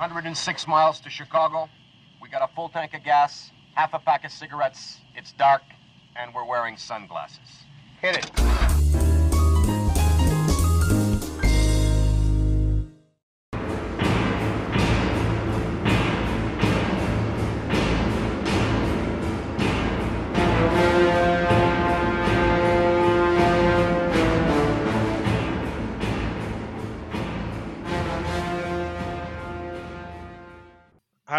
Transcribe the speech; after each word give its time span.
106 0.00 0.66
miles 0.66 0.98
to 1.00 1.10
Chicago. 1.10 1.68
We 2.22 2.30
got 2.30 2.40
a 2.40 2.48
full 2.54 2.70
tank 2.70 2.94
of 2.94 3.04
gas, 3.04 3.50
half 3.74 3.92
a 3.92 3.98
pack 3.98 4.24
of 4.24 4.32
cigarettes. 4.32 4.96
It's 5.14 5.32
dark, 5.32 5.60
and 6.16 6.34
we're 6.34 6.46
wearing 6.46 6.78
sunglasses. 6.78 7.66
Hit 8.00 8.16
it. 8.16 8.89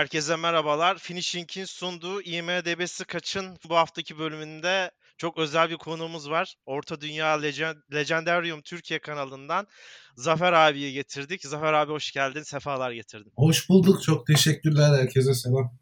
Herkese 0.02 0.36
merhabalar. 0.36 0.98
Finishing'in 0.98 1.66
sunduğu 1.66 2.22
IMDb'si 2.22 3.06
kaçın 3.06 3.58
bu 3.70 3.76
haftaki 3.76 4.20
bölümünde 4.20 4.92
çok 5.18 5.38
özel 5.38 5.70
bir 5.70 5.78
konuğumuz 5.78 6.30
var. 6.30 6.56
Orta 6.66 7.02
Dünya 7.02 7.28
Legend 7.28 7.76
Legendarium 7.94 8.62
Türkiye 8.62 9.00
kanalından 9.00 9.68
Zafer 10.16 10.54
abiyi 10.54 10.94
getirdik. 10.94 11.42
Zafer 11.44 11.74
abi 11.74 11.92
hoş 11.92 12.12
geldin, 12.12 12.44
sefalar 12.44 12.92
getirdin. 12.92 13.32
Hoş 13.36 13.70
bulduk. 13.70 14.04
Çok 14.04 14.28
teşekkürler. 14.28 15.00
Herkese 15.00 15.34
selam. 15.34 15.81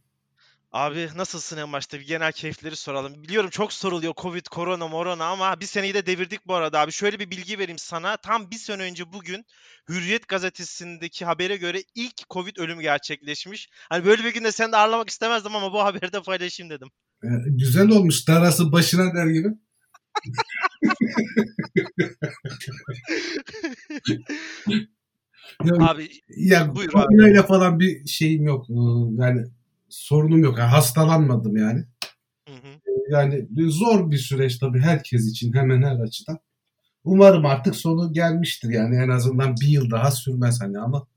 Abi 0.72 1.10
nasılsın 1.16 1.58
en 1.58 1.74
başta? 1.74 2.00
Bir 2.00 2.08
genel 2.08 2.32
keyifleri 2.32 2.76
soralım. 2.76 3.24
Biliyorum 3.24 3.50
çok 3.50 3.74
soruluyor 3.74 4.14
Covid, 4.18 4.46
korona, 4.46 4.88
morona 4.88 5.26
ama 5.26 5.60
bir 5.60 5.66
seneyi 5.66 5.94
de 5.94 6.06
devirdik 6.06 6.48
bu 6.48 6.56
arada 6.56 6.80
abi. 6.80 6.92
Şöyle 6.92 7.20
bir 7.20 7.32
bilgi 7.32 7.60
vereyim 7.60 7.78
sana. 7.78 8.18
Tam 8.18 8.52
bir 8.52 8.56
sene 8.56 8.84
önce 8.84 9.14
bugün 9.14 9.46
Hürriyet 9.90 10.28
gazetesindeki 10.28 11.26
habere 11.26 11.58
göre 11.58 11.84
ilk 11.96 12.30
Covid 12.30 12.58
ölümü 12.58 12.82
gerçekleşmiş. 12.82 13.70
Hani 13.90 14.06
böyle 14.06 14.24
bir 14.24 14.34
günde 14.34 14.52
seni 14.52 14.72
de 14.72 14.78
ağırlamak 14.78 15.10
istemezdim 15.10 15.56
ama 15.56 15.74
bu 15.74 15.84
haberi 15.84 16.14
de 16.14 16.22
paylaşayım 16.22 16.70
dedim. 16.70 16.88
Ee, 17.24 17.28
güzel 17.46 17.90
olmuş. 17.90 18.28
Darası 18.28 18.72
başına 18.72 19.16
der 19.16 19.28
gibi. 19.28 19.48
ya, 25.66 25.74
Abi 25.80 26.10
ya 26.28 26.76
buyur 26.76 26.92
abi. 26.94 27.48
falan 27.48 27.80
bir 27.80 28.06
şeyim 28.08 28.44
yok. 28.44 28.66
Ee, 28.70 28.74
Yani 29.24 29.46
sorunum 29.90 30.44
yok. 30.44 30.58
Yani 30.58 30.70
hastalanmadım 30.70 31.58
yani. 31.58 31.86
Hı 32.48 32.54
hı. 32.56 32.80
Yani 33.10 33.48
zor 33.58 34.12
bir 34.12 34.18
süreç 34.18 34.58
tabii 34.58 34.80
herkes 34.80 35.28
için 35.28 35.54
hemen 35.54 35.84
her 35.84 36.00
açıdan. 36.00 36.40
Umarım 37.04 37.46
artık 37.46 37.76
sonu 37.76 38.14
gelmiştir 38.14 38.70
yani 38.70 38.96
en 38.96 39.10
azından 39.10 39.56
bir 39.62 39.68
yıl 39.68 39.92
daha 39.92 40.12
sürmez 40.12 40.62
hani 40.62 40.80
ama 40.80 41.08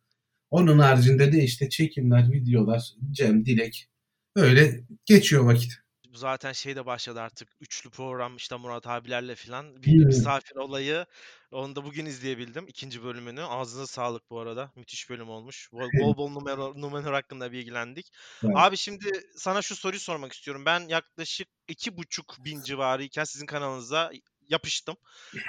onun 0.51 0.79
haricinde 0.79 1.33
de 1.33 1.45
işte 1.45 1.69
çekimler, 1.69 2.33
videolar, 2.33 2.93
Cem, 3.11 3.47
Dilek 3.47 3.89
öyle 4.37 4.85
geçiyor 5.05 5.45
vakit. 5.45 5.73
Zaten 6.15 6.53
şey 6.53 6.77
de 6.77 6.87
başladı 6.87 7.21
artık. 7.21 7.49
Üçlü 7.61 7.91
program 7.91 8.37
işte 8.37 8.57
Murat 8.57 8.87
abilerle 8.87 9.35
falan. 9.35 9.63
Hmm. 9.63 9.83
Bir 9.83 10.05
misafir 10.05 10.57
olayı. 10.57 11.07
Onu 11.53 11.77
da 11.77 11.85
bugün 11.85 12.07
izleyebildim. 12.07 12.65
ikinci 12.69 13.05
bölümünü. 13.05 13.43
Ağzına 13.43 13.87
sağlık 13.87 14.31
bu 14.31 14.41
arada. 14.41 14.73
Müthiş 14.77 15.11
bölüm 15.11 15.29
olmuş. 15.31 15.69
Bol 15.73 15.89
bol, 16.01 16.17
bol 16.17 16.31
numara, 16.31 16.57
numara 16.75 17.17
hakkında 17.17 17.53
bilgilendik. 17.53 18.13
Evet. 18.45 18.55
Abi 18.57 18.77
şimdi 18.77 19.11
sana 19.37 19.63
şu 19.63 19.77
soruyu 19.77 20.01
sormak 20.01 20.33
istiyorum. 20.33 20.63
Ben 20.67 20.81
yaklaşık 20.89 21.49
iki 21.69 21.97
buçuk 21.97 22.37
bin 22.45 22.63
civarıyken 22.63 23.25
sizin 23.25 23.47
kanalınıza 23.47 24.13
yapıştım. 24.49 24.97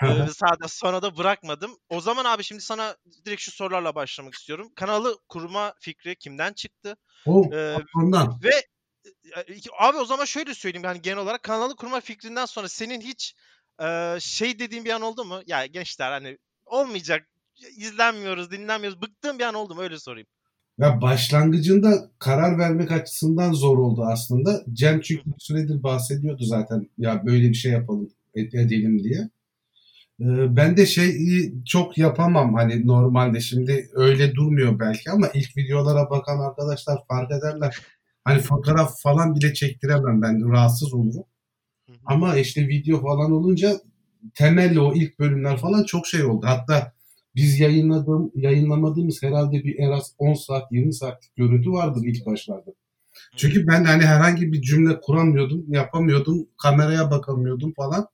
Ee, 0.03 0.27
sağda 0.33 0.67
sonra 0.67 1.01
da 1.01 1.17
bırakmadım. 1.17 1.77
O 1.89 2.01
zaman 2.01 2.25
abi 2.25 2.43
şimdi 2.43 2.61
sana 2.61 2.97
direkt 3.25 3.41
şu 3.41 3.51
sorularla 3.51 3.95
başlamak 3.95 4.33
istiyorum. 4.33 4.71
Kanalı 4.75 5.19
kurma 5.29 5.73
fikri 5.79 6.15
kimden 6.15 6.53
çıktı? 6.53 6.97
o 7.25 7.49
Ee, 7.53 7.77
ondan. 7.95 8.39
ve 8.43 8.65
e, 9.35 9.53
iki- 9.53 9.69
abi 9.79 9.97
o 9.97 10.05
zaman 10.05 10.25
şöyle 10.25 10.53
söyleyeyim 10.53 10.85
yani 10.85 11.01
genel 11.01 11.17
olarak 11.17 11.43
kanalı 11.43 11.75
kurma 11.75 11.99
fikrinden 12.01 12.45
sonra 12.45 12.69
senin 12.69 13.01
hiç 13.01 13.35
şey 14.19 14.59
dediğin 14.59 14.85
bir 14.85 14.89
an 14.89 15.01
oldu 15.01 15.25
mu? 15.25 15.41
Ya 15.47 15.65
gençler 15.65 16.11
hani 16.11 16.37
olmayacak 16.65 17.27
izlenmiyoruz, 17.77 18.51
dinlenmiyoruz. 18.51 19.01
Bıktığın 19.01 19.39
bir 19.39 19.43
an 19.43 19.53
oldu 19.53 19.75
mu? 19.75 19.81
Öyle 19.81 19.99
sorayım. 19.99 20.27
Ya 20.77 21.01
başlangıcında 21.01 22.11
karar 22.19 22.57
vermek 22.57 22.91
açısından 22.91 23.53
zor 23.53 23.77
oldu 23.77 24.03
aslında. 24.11 24.63
Cem 24.73 25.01
çünkü 25.01 25.25
bir 25.25 25.39
süredir 25.39 25.83
bahsediyordu 25.83 26.43
zaten 26.43 26.89
ya 26.97 27.25
böyle 27.25 27.49
bir 27.49 27.53
şey 27.53 27.71
yapalım 27.71 28.09
ed- 28.35 28.59
edelim 28.65 29.03
diye. 29.03 29.29
Ee, 30.21 30.55
Ben 30.55 30.77
de 30.77 30.85
şeyi 30.85 31.53
çok 31.65 31.97
yapamam 31.97 32.53
hani 32.53 32.87
normalde 32.87 33.39
şimdi 33.39 33.89
öyle 33.93 34.35
durmuyor 34.35 34.79
belki 34.79 35.11
ama 35.11 35.27
ilk 35.33 35.57
videolara 35.57 36.09
bakan 36.09 36.39
arkadaşlar 36.39 36.99
fark 37.07 37.31
ederler. 37.31 37.77
Hani 38.23 38.39
fotoğraf 38.41 39.01
falan 39.01 39.35
bile 39.35 39.53
çektiremem 39.53 40.21
ben 40.21 40.51
rahatsız 40.51 40.93
olurum. 40.93 41.23
Ama 42.05 42.37
işte 42.37 42.67
video 42.67 43.01
falan 43.01 43.31
olunca 43.31 43.81
temelli 44.33 44.79
o 44.79 44.93
ilk 44.93 45.19
bölümler 45.19 45.57
falan 45.57 45.83
çok 45.83 46.07
şey 46.07 46.23
oldu. 46.23 46.45
Hatta 46.47 46.93
biz 47.35 47.59
yayınladığım, 47.59 48.31
yayınlamadığımız 48.35 49.23
herhalde 49.23 49.63
bir 49.63 49.79
en 49.79 49.91
az 49.91 50.13
10 50.17 50.33
saat 50.33 50.71
20 50.71 50.93
saatlik 50.93 51.35
görüntü 51.35 51.71
vardır 51.71 52.01
ilk 52.05 52.25
başlarda. 52.25 52.71
Çünkü 53.35 53.67
ben 53.67 53.83
hani 53.83 54.03
herhangi 54.03 54.53
bir 54.53 54.61
cümle 54.61 54.99
kuramıyordum, 55.01 55.65
yapamıyordum, 55.67 56.47
kameraya 56.57 57.11
bakamıyordum 57.11 57.73
falan. 57.73 58.07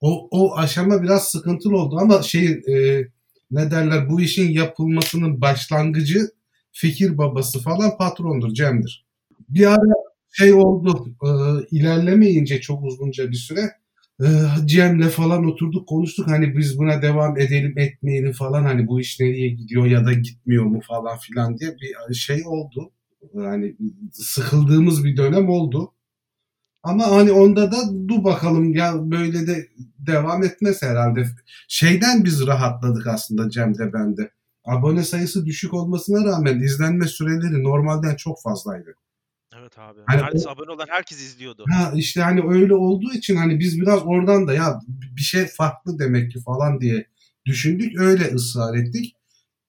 O, 0.00 0.28
o 0.30 0.56
aşama 0.56 1.02
biraz 1.02 1.28
sıkıntılı 1.28 1.78
oldu 1.78 1.96
ama 2.00 2.22
şey 2.22 2.46
e, 2.46 3.08
ne 3.50 3.70
derler 3.70 4.10
bu 4.10 4.20
işin 4.20 4.50
yapılmasının 4.50 5.40
başlangıcı 5.40 6.30
fikir 6.72 7.18
babası 7.18 7.62
falan 7.62 7.96
patrondur 7.96 8.54
Cem'dir. 8.54 9.06
Bir 9.48 9.66
ara 9.66 9.94
şey 10.36 10.54
oldu 10.54 11.16
e, 11.24 11.28
ilerlemeyince 11.70 12.60
çok 12.60 12.84
uzunca 12.84 13.30
bir 13.30 13.36
süre 13.36 13.70
e, 14.20 14.26
Cem'le 14.66 15.08
falan 15.08 15.44
oturduk 15.44 15.88
konuştuk 15.88 16.28
hani 16.28 16.56
biz 16.56 16.78
buna 16.78 17.02
devam 17.02 17.38
edelim 17.38 17.78
etmeyelim 17.78 18.32
falan 18.32 18.64
hani 18.64 18.86
bu 18.86 19.00
iş 19.00 19.20
nereye 19.20 19.48
gidiyor 19.48 19.86
ya 19.86 20.06
da 20.06 20.12
gitmiyor 20.12 20.64
mu 20.64 20.80
falan 20.88 21.18
filan 21.18 21.58
diye 21.58 21.76
bir 22.10 22.14
şey 22.14 22.42
oldu. 22.46 22.92
Yani 23.34 23.76
sıkıldığımız 24.12 25.04
bir 25.04 25.16
dönem 25.16 25.48
oldu. 25.48 25.92
Ama 26.82 27.10
hani 27.10 27.32
onda 27.32 27.72
da 27.72 28.08
dur 28.08 28.24
bakalım 28.24 28.74
ya 28.74 29.10
böyle 29.10 29.46
de 29.46 29.68
devam 29.98 30.42
etmez 30.44 30.82
herhalde. 30.82 31.26
Şeyden 31.68 32.24
biz 32.24 32.46
rahatladık 32.46 33.06
aslında 33.06 33.50
Cem'de 33.50 33.92
bende. 33.92 34.30
Abone 34.64 35.02
sayısı 35.04 35.46
düşük 35.46 35.74
olmasına 35.74 36.24
rağmen 36.24 36.60
izlenme 36.60 37.06
süreleri 37.06 37.64
normalden 37.64 38.16
çok 38.16 38.42
fazlaydı. 38.42 38.94
Evet 39.64 39.78
abi. 39.78 40.00
Hani 40.06 40.22
Neredeyse 40.22 40.50
abone 40.50 40.70
olan 40.70 40.86
herkes 40.88 41.20
izliyordu. 41.20 41.64
Ha 41.70 41.92
işte 41.96 42.20
hani 42.20 42.42
öyle 42.48 42.74
olduğu 42.74 43.12
için 43.12 43.36
hani 43.36 43.60
biz 43.60 43.80
biraz 43.80 44.00
oradan 44.04 44.46
da 44.46 44.54
ya 44.54 44.80
bir 44.88 45.22
şey 45.22 45.46
farklı 45.46 45.98
demek 45.98 46.30
ki 46.30 46.40
falan 46.40 46.80
diye 46.80 47.06
düşündük. 47.46 48.00
Öyle 48.00 48.24
ısrar 48.34 48.74
ettik. 48.74 49.16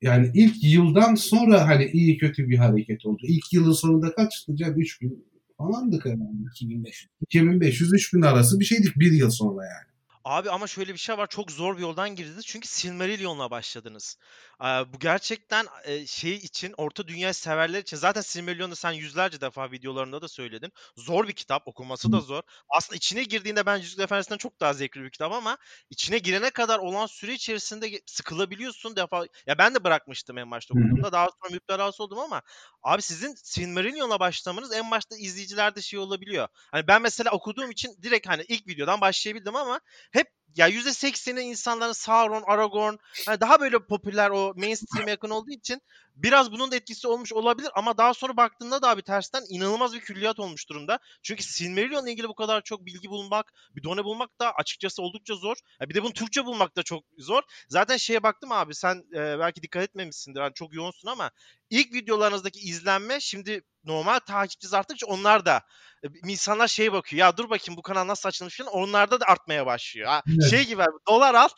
Yani 0.02 0.32
ilk 0.34 0.64
yıldan 0.64 1.16
sonra 1.16 1.68
hani 1.68 1.86
iyi 1.86 2.18
kötü 2.18 2.50
bir 2.50 2.58
hareket 2.58 3.06
oldu. 3.06 3.22
İlk 3.24 3.54
yılın 3.54 3.72
sonunda 3.72 4.16
kaçtı 4.16 4.56
Cem? 4.56 4.80
3000 4.80 5.26
falandık 5.58 6.06
herhalde. 6.06 6.50
2500. 6.52 7.12
2500-3000 7.32 8.28
arası 8.28 8.60
bir 8.60 8.66
şeydik 8.66 8.96
bir 8.96 9.12
yıl 9.12 9.30
sonra 9.30 9.66
yani. 9.66 9.96
Abi 10.26 10.50
ama 10.50 10.68
şöyle 10.68 10.94
bir 10.94 10.98
şey 10.98 11.18
var. 11.18 11.28
Çok 11.28 11.52
zor 11.52 11.78
bir 11.78 11.82
yoldan 11.82 12.16
girdiniz. 12.16 12.46
Çünkü 12.46 12.68
Silmarillion'la 12.68 13.52
başladınız. 13.52 14.18
Bu 14.62 15.00
gerçekten 15.00 15.68
şey 16.08 16.36
için, 16.36 16.74
Orta 16.78 17.08
Dünya 17.08 17.34
severler 17.34 17.80
için 17.80 17.98
zaten 17.98 18.22
Silmarillion'u 18.22 18.76
sen 18.76 18.92
yüzlerce 18.92 19.42
defa 19.42 19.72
videolarında 19.72 20.22
da 20.22 20.28
söyledin. 20.28 20.72
Zor 20.98 21.28
bir 21.28 21.34
kitap, 21.34 21.68
okuması 21.68 22.12
da 22.12 22.20
zor. 22.20 22.42
Aslında 22.70 22.96
içine 22.98 23.24
girdiğinde 23.24 23.66
ben 23.66 23.78
Yüzük 23.78 24.00
Efendisi'nden 24.00 24.38
çok 24.38 24.60
daha 24.60 24.74
zevkli 24.74 25.04
bir 25.04 25.10
kitap 25.10 25.32
ama 25.34 25.58
içine 25.90 26.18
girene 26.18 26.50
kadar 26.50 26.80
olan 26.80 27.06
süre 27.06 27.34
içerisinde 27.34 28.02
sıkılabiliyorsun 28.06 28.96
defa. 28.96 29.26
Ya 29.48 29.58
ben 29.58 29.76
de 29.76 29.84
bırakmıştım 29.84 30.38
en 30.38 30.52
başta 30.52 30.74
okuduğumda. 30.74 31.12
Daha 31.12 31.26
sonra 31.26 31.54
müptelası 31.54 32.04
oldum 32.04 32.20
ama 32.20 32.42
abi 32.84 33.02
sizin 33.02 33.36
Silmarillion'la 33.36 34.20
başlamanız 34.20 34.74
en 34.74 34.92
başta 34.92 35.16
izleyicilerde 35.18 35.82
şey 35.82 36.00
olabiliyor. 36.00 36.48
Hani 36.72 36.88
ben 36.88 37.02
mesela 37.02 37.32
okuduğum 37.32 37.72
için 37.72 37.96
direkt 38.04 38.28
hani 38.28 38.44
ilk 38.48 38.68
videodan 38.68 39.02
başlayabildim 39.02 39.56
ama 39.56 39.80
hep 40.12 40.28
ya 40.56 40.70
%80'i 40.70 41.42
insanların 41.42 41.92
Sauron, 41.92 42.44
Aragorn 42.48 42.98
hani 43.26 43.42
daha 43.42 43.60
böyle 43.60 43.80
popüler 43.80 44.30
o 44.30 44.54
mainstream'e 44.56 45.12
yakın 45.12 45.30
olduğu 45.30 45.52
için 45.52 45.82
biraz 46.16 46.52
bunun 46.52 46.72
da 46.72 46.76
etkisi 46.76 47.08
olmuş 47.08 47.34
olabilir 47.34 47.70
ama 47.76 47.98
daha 47.98 48.14
sonra 48.14 48.38
baktığında 48.38 48.82
da 48.82 48.90
abi 48.90 49.02
tersten 49.02 49.44
inanılmaz 49.50 49.94
bir 49.94 50.00
külliyat 50.00 50.40
olmuş 50.40 50.70
durumda. 50.70 51.00
Çünkü 51.24 51.44
Silmarillion'la 51.44 52.10
ilgili 52.10 52.28
bu 52.28 52.36
kadar 52.36 52.62
çok 52.62 52.86
bilgi 52.86 53.10
bulmak, 53.10 53.54
bir 53.76 53.84
done 53.84 54.04
bulmak 54.04 54.40
da 54.40 54.52
açıkçası 54.52 55.02
oldukça 55.02 55.36
zor. 55.36 55.58
Ya 55.82 55.90
bir 55.90 55.96
de 55.96 56.04
bunu 56.04 56.14
Türkçe 56.14 56.46
bulmak 56.46 56.76
da 56.78 56.84
çok 56.84 57.04
zor. 57.18 57.42
Zaten 57.70 57.98
şeye 57.98 58.24
baktım 58.24 58.52
abi 58.52 58.76
sen 58.76 59.04
e, 59.16 59.40
belki 59.40 59.62
dikkat 59.62 59.84
etmemişsindir. 59.84 60.40
Yani 60.40 60.54
çok 60.54 60.74
yoğunsun 60.74 61.08
ama 61.08 61.32
ilk 61.70 61.94
videolarınızdaki 61.94 62.60
izlenme 62.60 63.20
şimdi 63.20 63.62
normal 63.84 64.20
takipçiniz 64.20 64.74
arttıkça 64.74 65.08
onlar 65.08 65.46
da 65.46 65.62
e, 66.04 66.08
insanlar 66.28 66.68
şeye 66.68 66.94
bakıyor. 66.94 67.20
Ya 67.20 67.38
dur 67.38 67.50
bakayım 67.50 67.78
bu 67.78 67.82
kanal 67.82 68.08
nasıl 68.08 68.30
açılmış 68.30 68.58
falan. 68.58 68.74
Onlarda 68.74 69.20
da 69.20 69.26
artmaya 69.26 69.66
başlıyor. 69.66 70.08
Ha, 70.08 70.22
Evet. 70.28 70.50
Şey 70.50 70.66
gibi 70.66 70.82
abi, 70.82 70.98
dolar 71.08 71.36
al 71.36 71.50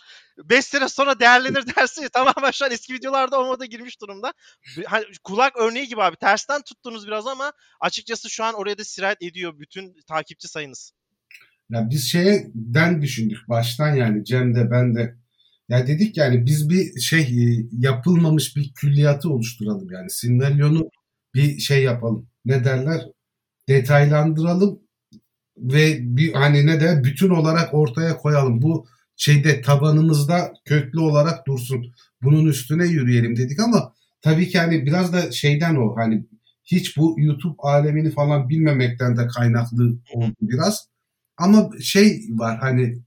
5 0.44 0.66
sene 0.66 0.90
sonra 0.90 1.20
değerlenir 1.20 1.64
dersi 1.76 2.10
tamamen 2.10 2.52
şu 2.52 2.66
an 2.66 2.72
eski 2.72 2.94
videolarda 2.94 3.40
o 3.40 3.46
moda 3.46 3.66
girmiş 3.66 4.02
durumda. 4.02 4.34
Hani 4.86 5.06
kulak 5.24 5.58
örneği 5.58 5.88
gibi 5.88 6.02
abi 6.02 6.16
tersten 6.16 6.62
tuttunuz 6.62 7.08
biraz 7.08 7.28
ama 7.28 7.54
açıkçası 7.80 8.30
şu 8.30 8.44
an 8.44 8.54
oraya 8.54 8.78
da 8.78 8.84
sirayet 8.84 9.22
ediyor 9.22 9.60
bütün 9.60 9.96
takipçi 10.08 10.48
sayınız. 10.48 10.92
Ya 11.70 11.90
biz 11.90 12.12
şeyden 12.12 13.02
düşündük 13.02 13.50
baştan 13.50 13.96
yani 13.96 14.26
Cem 14.26 14.56
de 14.56 14.72
ben 14.72 14.96
de 14.96 15.16
ya 15.70 15.88
dedik 15.88 16.18
yani 16.18 16.46
biz 16.46 16.70
bir 16.70 17.00
şey 17.00 17.22
e, 17.22 17.66
yapılmamış 17.72 18.56
bir 18.56 18.74
külliyatı 18.74 19.30
oluşturalım 19.30 19.88
yani 19.92 20.10
Silmarillion'u 20.10 20.90
bir 21.36 21.60
şey 21.60 21.84
yapalım. 21.84 22.30
Ne 22.46 22.64
derler? 22.64 23.02
Detaylandıralım 23.70 24.80
ve 25.58 25.98
bir 26.02 26.34
hani 26.34 26.66
ne 26.66 26.82
de 26.82 27.04
bütün 27.04 27.30
olarak 27.30 27.74
ortaya 27.74 28.18
koyalım. 28.18 28.62
Bu 28.62 28.88
şeyde 29.18 29.62
tabanımızda 29.62 30.54
köklü 30.66 31.00
olarak 31.00 31.48
dursun. 31.48 31.94
Bunun 32.22 32.46
üstüne 32.46 32.86
yürüyelim 32.86 33.36
dedik 33.38 33.60
ama 33.60 33.94
tabii 34.22 34.50
ki 34.50 34.60
hani 34.60 34.86
biraz 34.86 35.14
da 35.14 35.32
şeyden 35.32 35.76
o 35.76 35.96
hani 35.98 36.26
hiç 36.66 36.98
bu 36.98 37.16
YouTube 37.18 37.56
alemini 37.60 38.12
falan 38.12 38.50
bilmemekten 38.50 39.18
de 39.18 39.28
kaynaklı 39.28 39.84
oldu 40.14 40.36
biraz. 40.42 40.88
Ama 41.38 41.70
şey 41.82 42.22
var 42.30 42.58
hani 42.60 43.04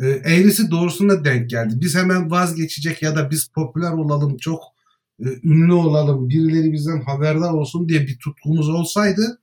e, 0.00 0.06
eğrisi 0.06 0.70
doğrusuna 0.70 1.24
denk 1.24 1.50
geldi. 1.50 1.74
Biz 1.80 1.94
hemen 1.96 2.30
vazgeçecek 2.30 3.02
ya 3.02 3.16
da 3.16 3.30
biz 3.30 3.48
popüler 3.48 3.92
olalım, 3.92 4.36
çok 4.36 4.62
e, 5.20 5.26
ünlü 5.44 5.72
olalım, 5.72 6.28
birileri 6.28 6.72
bizden 6.72 7.00
haberdar 7.00 7.52
olsun 7.52 7.88
diye 7.88 8.00
bir 8.00 8.18
tutkumuz 8.18 8.68
olsaydı 8.68 9.40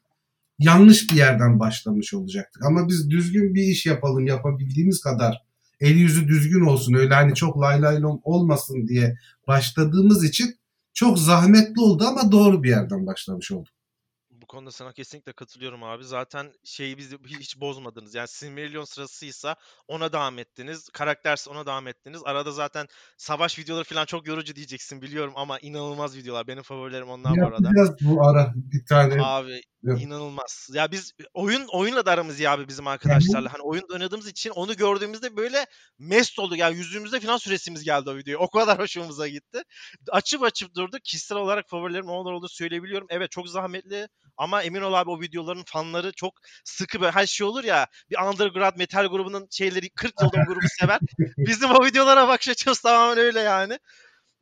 yanlış 0.60 1.12
bir 1.12 1.16
yerden 1.16 1.60
başlamış 1.60 2.14
olacaktık. 2.14 2.66
Ama 2.66 2.88
biz 2.88 3.10
düzgün 3.10 3.56
bir 3.56 3.64
iş 3.64 3.86
yapalım, 3.86 4.28
yapabildiğimiz 4.28 5.02
kadar 5.02 5.47
eli 5.80 6.00
yüzü 6.00 6.28
düzgün 6.28 6.66
olsun, 6.66 6.94
öyle 6.94 7.14
hani 7.14 7.36
çok 7.36 7.62
lay 7.62 7.82
lay 7.82 8.02
olmasın 8.24 8.88
diye 8.88 9.18
başladığımız 9.48 10.24
için 10.24 10.56
çok 10.94 11.20
zahmetli 11.20 11.82
oldu 11.82 12.06
ama 12.08 12.32
doğru 12.32 12.64
bir 12.64 12.70
yerden 12.70 13.08
başlamış 13.08 13.52
olduk 13.52 13.77
bu 14.48 14.52
konuda 14.52 14.72
sana 14.72 14.94
kesinlikle 14.94 15.34
katılıyorum 15.34 15.84
abi. 15.84 16.04
Zaten 16.04 16.54
şeyi 16.64 16.98
bizi 16.98 17.18
hiç 17.26 17.60
bozmadınız. 17.60 18.16
Yani 18.16 18.28
Silmarillion 18.28 18.84
sırasıysa 18.84 19.56
ona 19.88 20.14
devam 20.14 20.40
ettiniz. 20.40 20.90
Karakterse 20.90 21.50
ona 21.50 21.66
devam 21.66 21.88
ettiniz. 21.88 22.22
Arada 22.26 22.52
zaten 22.52 22.88
savaş 23.18 23.60
videoları 23.60 23.84
falan 23.84 24.06
çok 24.06 24.28
yorucu 24.28 24.56
diyeceksin 24.56 25.02
biliyorum 25.02 25.34
ama 25.36 25.60
inanılmaz 25.60 26.18
videolar. 26.18 26.48
Benim 26.48 26.64
favorilerim 26.64 27.10
onlar 27.10 27.36
ya, 27.36 27.44
bu 27.44 27.48
arada. 27.48 27.72
Biraz 27.72 28.02
bu 28.02 28.28
ara 28.28 28.54
bir 28.56 28.86
tane. 28.86 29.24
Abi 29.24 29.62
evet. 29.88 30.02
inanılmaz. 30.02 30.70
Ya 30.74 30.92
biz 30.92 31.14
oyun 31.34 31.66
oyunla 31.72 32.06
da 32.06 32.12
aramız 32.12 32.40
iyi 32.40 32.50
abi 32.50 32.68
bizim 32.68 32.88
arkadaşlarla. 32.88 33.54
Hani 33.54 33.62
oyun 33.62 33.84
oynadığımız 33.94 34.28
için 34.28 34.50
onu 34.50 34.76
gördüğümüzde 34.76 35.38
böyle 35.38 35.66
mest 36.00 36.40
olduk. 36.40 36.58
Yani 36.58 36.78
yüzümüzde 36.78 37.20
falan 37.20 37.38
süresimiz 37.38 37.84
geldi 37.84 38.10
o 38.10 38.16
videoya. 38.16 38.38
O 38.48 38.50
kadar 38.50 38.80
hoşumuza 38.80 39.28
gitti. 39.28 39.62
Açıp 40.12 40.44
açıp 40.44 40.76
durduk. 40.76 41.04
Kişisel 41.04 41.38
olarak 41.38 41.70
favorilerim 41.70 42.10
onlar 42.10 42.32
olduğunu 42.32 42.50
söyleyebiliyorum. 42.50 43.08
Evet 43.10 43.32
çok 43.32 43.50
zahmetli 43.50 44.08
ama 44.38 44.64
emin 44.64 44.82
ol 44.82 44.94
abi 44.94 45.10
o 45.10 45.22
videoların 45.22 45.64
fanları 45.66 46.12
çok 46.12 46.34
sıkı 46.64 47.02
böyle 47.02 47.12
her 47.12 47.26
şey 47.26 47.48
olur 47.48 47.64
ya 47.64 47.88
bir 48.10 48.18
underground 48.20 48.78
metal 48.78 49.08
grubunun 49.08 49.48
şeyleri 49.52 49.90
40 49.90 50.14
yıldan 50.22 50.46
grubu 50.48 50.68
sever. 50.80 51.00
Bizim 51.38 51.72
o 51.72 51.86
videolara 51.86 52.28
bakış 52.28 52.50
açımız 52.50 52.80
tamamen 52.80 53.18
öyle 53.18 53.40
yani. 53.40 53.80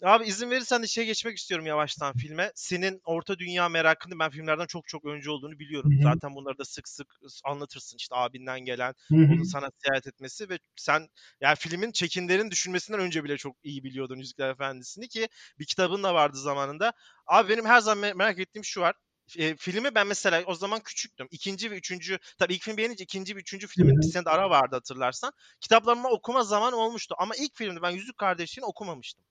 Abi 0.04 0.26
izin 0.26 0.52
verirsen 0.52 0.84
de 0.84 0.88
şey 0.88 1.06
geçmek 1.06 1.38
istiyorum 1.38 1.66
yavaştan 1.66 2.14
filme. 2.14 2.52
Senin 2.56 3.02
orta 3.06 3.40
dünya 3.40 3.70
merakını 3.70 4.20
ben 4.20 4.30
filmlerden 4.30 4.66
çok 4.66 4.88
çok 4.88 5.06
önce 5.06 5.32
olduğunu 5.32 5.60
biliyorum. 5.60 5.92
Hı-hı. 5.92 6.04
Zaten 6.04 6.36
bunları 6.36 6.58
da 6.58 6.66
sık 6.66 6.88
sık 6.88 7.08
anlatırsın 7.44 7.98
işte 7.98 8.16
abinden 8.16 8.60
gelen 8.60 8.94
Hı-hı. 9.08 9.34
onun 9.34 9.44
sana 9.44 9.72
seyahat 9.86 10.08
etmesi 10.08 10.50
ve 10.50 10.60
sen 10.76 11.08
yani 11.42 11.56
filmin 11.56 11.92
çekinlerin 11.92 12.52
düşünmesinden 12.52 13.00
önce 13.00 13.24
bile 13.24 13.38
çok 13.38 13.56
iyi 13.64 13.84
biliyordun 13.84 14.18
Yüzükler 14.18 14.50
Efendisi'ni 14.50 15.08
ki 15.08 15.28
bir 15.60 15.66
kitabın 15.66 16.04
da 16.04 16.14
vardı 16.14 16.38
zamanında. 16.38 16.94
Abi 17.28 17.50
benim 17.50 17.66
her 17.66 17.80
zaman 17.80 18.18
merak 18.18 18.40
ettiğim 18.40 18.66
şu 18.66 18.82
var 18.82 18.96
e, 19.38 19.56
filmi 19.56 19.96
ben 19.96 20.08
mesela 20.08 20.44
o 20.46 20.56
zaman 20.56 20.80
küçüktüm. 20.80 21.28
İkinci 21.32 21.72
ve 21.72 21.78
üçüncü, 21.78 22.20
tabii 22.38 22.54
ilk 22.56 22.64
film 22.64 22.78
beğenince 22.78 23.04
ikinci 23.04 23.36
ve 23.36 23.40
üçüncü 23.40 23.68
filmin 23.68 23.98
bir 24.02 24.12
sene 24.12 24.24
ara 24.26 24.50
vardı 24.50 24.76
hatırlarsan. 24.76 25.32
Kitaplarımı 25.62 26.10
okuma 26.10 26.44
zaman 26.44 26.74
olmuştu. 26.74 27.16
Ama 27.18 27.36
ilk 27.36 27.56
filmde 27.56 27.82
ben 27.82 27.90
Yüzük 27.90 28.18
Kardeşliğini 28.18 28.66
okumamıştım. 28.66 29.26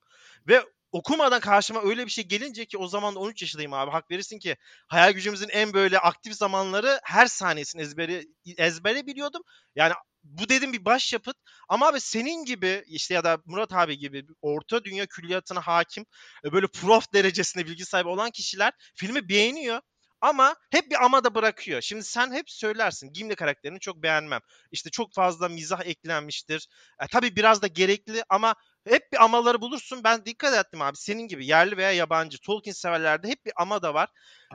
Ve 0.47 0.63
okumadan 0.95 1.39
karşıma 1.39 1.81
öyle 1.81 2.05
bir 2.05 2.11
şey 2.11 2.23
gelince 2.27 2.65
ki 2.65 2.77
o 2.77 2.87
zaman 2.87 3.15
da 3.15 3.19
13 3.19 3.41
yaşındayım 3.41 3.73
abi. 3.73 3.91
Hak 3.91 4.11
verirsin 4.11 4.39
ki 4.39 4.55
hayal 4.87 5.11
gücümüzün 5.11 5.49
en 5.49 5.73
böyle 5.73 5.99
aktif 5.99 6.33
zamanları 6.33 6.99
her 7.03 7.25
saniyesini 7.25 7.81
ezbere 7.81 8.23
ezbere 8.57 9.07
biliyordum. 9.07 9.41
Yani 9.75 9.93
bu 10.23 10.49
dedim 10.49 10.73
bir 10.73 10.85
başyapıt 10.85 11.37
ama 11.69 11.87
abi 11.87 11.99
senin 11.99 12.45
gibi 12.45 12.83
işte 12.87 13.13
ya 13.13 13.23
da 13.23 13.37
Murat 13.45 13.73
abi 13.73 13.97
gibi 13.97 14.25
orta 14.41 14.83
dünya 14.83 15.05
külliyatına 15.05 15.61
hakim 15.61 16.05
e, 16.45 16.51
böyle 16.51 16.67
prof 16.67 17.13
derecesinde 17.13 17.65
bilgi 17.65 17.85
sahibi 17.85 18.09
olan 18.09 18.31
kişiler 18.31 18.73
filmi 18.95 19.29
beğeniyor. 19.29 19.81
Ama 20.21 20.55
hep 20.71 20.91
bir 20.91 21.05
ama 21.05 21.23
da 21.23 21.35
bırakıyor. 21.35 21.81
Şimdi 21.81 22.03
sen 22.03 22.31
hep 22.31 22.49
söylersin. 22.49 23.13
Gimli 23.13 23.35
karakterini 23.35 23.79
çok 23.79 24.03
beğenmem. 24.03 24.41
İşte 24.71 24.89
çok 24.89 25.13
fazla 25.13 25.49
mizah 25.49 25.85
eklenmiştir. 25.85 26.67
E, 27.03 27.07
tabii 27.11 27.35
biraz 27.35 27.61
da 27.61 27.67
gerekli 27.67 28.23
ama 28.29 28.55
hep 28.87 29.11
bir 29.11 29.23
amaları 29.23 29.61
bulursun. 29.61 30.01
Ben 30.03 30.25
dikkat 30.25 30.65
ettim 30.65 30.81
abi. 30.81 30.97
Senin 30.97 31.27
gibi 31.27 31.47
yerli 31.47 31.77
veya 31.77 31.91
yabancı 31.91 32.37
Tolkien 32.45 32.73
severlerde 32.73 33.27
hep 33.27 33.45
bir 33.45 33.53
ama 33.55 33.81
da 33.81 33.93
var. 33.93 34.09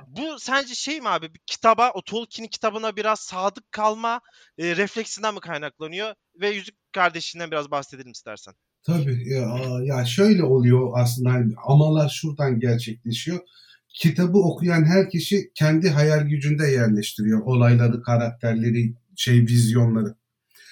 Bu 0.06 0.38
sence 0.38 0.74
şey 0.74 1.00
mi 1.00 1.08
abi? 1.08 1.34
Bir 1.34 1.40
kitaba, 1.46 1.90
o 1.94 2.02
Tolkien'in 2.02 2.48
kitabına 2.48 2.96
biraz 2.96 3.20
sadık 3.20 3.72
kalma 3.72 4.20
e, 4.58 4.76
refleksinden 4.76 5.34
mi 5.34 5.40
kaynaklanıyor? 5.40 6.14
Ve 6.40 6.50
Yüzük 6.50 6.74
Kardeşi'nden 6.92 7.50
biraz 7.50 7.70
bahsedelim 7.70 8.10
istersen. 8.10 8.54
Tabii 8.86 9.28
ya, 9.28 9.56
ya 9.82 10.04
şöyle 10.04 10.44
oluyor 10.44 10.92
aslında 10.94 11.30
hani 11.30 11.54
amalar 11.66 12.08
şuradan 12.08 12.60
gerçekleşiyor. 12.60 13.40
Kitabı 13.88 14.38
okuyan 14.38 14.84
her 14.84 15.10
kişi 15.10 15.52
kendi 15.54 15.90
hayal 15.90 16.20
gücünde 16.20 16.66
yerleştiriyor 16.66 17.40
olayları, 17.40 18.02
karakterleri, 18.02 18.94
şey 19.16 19.40
vizyonları. 19.40 20.14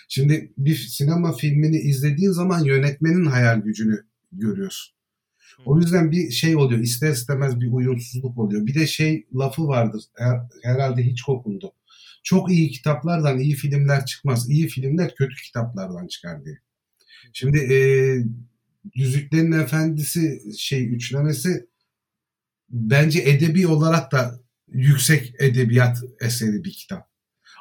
Şimdi 0.09 0.53
bir 0.59 0.75
sinema 0.75 1.33
filmini 1.33 1.77
izlediğin 1.77 2.31
zaman 2.31 2.65
yönetmenin 2.65 3.27
hayal 3.27 3.61
gücünü 3.61 4.05
görüyorsun. 4.33 4.95
O 5.65 5.81
yüzden 5.81 6.11
bir 6.11 6.31
şey 6.31 6.57
oluyor. 6.57 6.81
ister 6.81 7.13
istemez 7.13 7.61
bir 7.61 7.73
uyumsuzluk 7.73 8.39
oluyor. 8.39 8.67
Bir 8.67 8.75
de 8.75 8.87
şey 8.87 9.27
lafı 9.35 9.69
vardır. 9.69 10.05
Her, 10.17 10.39
herhalde 10.63 11.03
hiç 11.03 11.23
kokundu. 11.23 11.73
Çok 12.23 12.51
iyi 12.51 12.71
kitaplardan 12.71 13.39
iyi 13.39 13.55
filmler 13.55 14.05
çıkmaz. 14.07 14.51
İyi 14.51 14.69
filmler 14.69 15.15
kötü 15.15 15.43
kitaplardan 15.43 16.07
çıkar 16.07 16.45
diye. 16.45 16.59
Şimdi 17.33 17.59
e, 17.59 17.79
Yüzüklerin 18.95 19.53
Efendisi 19.53 20.41
şey 20.59 20.95
üçlemesi 20.95 21.67
bence 22.71 23.23
edebi 23.23 23.67
olarak 23.67 24.13
da 24.13 24.41
yüksek 24.69 25.33
edebiyat 25.39 25.99
eseri 26.21 26.65
bir 26.65 26.73
kitap. 26.73 27.09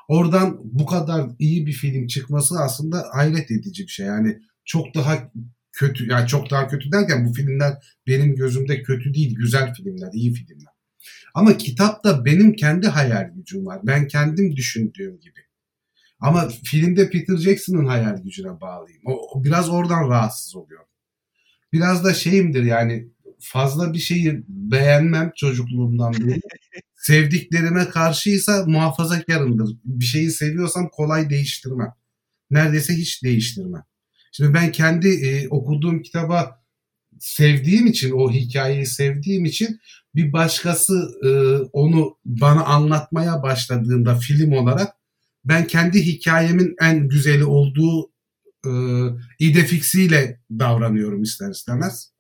Oradan 0.08 0.60
bu 0.64 0.86
kadar 0.86 1.30
iyi 1.40 1.66
bir 1.66 1.72
film 1.72 2.08
çıkması 2.08 2.56
aslında 2.60 3.06
hayret 3.14 3.52
edici 3.52 3.84
bir 3.84 3.92
şey. 3.92 4.06
Yani 4.06 4.40
çok 4.66 4.96
daha 4.96 5.32
kötü 5.74 6.10
yani 6.10 6.28
çok 6.28 6.50
daha 6.52 6.68
kötü 6.68 6.92
derken 6.92 7.26
bu 7.26 7.34
filmler 7.34 7.74
benim 8.08 8.36
gözümde 8.36 8.84
kötü 8.84 9.14
değil 9.14 9.36
güzel 9.36 9.74
filmler 9.74 10.10
iyi 10.14 10.34
filmler. 10.34 10.74
Ama 11.34 11.58
kitapta 11.58 12.26
benim 12.26 12.54
kendi 12.54 12.88
hayal 12.88 13.30
gücüm 13.36 13.66
var. 13.66 13.80
Ben 13.84 14.08
kendim 14.08 14.56
düşündüğüm 14.56 15.20
gibi. 15.20 15.40
Ama 16.20 16.50
filmde 16.64 17.10
Peter 17.10 17.38
Jackson'ın 17.38 17.86
hayal 17.86 18.18
gücüne 18.24 18.62
bağlıyım. 18.62 19.02
O, 19.06 19.44
biraz 19.44 19.70
oradan 19.70 20.10
rahatsız 20.10 20.56
oluyor. 20.56 20.86
Biraz 21.74 22.04
da 22.04 22.14
şeyimdir 22.14 22.64
yani 22.64 23.08
fazla 23.40 23.94
bir 23.94 24.00
şeyi 24.00 24.44
beğenmem 24.48 25.32
çocukluğumdan 25.36 26.14
beri. 26.14 26.40
Sevdiklerime 26.98 27.90
karşıysa 27.90 28.66
muhafazakarımdır. 28.66 29.78
Bir 29.84 30.06
şeyi 30.06 30.32
seviyorsam 30.32 30.90
kolay 30.90 31.30
değiştirmem. 31.30 31.94
Neredeyse 32.52 32.94
hiç 32.94 33.24
değiştirmem. 33.24 33.84
Şimdi 34.32 34.54
ben 34.54 34.72
kendi 34.72 35.08
e, 35.08 35.48
okuduğum 35.48 36.02
kitaba 36.02 36.64
sevdiğim 37.20 37.88
için, 37.88 38.12
o 38.12 38.32
hikayeyi 38.32 38.86
sevdiğim 38.86 39.46
için 39.46 39.80
bir 40.16 40.34
başkası 40.34 41.10
e, 41.24 41.30
onu 41.74 42.18
bana 42.26 42.64
anlatmaya 42.66 43.44
başladığında 43.44 44.16
film 44.16 44.52
olarak 44.52 44.94
ben 45.46 45.68
kendi 45.68 46.06
hikayemin 46.06 46.76
en 46.82 47.08
güzeli 47.08 47.46
olduğu 47.46 48.12
e, 48.66 48.72
idefiksiyle 49.40 50.42
davranıyorum 50.52 51.24
ister 51.24 51.50
istemez. 51.50 52.12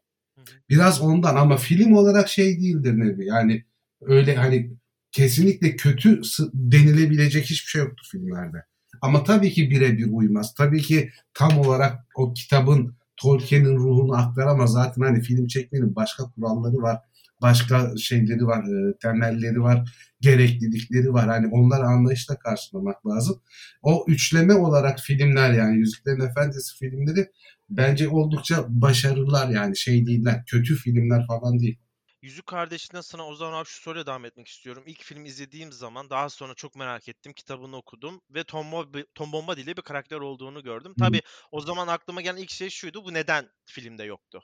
Biraz 0.69 1.01
ondan 1.01 1.35
ama 1.35 1.57
film 1.57 1.93
olarak 1.93 2.29
şey 2.29 2.59
değildir 2.59 2.99
nevi. 2.99 3.25
Yani 3.25 3.65
öyle 4.01 4.35
hani 4.35 4.77
kesinlikle 5.11 5.75
kötü 5.75 6.21
denilebilecek 6.53 7.43
hiçbir 7.43 7.69
şey 7.69 7.81
yoktur 7.81 8.07
filmlerde. 8.11 8.57
Ama 9.01 9.23
tabii 9.23 9.51
ki 9.51 9.69
birebir 9.69 10.07
uymaz. 10.11 10.53
Tabii 10.53 10.81
ki 10.81 11.09
tam 11.33 11.59
olarak 11.59 12.05
o 12.15 12.33
kitabın 12.33 12.97
Tolkien'in 13.17 13.75
ruhunu 13.75 14.13
aktaramaz. 14.13 14.71
Zaten 14.71 15.01
hani 15.01 15.21
film 15.21 15.47
çekmenin 15.47 15.95
başka 15.95 16.23
kuralları 16.23 16.77
var. 16.81 16.99
Başka 17.41 17.97
şeyleri 17.97 18.47
var, 18.47 18.63
e, 18.63 18.97
temelleri 18.97 19.61
var, 19.61 19.89
gereklilikleri 20.21 21.13
var. 21.13 21.27
Hani 21.27 21.47
onları 21.47 21.83
anlayışla 21.83 22.39
karşılamak 22.39 23.07
lazım. 23.07 23.41
O 23.81 24.05
üçleme 24.07 24.53
olarak 24.53 24.99
filmler 24.99 25.53
yani 25.53 25.77
Yüzüklerin 25.77 26.21
Efendisi 26.21 26.77
filmleri 26.77 27.27
bence 27.69 28.09
oldukça 28.09 28.65
başarılılar 28.69 29.49
yani 29.49 29.77
şey 29.77 30.05
değiller. 30.05 30.43
Kötü 30.47 30.75
filmler 30.75 31.27
falan 31.27 31.59
değil. 31.59 31.79
Yüzük 32.27 32.45
Kardeşi'nden 32.45 33.01
sana 33.01 33.27
o 33.27 33.35
zaman 33.35 33.53
abi 33.53 33.65
şu 33.67 33.81
soruyla 33.81 34.05
devam 34.05 34.25
etmek 34.25 34.47
istiyorum. 34.47 34.83
İlk 34.85 35.03
film 35.03 35.25
izlediğim 35.25 35.71
zaman 35.71 36.09
daha 36.09 36.29
sonra 36.29 36.53
çok 36.53 36.75
merak 36.75 37.09
ettim. 37.09 37.33
Kitabını 37.33 37.77
okudum 37.77 38.21
ve 38.29 38.43
Tom, 38.43 38.71
Bob- 38.71 39.05
Tom 39.15 39.31
Bombadil 39.31 39.67
bir 39.67 39.81
karakter 39.81 40.17
olduğunu 40.17 40.63
gördüm. 40.63 40.91
Hı. 40.91 40.95
Tabii 41.03 41.21
o 41.51 41.61
zaman 41.61 41.87
aklıma 41.87 42.21
gelen 42.21 42.37
ilk 42.37 42.51
şey 42.51 42.69
şuydu. 42.69 43.05
Bu 43.05 43.13
neden 43.13 43.49
filmde 43.65 44.03
yoktu? 44.03 44.43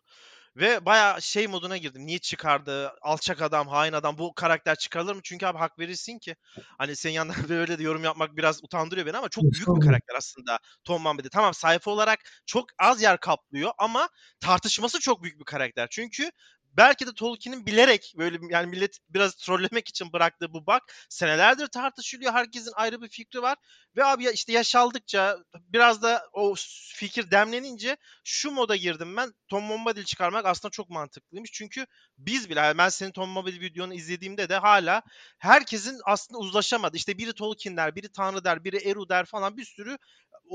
Ve 0.55 0.85
bayağı 0.85 1.21
şey 1.21 1.47
moduna 1.47 1.77
girdim. 1.77 2.05
Niye 2.07 2.19
çıkardı? 2.19 2.93
Alçak 3.01 3.41
adam, 3.41 3.67
hain 3.67 3.93
adam. 3.93 4.17
Bu 4.17 4.33
karakter 4.33 4.75
çıkarılır 4.75 5.15
mı? 5.15 5.21
Çünkü 5.23 5.45
abi 5.45 5.57
hak 5.57 5.79
verirsin 5.79 6.19
ki. 6.19 6.35
Hani 6.77 6.95
senin 6.95 7.13
yanında 7.13 7.33
böyle 7.49 7.79
de 7.79 7.83
yorum 7.83 8.03
yapmak 8.03 8.37
biraz 8.37 8.63
utandırıyor 8.63 9.07
beni 9.07 9.17
ama 9.17 9.29
çok 9.29 9.43
büyük 9.43 9.67
bir 9.67 9.87
karakter 9.87 10.15
aslında 10.15 10.59
Tom 10.83 11.05
Bombadil. 11.05 11.29
Tamam 11.29 11.53
sayfa 11.53 11.91
olarak 11.91 12.19
çok 12.45 12.65
az 12.79 13.01
yer 13.01 13.19
kaplıyor 13.19 13.71
ama 13.77 14.09
tartışması 14.39 14.99
çok 14.99 15.23
büyük 15.23 15.39
bir 15.39 15.45
karakter. 15.45 15.87
Çünkü 15.91 16.31
belki 16.77 17.07
de 17.07 17.13
Tolkien'in 17.13 17.65
bilerek 17.65 18.13
böyle 18.17 18.37
yani 18.49 18.67
millet 18.67 18.97
biraz 19.09 19.35
trollemek 19.35 19.87
için 19.89 20.13
bıraktığı 20.13 20.53
bu 20.53 20.65
bak 20.65 20.83
senelerdir 21.09 21.67
tartışılıyor. 21.67 22.33
Herkesin 22.33 22.71
ayrı 22.75 23.01
bir 23.01 23.09
fikri 23.09 23.41
var. 23.41 23.57
Ve 23.95 24.05
abi 24.05 24.23
ya 24.23 24.31
işte 24.31 24.51
yaş 24.51 24.75
aldıkça 24.75 25.37
biraz 25.55 26.01
da 26.01 26.23
o 26.33 26.55
fikir 26.95 27.31
demlenince 27.31 27.97
şu 28.23 28.51
moda 28.51 28.75
girdim 28.75 29.17
ben. 29.17 29.33
Tom 29.47 29.69
Bombadil 29.69 30.03
çıkarmak 30.03 30.45
aslında 30.45 30.71
çok 30.71 30.89
mantıklıymış. 30.89 31.51
Çünkü 31.51 31.85
biz 32.17 32.49
bile 32.49 32.59
yani 32.59 32.77
ben 32.77 32.89
senin 32.89 33.11
Tom 33.11 33.35
Bombadil 33.35 33.61
videonu 33.61 33.93
izlediğimde 33.93 34.49
de 34.49 34.57
hala 34.57 35.01
herkesin 35.39 35.99
aslında 36.05 36.39
uzlaşamadı. 36.39 36.97
İşte 36.97 37.17
biri 37.17 37.33
Tolkien 37.33 37.77
der, 37.77 37.95
biri 37.95 38.11
Tanrı 38.11 38.43
der, 38.43 38.63
biri 38.63 38.77
Eru 38.77 39.09
der 39.09 39.25
falan 39.25 39.57
bir 39.57 39.65
sürü 39.65 39.97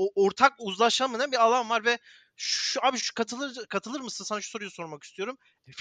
o- 0.05 0.25
ortak 0.25 0.53
uzlaşamayan 0.59 1.31
bir 1.31 1.43
alan 1.43 1.69
var 1.69 1.85
ve 1.85 1.99
şu 2.35 2.85
abi 2.85 2.97
şu 2.97 3.13
katılır 3.15 3.65
katılır 3.65 3.99
mısın? 4.01 4.25
Sana 4.25 4.41
şu 4.41 4.49
soruyu 4.49 4.71
sormak 4.71 5.03
istiyorum. 5.03 5.37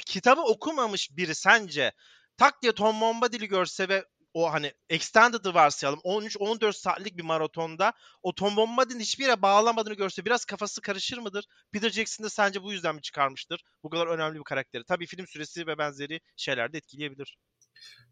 Kitabı 0.06 0.40
okumamış 0.40 1.10
biri 1.16 1.34
sence 1.34 1.92
tak 2.36 2.62
diye 2.62 2.72
Tom 2.72 3.00
Bombadil'i 3.00 3.48
görse 3.48 3.88
ve 3.88 4.04
o 4.34 4.52
hani 4.52 4.72
extended'ı 4.88 5.54
varsayalım 5.54 6.00
13-14 6.04 6.76
saatlik 6.76 7.16
bir 7.18 7.22
maratonda 7.22 7.92
o 8.22 8.34
Tom 8.34 8.56
Bombadil'in 8.56 9.00
hiçbir 9.00 9.24
yere 9.24 9.42
bağlamadığını 9.42 9.94
görse 9.94 10.24
biraz 10.24 10.44
kafası 10.44 10.80
karışır 10.80 11.18
mıdır? 11.18 11.44
Peter 11.72 11.90
Jackson 11.90 12.24
da 12.24 12.30
sence 12.30 12.62
bu 12.62 12.72
yüzden 12.72 12.94
mi 12.94 13.02
çıkarmıştır? 13.02 13.62
Bu 13.82 13.90
kadar 13.90 14.06
önemli 14.06 14.38
bir 14.38 14.44
karakteri. 14.44 14.84
Tabii 14.84 15.06
film 15.06 15.26
süresi 15.26 15.66
ve 15.66 15.78
benzeri 15.78 16.20
şeyler 16.36 16.72
de 16.72 16.78
etkileyebilir. 16.78 17.38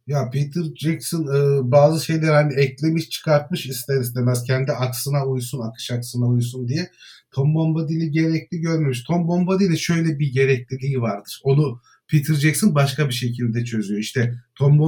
Ya 0.06 0.30
Peter 0.30 0.62
Jackson 0.76 1.22
e, 1.22 1.70
bazı 1.70 2.04
şeyler 2.04 2.32
hani 2.34 2.54
eklemiş 2.54 3.10
çıkartmış 3.10 3.66
ister 3.66 4.00
istemez 4.00 4.44
kendi 4.44 4.72
aksına 4.72 5.26
uysun, 5.26 5.60
akış 5.60 5.90
aksına 5.90 6.26
uysun 6.26 6.68
diye. 6.68 6.90
Tom 7.30 7.54
Bombadil'i 7.54 8.10
gerekli 8.10 8.60
görmemiş. 8.60 9.04
Tom 9.04 9.28
Bombadil'in 9.28 9.75
şöyle 9.75 10.18
bir 10.18 10.32
gerekliliği 10.32 11.00
vardır. 11.00 11.40
Onu 11.44 11.80
Peter 12.08 12.34
Jackson 12.34 12.75
başka 12.75 13.08
bir 13.08 13.14
şekilde 13.14 13.64
çözüyor. 13.64 14.00
İşte 14.00 14.34
Tom 14.54 14.78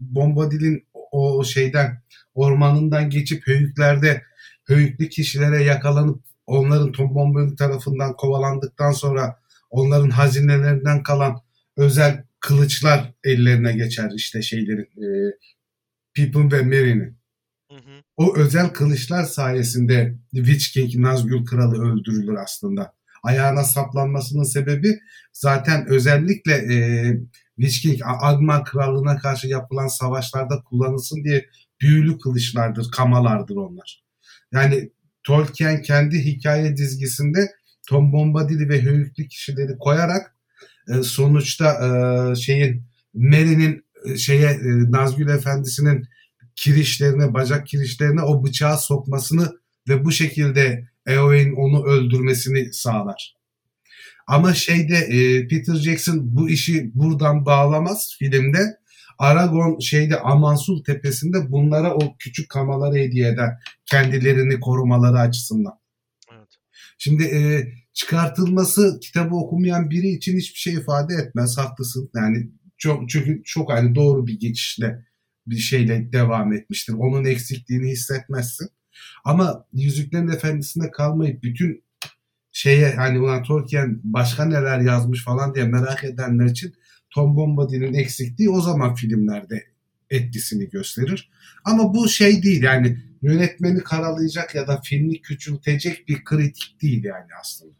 Bombadil'in, 0.00 0.86
o 0.94 1.38
o 1.38 1.44
şeyden 1.44 2.02
ormanından 2.34 3.10
geçip 3.10 3.46
höyüklerde 3.46 4.22
höyüklü 4.64 5.08
kişilere 5.08 5.62
yakalanıp 5.62 6.22
onların 6.46 6.92
Tom 6.92 7.14
Bombadil 7.14 7.56
tarafından 7.56 8.16
kovalandıktan 8.16 8.92
sonra 8.92 9.36
onların 9.70 10.10
hazinelerinden 10.10 11.02
kalan 11.02 11.40
özel 11.76 12.24
kılıçlar 12.42 13.14
ellerine 13.24 13.72
geçer 13.72 14.10
işte 14.16 14.42
şeylerin 14.42 14.82
e, 14.82 15.06
Pippin 16.14 16.50
ve 16.50 16.62
Merry'nin. 16.62 17.22
O 18.16 18.36
özel 18.36 18.68
kılıçlar 18.68 19.24
sayesinde 19.24 20.14
Witch 20.34 20.72
King 20.72 20.94
Nazgul 20.94 21.44
Kralı 21.44 21.92
öldürülür 21.92 22.34
aslında. 22.34 22.94
Ayağına 23.22 23.64
saplanmasının 23.64 24.42
sebebi 24.42 24.98
zaten 25.32 25.86
özellikle 25.88 26.52
e, 26.52 26.76
Witch 27.56 27.82
King 27.82 28.00
Agman 28.20 28.64
Krallığına 28.64 29.18
karşı 29.18 29.48
yapılan 29.48 29.88
savaşlarda 29.88 30.62
kullanılsın 30.62 31.24
diye 31.24 31.46
büyülü 31.80 32.18
kılıçlardır, 32.18 32.90
kamalardır 32.90 33.56
onlar. 33.56 34.04
Yani 34.52 34.90
Tolkien 35.24 35.82
kendi 35.82 36.24
hikaye 36.24 36.76
dizgisinde 36.76 37.50
Tom 37.88 38.12
Bombadil'i 38.12 38.68
ve 38.68 38.82
höyüklü 38.82 39.28
kişileri 39.28 39.78
koyarak 39.78 40.36
e, 40.88 41.02
sonuçta 41.02 41.66
e, 41.72 42.34
şeyin 42.36 42.82
Merry'nin 43.14 43.84
e, 44.04 44.16
şeye 44.16 44.58
Nazgül 44.90 45.28
Efendisi'nin 45.28 46.04
kirişlerine, 46.56 47.34
bacak 47.34 47.66
kirişlerine 47.66 48.22
o 48.22 48.44
bıçağı 48.44 48.78
sokmasını 48.78 49.52
ve 49.88 50.04
bu 50.04 50.12
şekilde 50.12 50.88
Eowyn 51.06 51.52
onu 51.56 51.84
öldürmesini 51.84 52.72
sağlar. 52.72 53.36
Ama 54.26 54.54
şeyde 54.54 54.94
Peter 55.50 55.74
Jackson 55.74 56.18
bu 56.22 56.48
işi 56.50 56.90
buradan 56.94 57.46
bağlamaz 57.46 58.16
filmde. 58.18 58.58
Aragorn 59.18 59.78
şeyde 59.78 60.20
Amansul 60.20 60.84
tepesinde 60.84 61.52
bunlara 61.52 61.94
o 61.94 62.16
küçük 62.18 62.48
kamaları 62.48 62.96
hediye 62.96 63.28
eder. 63.28 63.50
Kendilerini 63.86 64.60
korumaları 64.60 65.18
açısından. 65.18 65.81
Şimdi 67.04 67.22
e, 67.24 67.68
çıkartılması 67.92 68.98
kitabı 69.02 69.34
okumayan 69.34 69.90
biri 69.90 70.08
için 70.08 70.38
hiçbir 70.38 70.58
şey 70.58 70.74
ifade 70.74 71.14
etmez. 71.14 71.58
Haklısın. 71.58 72.10
Yani 72.16 72.50
çok 72.78 73.08
çünkü 73.08 73.42
çok 73.44 73.72
hani 73.72 73.94
doğru 73.94 74.26
bir 74.26 74.40
geçişle 74.40 75.06
bir 75.46 75.56
şeyle 75.56 76.12
devam 76.12 76.52
etmiştir. 76.52 76.92
Onun 76.92 77.24
eksikliğini 77.24 77.90
hissetmezsin. 77.90 78.68
Ama 79.24 79.66
Yüzüklerin 79.72 80.28
Efendisi'nde 80.28 80.90
kalmayıp 80.90 81.42
bütün 81.42 81.84
şeye 82.52 82.94
hani 82.94 83.18
ulan 83.18 83.42
Tolkien 83.42 84.00
başka 84.04 84.44
neler 84.44 84.80
yazmış 84.80 85.24
falan 85.24 85.54
diye 85.54 85.64
merak 85.64 86.04
edenler 86.04 86.46
için 86.46 86.74
Tom 87.10 87.36
Bombadil'in 87.36 87.94
eksikliği 87.94 88.50
o 88.50 88.60
zaman 88.60 88.94
filmlerde 88.94 89.64
etkisini 90.10 90.70
gösterir. 90.70 91.30
Ama 91.64 91.94
bu 91.94 92.08
şey 92.08 92.42
değil 92.42 92.62
yani 92.62 93.11
yönetmeni 93.22 93.82
karalayacak 93.82 94.54
ya 94.54 94.66
da 94.66 94.80
filmi 94.84 95.20
küçültecek 95.20 96.08
bir 96.08 96.24
kritik 96.24 96.82
değil 96.82 97.04
yani 97.04 97.28
aslında. 97.40 97.74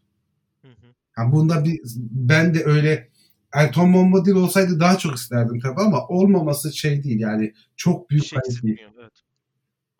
Hı 0.62 0.68
hı. 0.68 0.86
Yani 1.18 1.32
bunda 1.32 1.64
bir 1.64 1.80
ben 2.10 2.54
de 2.54 2.64
öyle 2.64 3.08
yani 3.54 3.70
Tom 3.70 3.94
Bombadil 3.94 4.32
olsaydı 4.32 4.80
daha 4.80 4.98
çok 4.98 5.16
isterdim 5.16 5.60
tabii 5.60 5.80
ama 5.80 6.06
olmaması 6.08 6.76
şey 6.76 7.04
değil 7.04 7.20
yani 7.20 7.52
çok 7.76 8.10
Bir 8.10 8.14
büyük 8.14 8.24
şey 8.24 8.38
kayıp 8.38 8.62
değil. 8.62 8.78
Evet. 9.00 9.12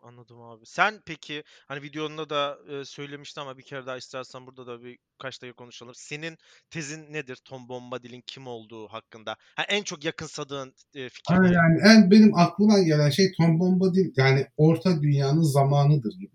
Anladım 0.03 0.41
abi. 0.41 0.65
Sen 0.65 1.01
peki 1.05 1.43
hani 1.67 1.81
videonda 1.81 2.29
da 2.29 2.57
e, 2.69 2.85
söylemiştin 2.85 3.41
ama 3.41 3.57
bir 3.57 3.63
kere 3.63 3.85
daha 3.85 3.97
istersen 3.97 4.47
burada 4.47 4.67
da 4.67 4.83
bir 4.83 4.97
kaç 5.17 5.41
dakika 5.41 5.55
konuşalım. 5.55 5.93
Senin 5.95 6.37
tezin 6.69 7.13
nedir 7.13 7.39
Tom 7.45 7.69
Bombadil'in 7.69 8.23
kim 8.27 8.47
olduğu 8.47 8.87
hakkında? 8.87 9.35
Ha, 9.55 9.63
en 9.69 9.83
çok 9.83 10.05
yakınsadığın 10.05 10.73
e, 10.95 11.09
fikir 11.09 11.35
Ha, 11.35 11.47
yani 11.47 11.81
en 11.83 12.11
benim 12.11 12.35
aklıma 12.35 12.79
gelen 12.79 13.09
şey 13.09 13.31
Tom 13.37 13.59
Bombadil 13.59 14.13
yani 14.17 14.47
orta 14.57 15.01
dünyanın 15.01 15.41
zamanıdır 15.41 16.13
gibi. 16.19 16.31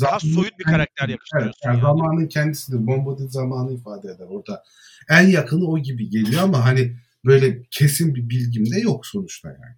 Daha 0.00 0.18
Zamanın 0.18 0.34
soyut 0.34 0.58
bir 0.58 0.64
karakter 0.64 1.08
yakıştırıyorsun 1.08 1.60
Evet, 1.60 1.64
yani 1.64 1.76
yani. 1.76 1.98
zamanın 1.98 2.28
kendisidir. 2.28 2.86
Bombadil 2.86 3.28
zamanı 3.28 3.72
ifade 3.72 4.08
eder 4.08 4.26
orada. 4.28 4.62
En 5.10 5.26
yakını 5.26 5.66
o 5.66 5.78
gibi 5.78 6.10
geliyor 6.10 6.42
ama 6.42 6.64
hani 6.64 6.96
böyle 7.24 7.62
kesin 7.70 8.14
bir 8.14 8.28
bilgim 8.28 8.72
de 8.72 8.80
yok 8.80 9.06
sonuçta 9.06 9.48
yani. 9.48 9.76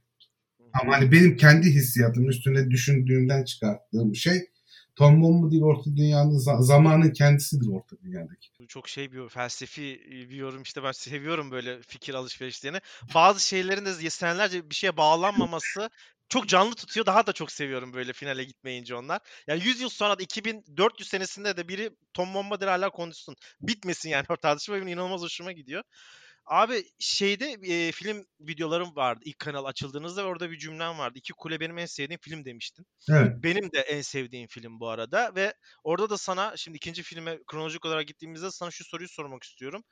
Ama 0.73 0.97
hani 0.97 1.13
benim 1.13 1.37
kendi 1.37 1.67
hissiyatım 1.67 2.29
üstüne 2.29 2.71
düşündüğümden 2.71 3.45
çıkarttığım 3.45 4.15
şey 4.15 4.51
Tom 4.97 5.23
Bombadil 5.23 5.63
orta 5.63 5.97
dünyanın 5.97 6.39
za- 6.39 6.63
zamanın 6.63 7.11
kendisidir 7.11 7.69
orta 7.69 7.97
dünyadaki. 8.03 8.49
Çok 8.69 8.89
şey 8.89 9.13
bir 9.13 9.29
felsefi 9.29 10.01
bir 10.11 10.37
yorum 10.37 10.63
işte 10.63 10.83
ben 10.83 10.93
seviyorum 10.93 11.51
böyle 11.51 11.83
fikir 11.83 12.15
alışverişlerini. 12.15 12.79
Bazı 13.15 13.47
şeylerin 13.47 13.85
de 13.87 14.11
senelerce 14.11 14.71
bir 14.71 14.75
şeye 14.75 14.97
bağlanmaması 14.97 15.91
çok 16.29 16.49
canlı 16.49 16.75
tutuyor. 16.75 17.07
Daha 17.07 17.27
da 17.27 17.33
çok 17.33 17.53
seviyorum 17.53 17.93
böyle 17.93 18.13
finale 18.13 18.45
gitmeyince 18.45 18.95
onlar. 18.95 19.21
Yani 19.47 19.65
100 19.65 19.81
yıl 19.81 19.89
sonra 19.89 20.19
da 20.19 20.23
2400 20.23 21.09
senesinde 21.09 21.57
de 21.57 21.69
biri 21.69 21.91
Tom 22.15 22.35
Bombadil 22.35 22.67
hala 22.67 22.91
konuşsun. 22.91 23.37
Bitmesin 23.61 24.09
yani 24.09 24.25
o 24.29 24.37
tartışma 24.37 24.75
benim 24.75 24.89
inanılmaz 24.89 25.23
hoşuma 25.23 25.53
gidiyor. 25.53 25.83
Abi 26.49 26.85
şeyde 26.99 27.57
e, 27.63 27.93
film 27.93 28.27
videolarım 28.41 28.97
vardı 28.97 29.21
ilk 29.25 29.39
kanal 29.39 29.65
açıldığınızda 29.65 30.25
orada 30.25 30.51
bir 30.51 30.59
cümlem 30.59 30.99
vardı. 30.99 31.19
İki 31.19 31.33
Kule 31.33 31.61
benim 31.61 31.79
en 31.79 31.87
sevdiğim 31.87 32.21
film 32.21 32.45
demiştin. 32.45 32.87
Evet. 33.11 33.33
Benim 33.43 33.73
de 33.73 33.81
en 33.81 34.03
sevdiğim 34.03 34.49
film 34.49 34.81
bu 34.81 34.89
arada 34.89 35.35
ve 35.35 35.55
orada 35.85 36.11
da 36.11 36.19
sana 36.19 36.57
şimdi 36.57 36.77
ikinci 36.77 37.03
filme 37.03 37.39
kronolojik 37.47 37.85
olarak 37.85 38.07
gittiğimizde 38.07 38.51
sana 38.51 38.71
şu 38.71 38.85
soruyu 38.85 39.09
sormak 39.09 39.43
istiyorum. 39.43 39.85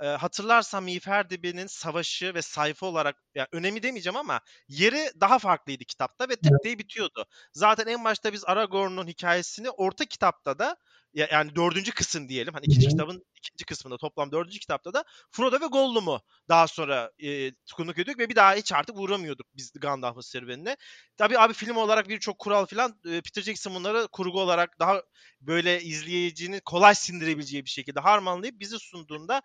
Ee, 0.00 0.06
hatırlarsan 0.06 0.84
Miğfer 0.84 1.30
Dibi'nin 1.30 1.66
savaşı 1.66 2.34
ve 2.34 2.42
sayfa 2.42 2.86
olarak 2.86 3.16
yani 3.34 3.48
önemi 3.52 3.82
demeyeceğim 3.82 4.16
ama 4.16 4.40
yeri 4.68 5.10
daha 5.20 5.38
farklıydı 5.38 5.84
kitapta 5.84 6.28
ve 6.28 6.36
tık 6.36 6.52
diye 6.64 6.78
bitiyordu. 6.78 7.26
Zaten 7.52 7.86
en 7.86 8.04
başta 8.04 8.32
biz 8.32 8.44
Aragorn'un 8.44 9.06
hikayesini 9.06 9.70
orta 9.70 10.04
kitapta 10.04 10.58
da 10.58 10.76
yani 11.14 11.56
dördüncü 11.56 11.92
kısım 11.92 12.28
diyelim. 12.28 12.54
Hani 12.54 12.64
ikinci 12.66 12.88
kitabın 12.88 13.24
ikinci 13.36 13.64
kısmında 13.64 13.96
toplam 13.96 14.32
dördüncü 14.32 14.58
kitapta 14.58 14.92
da 14.94 15.04
Frodo 15.30 15.60
ve 15.60 15.66
Gollum'u 15.66 16.20
daha 16.48 16.66
sonra 16.66 17.10
e, 17.24 17.50
konuk 17.76 17.98
ediyorduk 17.98 18.18
ve 18.18 18.28
bir 18.28 18.36
daha 18.36 18.54
hiç 18.54 18.72
artık 18.72 18.98
uğramıyorduk 18.98 19.46
biz 19.54 19.72
Gandalf'ın 19.72 20.20
serüvenine. 20.20 20.76
Tabii 21.16 21.38
abi 21.38 21.52
film 21.52 21.76
olarak 21.76 22.08
birçok 22.08 22.38
kural 22.38 22.66
falan 22.66 23.00
e, 23.04 23.20
Peter 23.20 23.42
Jackson 23.42 23.74
bunları 23.74 24.08
kurgu 24.12 24.40
olarak 24.40 24.78
daha 24.78 25.02
böyle 25.40 25.82
izleyicinin 25.82 26.60
kolay 26.64 26.94
sindirebileceği 26.94 27.64
bir 27.64 27.70
şekilde 27.70 28.00
harmanlayıp 28.00 28.60
bizi 28.60 28.78
sunduğunda 28.78 29.42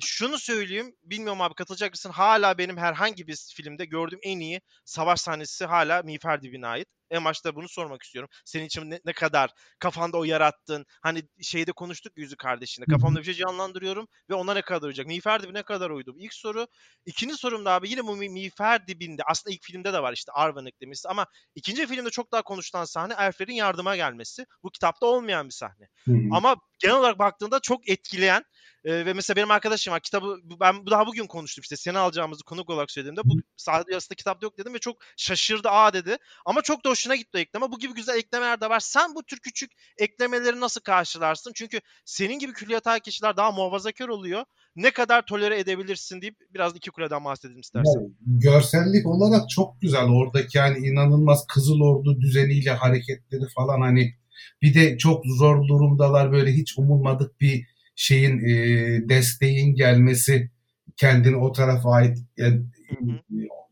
şunu 0.00 0.38
söyleyeyim. 0.38 0.96
Bilmiyorum 1.02 1.40
abi 1.40 1.54
katılacak 1.54 1.92
mısın? 1.92 2.10
Hala 2.10 2.58
benim 2.58 2.76
herhangi 2.76 3.26
bir 3.26 3.52
filmde 3.56 3.84
gördüğüm 3.84 4.18
en 4.22 4.40
iyi 4.40 4.60
savaş 4.84 5.20
sahnesi 5.20 5.64
hala 5.64 6.02
Miğfer 6.02 6.42
Dibi'ne 6.42 6.66
ait. 6.66 6.88
En 7.10 7.24
başta 7.24 7.54
bunu 7.54 7.68
sormak 7.68 8.02
istiyorum. 8.02 8.30
Senin 8.44 8.64
için 8.64 8.90
ne, 8.90 9.00
ne 9.04 9.12
kadar 9.12 9.50
kafanda 9.78 10.18
o 10.18 10.24
yarattın? 10.24 10.86
Hani 11.02 11.22
şeyde 11.42 11.72
konuştuk 11.72 12.18
ya 12.18 12.22
Yüzük 12.22 12.38
Kardeşi'nde. 12.38 12.86
Kafamda 12.86 13.18
bir 13.18 13.24
şey 13.24 13.34
canlandırıyorum 13.34 14.08
ve 14.30 14.34
ona 14.34 14.54
ne 14.54 14.62
kadar 14.62 14.86
uyacak? 14.86 15.06
Miğfer 15.06 15.42
Dibi 15.42 15.54
ne 15.54 15.62
kadar 15.62 15.90
uydu? 15.90 16.14
İlk 16.18 16.34
soru. 16.34 16.66
İkinci 17.06 17.36
sorum 17.36 17.64
da 17.64 17.72
abi 17.72 17.90
yine 17.90 18.04
bu 18.04 18.16
Mi- 18.16 18.28
Miğfer 18.28 18.86
Dibi'nde 18.86 19.22
aslında 19.26 19.54
ilk 19.54 19.62
filmde 19.62 19.92
de 19.92 20.02
var 20.02 20.12
işte 20.12 20.32
Arwen 20.32 20.66
eklemesi 20.66 21.08
ama 21.08 21.26
ikinci 21.54 21.86
filmde 21.86 22.10
çok 22.10 22.32
daha 22.32 22.42
konuşulan 22.42 22.84
sahne 22.84 23.14
elflerin 23.18 23.54
yardıma 23.54 23.96
gelmesi. 23.96 24.46
Bu 24.62 24.70
kitapta 24.70 25.06
olmayan 25.06 25.46
bir 25.46 25.54
sahne. 25.54 25.88
Ama 26.32 26.56
genel 26.78 26.96
olarak 26.96 27.18
baktığında 27.18 27.60
çok 27.60 27.88
etkileyen 27.88 28.42
e, 28.86 29.06
ve 29.06 29.12
mesela 29.12 29.36
benim 29.36 29.50
arkadaşım 29.50 29.94
var 29.94 30.00
kitabı 30.00 30.38
ben 30.60 30.86
daha 30.86 31.06
bugün 31.06 31.26
konuştum 31.26 31.62
işte 31.62 31.76
seni 31.76 31.98
alacağımızı 31.98 32.44
konuk 32.44 32.70
olarak 32.70 32.90
söylediğimde 32.90 33.20
bu 33.24 33.34
sahne 33.56 33.84
yarısında 33.90 34.14
kitapta 34.14 34.46
yok 34.46 34.58
dedim 34.58 34.74
ve 34.74 34.78
çok 34.78 34.96
şaşırdı 35.16 35.68
aa 35.68 35.92
dedi. 35.92 36.16
Ama 36.44 36.62
çok 36.62 36.84
da 36.84 36.90
hoşuna 36.90 37.16
gitti 37.16 37.30
o 37.34 37.38
ekleme. 37.38 37.72
Bu 37.72 37.78
gibi 37.78 37.94
güzel 37.94 38.18
eklemeler 38.18 38.60
de 38.60 38.70
var. 38.70 38.80
Sen 38.80 39.14
bu 39.14 39.22
tür 39.22 39.38
küçük 39.38 39.70
eklemeleri 39.98 40.60
nasıl 40.60 40.80
karşılarsın? 40.80 41.52
Çünkü 41.54 41.80
senin 42.04 42.38
gibi 42.38 42.52
külliyata 42.52 42.98
kişiler 42.98 43.36
daha 43.36 43.50
muhafazakar 43.50 44.08
oluyor. 44.08 44.44
Ne 44.76 44.90
kadar 44.90 45.26
tolere 45.26 45.58
edebilirsin 45.58 46.20
deyip 46.20 46.36
biraz 46.54 46.76
iki 46.76 46.90
kuleden 46.90 47.24
bahsedelim 47.24 47.60
istersen. 47.60 48.00
Yani 48.00 48.10
görsellik 48.26 49.06
olarak 49.06 49.50
çok 49.50 49.80
güzel. 49.80 50.04
Oradaki 50.04 50.58
yani 50.58 50.86
inanılmaz 50.86 51.46
Kızıl 51.46 51.80
Ordu 51.80 52.20
düzeniyle 52.20 52.70
hareketleri 52.70 53.48
falan 53.54 53.80
hani 53.80 54.14
bir 54.62 54.74
de 54.74 54.98
çok 54.98 55.26
zor 55.26 55.68
durumdalar 55.68 56.32
böyle 56.32 56.52
hiç 56.52 56.78
umulmadık 56.78 57.40
bir 57.40 57.75
şeyin 57.96 58.38
e, 58.38 58.54
desteğin 59.08 59.74
gelmesi 59.74 60.50
kendini 60.96 61.36
o 61.36 61.52
tarafa 61.52 61.90
ait 61.90 62.18
e, 62.38 62.44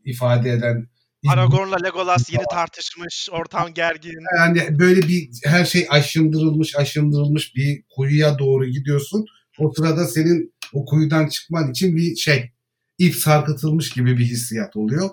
ifade 0.05 0.51
eden 0.51 0.87
Aragorn'la 1.27 1.77
Legolas 1.85 2.33
yeni 2.33 2.43
tartışmış, 2.51 3.29
ortam 3.31 3.73
gergin. 3.73 4.13
yani 4.37 4.79
böyle 4.79 5.01
bir 5.01 5.29
her 5.43 5.65
şey 5.65 5.87
aşındırılmış 5.89 6.75
aşındırılmış 6.75 7.55
bir 7.55 7.83
kuyuya 7.95 8.39
doğru 8.39 8.65
gidiyorsun. 8.65 9.25
O 9.59 9.73
sırada 9.73 10.05
senin 10.05 10.55
o 10.73 10.85
kuyudan 10.85 11.27
çıkman 11.27 11.71
için 11.71 11.95
bir 11.95 12.15
şey 12.15 12.51
ip 12.97 13.15
sarkıtılmış 13.15 13.89
gibi 13.89 14.17
bir 14.17 14.25
hissiyat 14.25 14.75
oluyor. 14.75 15.09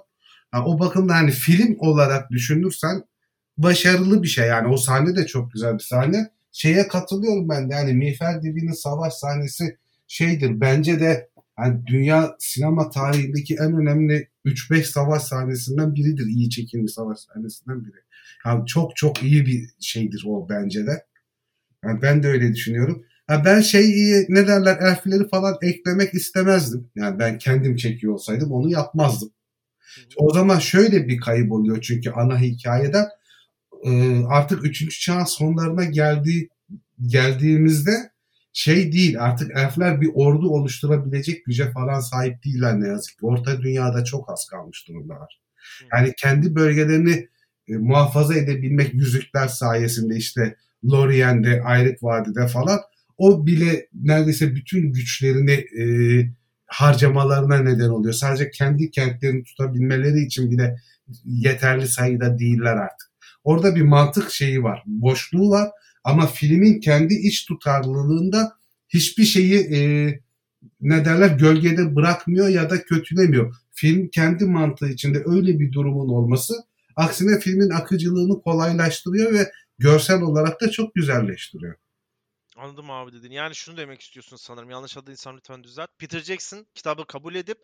Ha, 0.50 0.64
o 0.64 0.78
bakımda 0.78 1.14
hani 1.14 1.30
film 1.30 1.76
olarak 1.78 2.30
düşünürsen 2.30 3.02
başarılı 3.58 4.22
bir 4.22 4.28
şey 4.28 4.48
yani 4.48 4.68
o 4.68 4.76
sahne 4.76 5.16
de 5.16 5.26
çok 5.26 5.52
güzel 5.52 5.74
bir 5.74 5.84
sahne. 5.84 6.30
Şeye 6.52 6.88
katılıyorum 6.88 7.48
ben 7.48 7.70
de 7.70 7.74
yani 7.74 7.92
Miğfer 7.92 8.42
Dibi'nin 8.42 8.72
savaş 8.72 9.14
sahnesi 9.14 9.76
şeydir 10.06 10.60
bence 10.60 11.00
de 11.00 11.30
yani 11.58 11.86
dünya 11.86 12.36
sinema 12.38 12.90
tarihindeki 12.90 13.54
en 13.54 13.76
önemli 13.76 14.28
3-5 14.44 14.82
savaş 14.82 15.22
sahnesinden 15.22 15.94
biridir. 15.94 16.26
iyi 16.26 16.50
çekilmiş 16.50 16.92
savaş 16.92 17.18
sahnesinden 17.18 17.84
biri. 17.84 17.96
Yani 18.46 18.66
çok 18.66 18.96
çok 18.96 19.22
iyi 19.22 19.46
bir 19.46 19.68
şeydir 19.80 20.24
o 20.26 20.48
bence 20.48 20.86
de. 20.86 21.06
Yani 21.84 22.02
ben 22.02 22.22
de 22.22 22.28
öyle 22.28 22.52
düşünüyorum. 22.52 23.04
Ha 23.26 23.42
ben 23.44 23.60
şey 23.60 23.90
iyi 23.90 24.26
ne 24.28 24.46
derler 24.46 24.76
elfleri 24.76 25.28
falan 25.28 25.56
eklemek 25.62 26.14
istemezdim. 26.14 26.90
Yani 26.94 27.18
ben 27.18 27.38
kendim 27.38 27.76
çekiyor 27.76 28.12
olsaydım 28.12 28.52
onu 28.52 28.70
yapmazdım. 28.70 29.30
O 30.16 30.32
zaman 30.34 30.58
şöyle 30.58 31.08
bir 31.08 31.20
kayıp 31.20 31.52
oluyor 31.52 31.80
çünkü 31.80 32.10
ana 32.10 32.40
hikayeden 32.40 33.06
e, 33.84 34.22
artık 34.24 34.64
3. 34.64 35.00
çağın 35.00 35.24
sonlarına 35.24 35.84
geldiği 35.84 36.48
geldiğimizde 37.06 38.12
şey 38.52 38.92
değil 38.92 39.22
artık 39.22 39.50
elfler 39.56 40.00
bir 40.00 40.10
ordu 40.14 40.48
oluşturabilecek 40.48 41.44
güce 41.44 41.70
falan 41.70 42.00
sahip 42.00 42.44
değiller 42.44 42.80
ne 42.80 42.88
yazık 42.88 43.18
ki. 43.18 43.26
Orta 43.26 43.62
dünyada 43.62 44.04
çok 44.04 44.32
az 44.32 44.46
kalmış 44.50 44.88
durumdalar. 44.88 45.40
Yani 45.92 46.12
kendi 46.18 46.54
bölgelerini 46.54 47.28
e, 47.68 47.76
muhafaza 47.76 48.34
edebilmek 48.34 48.94
yüzükler 48.94 49.48
sayesinde 49.48 50.16
işte 50.16 50.56
Lorien'de, 50.84 51.62
Ayrık 51.62 52.02
Vadi'de 52.02 52.46
falan 52.46 52.80
o 53.18 53.46
bile 53.46 53.88
neredeyse 53.94 54.54
bütün 54.54 54.92
güçlerini 54.92 55.52
e, 55.52 55.84
harcamalarına 56.66 57.58
neden 57.58 57.88
oluyor. 57.88 58.14
Sadece 58.14 58.50
kendi 58.50 58.90
kentlerini 58.90 59.42
tutabilmeleri 59.44 60.20
için 60.20 60.50
bile 60.50 60.76
yeterli 61.24 61.86
sayıda 61.86 62.38
değiller 62.38 62.76
artık. 62.76 63.11
Orada 63.44 63.76
bir 63.76 63.82
mantık 63.82 64.30
şeyi 64.30 64.62
var, 64.62 64.82
boşluğu 64.86 65.50
var 65.50 65.70
ama 66.04 66.26
filmin 66.26 66.80
kendi 66.80 67.14
iç 67.14 67.46
tutarlılığında 67.46 68.52
hiçbir 68.88 69.24
şeyi 69.24 69.54
e, 69.54 69.80
ne 70.80 71.04
derler 71.04 71.28
gölgede 71.28 71.96
bırakmıyor 71.96 72.48
ya 72.48 72.70
da 72.70 72.82
kötülemiyor. 72.82 73.54
Film 73.70 74.08
kendi 74.08 74.44
mantığı 74.44 74.88
içinde 74.88 75.22
öyle 75.26 75.58
bir 75.58 75.72
durumun 75.72 76.08
olması 76.08 76.54
aksine 76.96 77.40
filmin 77.40 77.70
akıcılığını 77.70 78.42
kolaylaştırıyor 78.42 79.32
ve 79.32 79.50
görsel 79.78 80.22
olarak 80.22 80.60
da 80.60 80.70
çok 80.70 80.94
güzelleştiriyor. 80.94 81.74
Anladım 82.56 82.90
abi 82.90 83.12
dedin. 83.12 83.30
Yani 83.30 83.54
şunu 83.54 83.76
demek 83.76 84.00
istiyorsun 84.00 84.36
sanırım. 84.36 84.70
Yanlış 84.70 84.96
anladıysam 84.96 85.36
lütfen 85.36 85.64
düzelt. 85.64 85.88
Peter 85.98 86.20
Jackson 86.20 86.66
kitabı 86.74 87.06
kabul 87.06 87.34
edip 87.34 87.58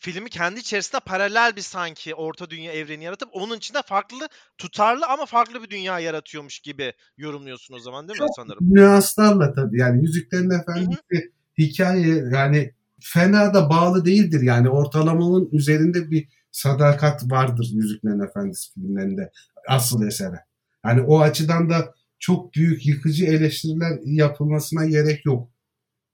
filmi 0.00 0.30
kendi 0.30 0.60
içerisinde 0.60 1.00
paralel 1.00 1.56
bir 1.56 1.60
sanki 1.60 2.14
orta 2.14 2.50
dünya 2.50 2.72
evreni 2.72 3.04
yaratıp 3.04 3.28
onun 3.32 3.56
içinde 3.56 3.82
farklı 3.86 4.28
tutarlı 4.58 5.06
ama 5.06 5.26
farklı 5.26 5.62
bir 5.62 5.70
dünya 5.70 6.00
yaratıyormuş 6.00 6.60
gibi 6.60 6.92
yorumluyorsun 7.16 7.74
o 7.74 7.78
zaman 7.78 8.08
değil 8.08 8.20
mi 8.20 8.26
Çok 8.26 8.36
sanırım? 8.36 8.74
Nüanslarla 8.74 9.54
tabii 9.54 9.80
yani 9.80 10.02
Yüzüklerin 10.02 10.50
Efendisi 10.50 11.32
hikaye 11.58 12.24
yani 12.32 12.74
fena 13.00 13.54
da 13.54 13.70
bağlı 13.70 14.04
değildir 14.04 14.40
yani 14.42 14.68
ortalamanın 14.68 15.48
üzerinde 15.52 16.10
bir 16.10 16.28
sadakat 16.52 17.30
vardır 17.30 17.68
Yüzüklerin 17.72 18.20
Efendisi 18.20 18.72
filmlerinde 18.74 19.30
asıl 19.68 20.06
esere. 20.06 20.44
Yani 20.84 21.02
o 21.02 21.20
açıdan 21.20 21.70
da 21.70 21.94
çok 22.18 22.54
büyük 22.54 22.86
yıkıcı 22.86 23.24
eleştiriler 23.24 23.98
yapılmasına 24.04 24.86
gerek 24.86 25.24
yok 25.24 25.50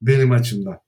benim 0.02 0.30
açımdan. 0.30 0.78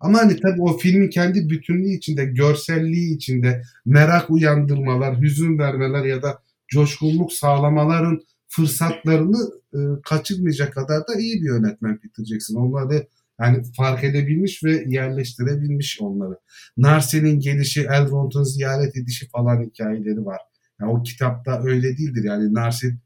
Ama 0.00 0.18
hani 0.18 0.40
tabii 0.40 0.62
o 0.62 0.78
filmin 0.78 1.10
kendi 1.10 1.50
bütünlüğü 1.50 1.90
içinde, 1.90 2.24
görselliği 2.24 3.16
içinde 3.16 3.62
merak 3.84 4.30
uyandırmalar, 4.30 5.20
hüzün 5.20 5.58
vermeler 5.58 6.04
ya 6.04 6.22
da 6.22 6.42
coşkunluk 6.68 7.32
sağlamaların 7.32 8.20
fırsatlarını 8.48 9.50
e, 9.74 9.78
kaçırmayacak 10.04 10.72
kadar 10.72 11.08
da 11.08 11.14
iyi 11.18 11.42
bir 11.42 11.46
yönetmen 11.46 11.98
Peter 11.98 12.24
Jackson. 12.24 12.54
Onları 12.54 13.06
yani 13.40 13.62
fark 13.76 14.04
edebilmiş 14.04 14.64
ve 14.64 14.84
yerleştirebilmiş 14.86 15.98
onları. 16.00 16.38
Narsen'in 16.76 17.40
gelişi, 17.40 17.80
Elrond'un 17.80 18.42
ziyaret 18.42 18.96
edişi 18.96 19.28
falan 19.28 19.64
hikayeleri 19.64 20.24
var. 20.24 20.40
Yani 20.80 20.92
o 20.92 21.02
kitapta 21.02 21.62
öyle 21.62 21.98
değildir. 21.98 22.24
Yani 22.24 22.54
Narsen 22.54 22.98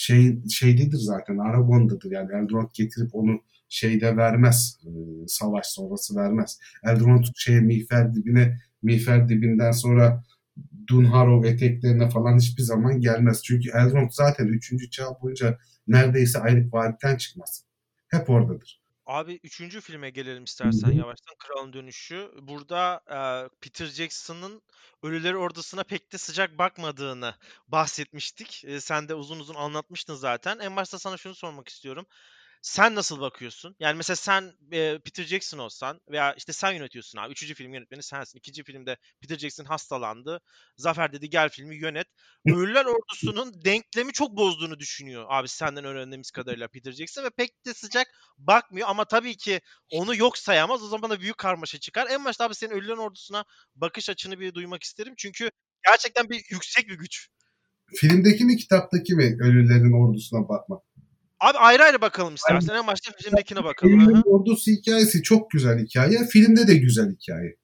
şey 0.00 0.38
şeydedir 0.48 0.98
zaten 0.98 1.38
Aragon'dadır. 1.38 2.10
Yani 2.10 2.28
Elrond 2.32 2.68
getirip 2.72 3.14
onu 3.14 3.40
şeyde 3.68 4.16
vermez. 4.16 4.78
e, 4.84 4.90
savaş 5.26 5.66
sonrası 5.66 6.16
vermez. 6.16 6.58
Elrond 6.84 7.24
şeye 7.34 7.60
Miğfer 7.60 8.14
dibine 8.14 8.58
Miğfer 8.82 9.28
dibinden 9.28 9.72
sonra 9.72 10.24
Dunharrow 10.86 11.48
eteklerine 11.48 12.10
falan 12.10 12.38
hiçbir 12.38 12.62
zaman 12.62 13.00
gelmez. 13.00 13.42
Çünkü 13.44 13.70
Elrond 13.70 14.10
zaten 14.12 14.46
3. 14.46 14.90
çağ 14.90 15.06
boyunca 15.22 15.58
neredeyse 15.88 16.38
ayrık 16.38 16.74
vadiden 16.74 17.16
çıkmaz. 17.16 17.64
Hep 18.08 18.30
oradadır. 18.30 18.79
Abi 19.10 19.40
üçüncü 19.42 19.80
filme 19.80 20.10
gelelim 20.10 20.44
istersen 20.44 20.92
yavaştan. 20.92 21.34
Kralın 21.38 21.72
Dönüşü. 21.72 22.30
Burada 22.42 23.02
e, 23.10 23.18
Peter 23.60 23.86
Jackson'ın 23.86 24.62
Ölüler 25.02 25.34
Ordusuna 25.34 25.84
pek 25.84 26.12
de 26.12 26.18
sıcak 26.18 26.58
bakmadığını 26.58 27.34
bahsetmiştik. 27.68 28.64
E, 28.64 28.80
sen 28.80 29.08
de 29.08 29.14
uzun 29.14 29.40
uzun 29.40 29.54
anlatmıştın 29.54 30.14
zaten. 30.14 30.58
En 30.58 30.76
başta 30.76 30.98
sana 30.98 31.16
şunu 31.16 31.34
sormak 31.34 31.68
istiyorum. 31.68 32.06
Sen 32.62 32.94
nasıl 32.94 33.20
bakıyorsun? 33.20 33.76
Yani 33.80 33.96
mesela 33.96 34.16
sen 34.16 34.52
e, 34.72 34.98
Peter 34.98 35.24
Jackson 35.24 35.58
olsan 35.58 36.00
veya 36.10 36.34
işte 36.34 36.52
sen 36.52 36.72
yönetiyorsun 36.72 37.18
abi. 37.18 37.32
Üçüncü 37.32 37.54
film 37.54 37.74
yönetmeni 37.74 38.02
sensin. 38.02 38.38
İkinci 38.38 38.64
filmde 38.64 38.96
Peter 39.20 39.38
Jackson 39.38 39.64
hastalandı. 39.64 40.40
Zafer 40.76 41.12
dedi 41.12 41.30
gel 41.30 41.48
filmi 41.48 41.76
yönet. 41.76 42.06
Ölüler 42.46 42.84
Ordusu'nun 42.84 43.64
denklemi 43.64 44.12
çok 44.12 44.36
bozduğunu 44.36 44.78
düşünüyor 44.78 45.26
abi 45.28 45.48
senden 45.48 45.84
öğrendiğimiz 45.84 46.30
kadarıyla 46.30 46.68
Peter 46.68 46.92
Jackson 46.92 47.24
ve 47.24 47.30
pek 47.30 47.66
de 47.66 47.74
sıcak 47.74 48.06
bakmıyor 48.38 48.88
ama 48.88 49.04
tabii 49.04 49.36
ki 49.36 49.60
onu 49.90 50.16
yok 50.16 50.38
sayamaz. 50.38 50.82
O 50.82 50.88
zaman 50.88 51.10
da 51.10 51.20
büyük 51.20 51.38
karmaşa 51.38 51.78
çıkar. 51.78 52.06
En 52.10 52.24
başta 52.24 52.44
abi 52.44 52.54
senin 52.54 52.74
Ölüler 52.74 52.96
Ordusu'na 52.96 53.44
bakış 53.74 54.10
açını 54.10 54.40
bir 54.40 54.54
duymak 54.54 54.82
isterim. 54.82 55.14
Çünkü 55.18 55.50
gerçekten 55.86 56.30
bir 56.30 56.44
yüksek 56.50 56.88
bir 56.88 56.98
güç. 56.98 57.28
Filmdeki 57.96 58.44
mi 58.44 58.56
kitaptaki 58.56 59.14
mi 59.14 59.36
ölülerin 59.40 60.06
ordusuna 60.06 60.48
bakmak? 60.48 60.82
Abi 61.40 61.58
ayrı 61.58 61.82
ayrı 61.82 62.00
bakalım 62.00 62.34
istersen. 62.34 62.74
En 62.74 62.86
başta 62.86 63.12
filmdekine 63.22 63.64
bakalım. 63.64 63.98
Filmin 63.98 64.22
ordusu 64.24 64.70
hikayesi 64.70 65.22
çok 65.22 65.50
güzel 65.50 65.78
hikaye. 65.78 66.18
Filmde 66.32 66.68
de 66.68 66.76
güzel 66.76 67.12
hikaye. 67.12 67.56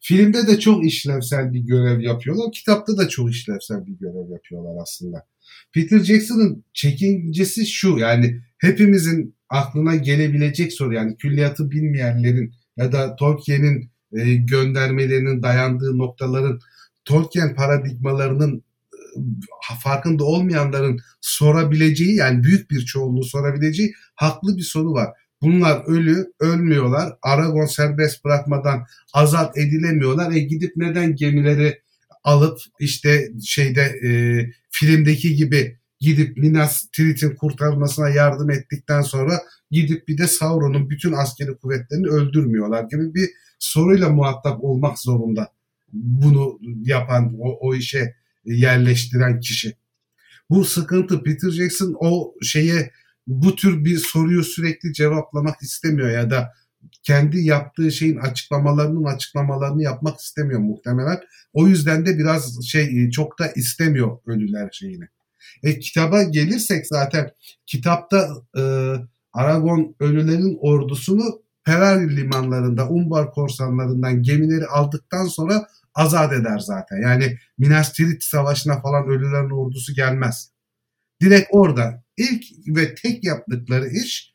Filmde 0.00 0.46
de 0.46 0.60
çok 0.60 0.86
işlevsel 0.86 1.52
bir 1.52 1.60
görev 1.60 2.00
yapıyorlar. 2.00 2.52
Kitapta 2.52 2.96
da 2.98 3.08
çok 3.08 3.30
işlevsel 3.30 3.86
bir 3.86 3.92
görev 3.92 4.30
yapıyorlar 4.30 4.82
aslında. 4.82 5.26
Peter 5.72 5.98
Jackson'ın 5.98 6.64
çekincesi 6.72 7.66
şu 7.66 7.98
yani 7.98 8.40
hepimizin 8.58 9.36
aklına 9.48 9.96
gelebilecek 9.96 10.72
soru 10.72 10.94
yani 10.94 11.16
külliyatı 11.16 11.70
bilmeyenlerin 11.70 12.54
ya 12.76 12.92
da 12.92 13.16
Tolkien'in 13.16 13.90
e, 14.12 14.34
göndermelerinin 14.34 15.42
dayandığı 15.42 15.98
noktaların 15.98 16.60
Tolkien 17.04 17.54
paradigmalarının 17.54 18.64
farkında 19.82 20.24
olmayanların 20.24 21.00
sorabileceği 21.20 22.16
yani 22.16 22.44
büyük 22.44 22.70
bir 22.70 22.84
çoğunluğu 22.84 23.24
sorabileceği 23.24 23.92
haklı 24.14 24.56
bir 24.56 24.62
soru 24.62 24.92
var. 24.92 25.08
Bunlar 25.42 25.82
ölü, 25.86 26.32
ölmüyorlar. 26.40 27.12
Aragon 27.22 27.66
serbest 27.66 28.24
bırakmadan 28.24 28.86
azat 29.12 29.58
edilemiyorlar. 29.58 30.32
E 30.32 30.38
gidip 30.38 30.72
neden 30.76 31.16
gemileri 31.16 31.82
alıp 32.24 32.58
işte 32.78 33.28
şeyde 33.44 33.82
e, 33.82 34.10
filmdeki 34.70 35.34
gibi 35.34 35.78
gidip 36.00 36.36
Minas 36.36 36.86
Tirith'in 36.92 37.34
kurtarılmasına 37.34 38.08
yardım 38.08 38.50
ettikten 38.50 39.02
sonra 39.02 39.40
gidip 39.70 40.08
bir 40.08 40.18
de 40.18 40.26
Sauron'un 40.26 40.90
bütün 40.90 41.12
askeri 41.12 41.56
kuvvetlerini 41.56 42.06
öldürmüyorlar 42.06 42.84
gibi 42.84 43.14
bir 43.14 43.30
soruyla 43.58 44.08
muhatap 44.08 44.64
olmak 44.64 44.98
zorunda. 44.98 45.52
Bunu 45.92 46.58
yapan, 46.84 47.34
o, 47.40 47.58
o 47.60 47.74
işe 47.74 48.14
yerleştiren 48.44 49.40
kişi. 49.40 49.76
Bu 50.50 50.64
sıkıntı 50.64 51.22
Peter 51.22 51.50
Jackson 51.50 51.96
o 52.00 52.34
şeye 52.42 52.90
bu 53.26 53.56
tür 53.56 53.84
bir 53.84 53.98
soruyu 53.98 54.44
sürekli 54.44 54.92
cevaplamak 54.92 55.62
istemiyor 55.62 56.10
ya 56.10 56.30
da 56.30 56.52
kendi 57.02 57.40
yaptığı 57.40 57.92
şeyin 57.92 58.16
açıklamalarının 58.16 59.04
açıklamalarını 59.04 59.82
yapmak 59.82 60.20
istemiyor 60.20 60.60
muhtemelen. 60.60 61.20
O 61.52 61.66
yüzden 61.66 62.06
de 62.06 62.18
biraz 62.18 62.64
şey 62.64 63.10
çok 63.10 63.38
da 63.38 63.46
istemiyor 63.48 64.18
ölüler 64.26 64.68
şeyini. 64.72 65.04
E, 65.62 65.78
kitaba 65.78 66.22
gelirsek 66.22 66.86
zaten 66.86 67.30
kitapta 67.66 68.28
e, 68.58 68.62
Aragon 69.32 69.94
ölülerin 70.00 70.58
ordusunu 70.60 71.42
Perari 71.64 72.16
limanlarında 72.16 72.88
Umbar 72.88 73.30
korsanlarından 73.30 74.22
gemileri 74.22 74.66
aldıktan 74.66 75.26
sonra 75.26 75.66
azat 75.94 76.32
eder 76.32 76.58
zaten. 76.58 77.02
Yani 77.02 77.38
Minas 77.58 77.92
Tirith 77.92 78.24
savaşına 78.24 78.80
falan 78.80 79.08
ölülerin 79.08 79.50
ordusu 79.50 79.94
gelmez. 79.94 80.50
Direkt 81.20 81.48
orada 81.50 82.04
ilk 82.16 82.44
ve 82.66 82.94
tek 82.94 83.24
yaptıkları 83.24 83.88
iş 83.88 84.34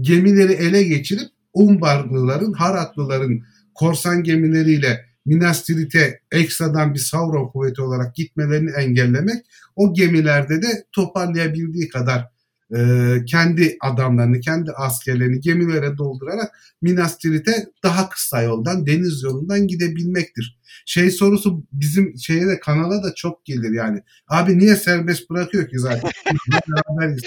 gemileri 0.00 0.52
ele 0.52 0.82
geçirip 0.82 1.28
Umbarlıların, 1.52 2.52
Haratlıların 2.52 3.40
korsan 3.74 4.22
gemileriyle 4.22 5.04
Minas 5.26 5.64
Tirith'e 5.64 6.20
ekstradan 6.32 6.94
bir 6.94 6.98
Sauron 6.98 7.48
kuvveti 7.48 7.82
olarak 7.82 8.14
gitmelerini 8.14 8.70
engellemek. 8.70 9.46
O 9.76 9.94
gemilerde 9.94 10.62
de 10.62 10.84
toparlayabildiği 10.92 11.88
kadar 11.88 12.33
e, 12.76 12.78
kendi 13.26 13.76
adamlarını, 13.80 14.40
kendi 14.40 14.70
askerlerini 14.70 15.40
gemilere 15.40 15.98
doldurarak 15.98 16.58
Minas 16.82 17.18
Tirith'e 17.18 17.66
daha 17.82 18.08
kısa 18.08 18.42
yoldan, 18.42 18.86
deniz 18.86 19.22
yolundan 19.22 19.66
gidebilmektir. 19.66 20.58
Şey 20.86 21.10
sorusu 21.10 21.64
bizim 21.72 22.18
şeye 22.18 22.46
de 22.46 22.60
kanala 22.60 23.02
da 23.02 23.14
çok 23.14 23.44
gelir 23.44 23.72
yani. 23.72 24.02
Abi 24.28 24.58
niye 24.58 24.76
serbest 24.76 25.30
bırakıyor 25.30 25.68
ki 25.68 25.78
zaten? 25.78 26.10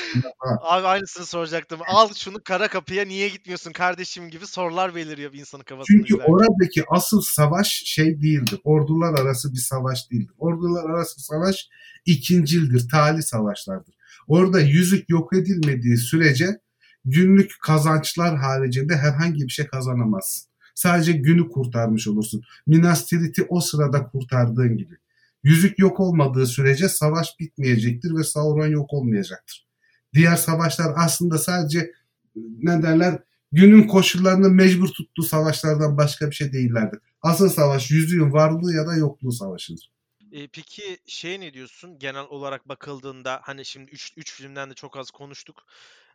Abi 0.62 0.88
aynısını 0.88 1.26
soracaktım. 1.26 1.80
Al 1.88 2.14
şunu 2.14 2.44
kara 2.44 2.68
kapıya 2.68 3.06
niye 3.06 3.30
gitmiyorsun 3.30 3.72
kardeşim 3.72 4.30
gibi 4.30 4.48
sorular 4.48 4.96
beliriyor 4.96 5.34
bir 5.34 5.40
insanın 5.40 5.64
kafasında. 5.64 5.98
Çünkü 5.98 6.14
izlerken. 6.14 6.34
oradaki 6.34 6.84
asıl 6.88 7.22
savaş 7.22 7.68
şey 7.86 8.22
değildir. 8.22 8.60
Ordular 8.64 9.20
arası 9.20 9.54
bir 9.54 9.60
savaş 9.60 10.12
değildir. 10.12 10.36
Ordular 10.38 10.90
arası 10.90 11.22
savaş 11.22 11.70
ikincildir. 12.06 12.90
Tali 12.90 13.24
savaşlardır. 13.24 13.97
Orada 14.28 14.60
yüzük 14.60 15.10
yok 15.10 15.34
edilmediği 15.34 15.98
sürece 15.98 16.60
günlük 17.06 17.52
kazançlar 17.62 18.38
haricinde 18.38 18.98
herhangi 18.98 19.44
bir 19.44 19.52
şey 19.52 19.68
kazanamazsın. 19.68 20.48
Sadece 20.76 21.12
günü 21.12 21.50
kurtarmış 21.50 22.08
olursun. 22.08 22.42
Minas 22.68 23.06
Tirith'i 23.06 23.44
o 23.50 23.62
sırada 23.62 24.08
kurtardığın 24.08 24.78
gibi. 24.78 24.96
Yüzük 25.44 25.80
yok 25.80 26.00
olmadığı 26.00 26.46
sürece 26.46 26.90
savaş 26.90 27.40
bitmeyecektir 27.40 28.16
ve 28.16 28.24
Sauron 28.24 28.68
yok 28.68 28.94
olmayacaktır. 28.94 29.68
Diğer 30.14 30.36
savaşlar 30.36 30.94
aslında 30.96 31.38
sadece 31.38 31.92
ne 32.36 32.84
derler 32.84 33.20
günün 33.52 33.88
koşullarını 33.88 34.50
mecbur 34.50 34.88
tuttuğu 34.88 35.24
savaşlardan 35.24 35.98
başka 35.98 36.30
bir 36.30 36.36
şey 36.36 36.54
değillerdir. 36.54 37.00
Asıl 37.22 37.50
savaş 37.50 37.92
yüzüğün 37.92 38.32
varlığı 38.34 38.74
ya 38.74 38.88
da 38.88 38.96
yokluğu 38.96 39.32
savaşıdır. 39.32 39.92
E, 40.32 40.48
peki 40.48 40.98
şey 41.08 41.40
ne 41.40 41.54
diyorsun 41.54 42.00
genel 42.00 42.24
olarak 42.24 42.70
bakıldığında 42.70 43.40
hani 43.44 43.66
şimdi 43.66 43.92
3 43.92 44.14
3 44.18 44.34
filmden 44.34 44.70
de 44.70 44.74
çok 44.74 44.98
az 44.98 45.12
konuştuk. 45.12 45.64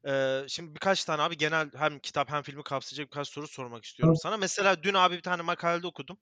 Ee, 0.07 0.45
şimdi 0.49 0.75
birkaç 0.75 1.05
tane 1.05 1.23
abi 1.23 1.37
genel 1.37 1.71
hem 1.77 1.99
kitap 1.99 2.31
hem 2.31 2.43
filmi 2.43 2.63
kapsayacak 2.63 3.07
birkaç 3.07 3.29
soru 3.29 3.49
sormak 3.49 3.85
istiyorum 3.85 4.17
sana. 4.17 4.37
Mesela 4.37 4.83
dün 4.83 4.95
abi 4.95 5.17
bir 5.17 5.23
tane 5.23 5.43
makalede 5.43 5.87
okudum. 5.87 6.19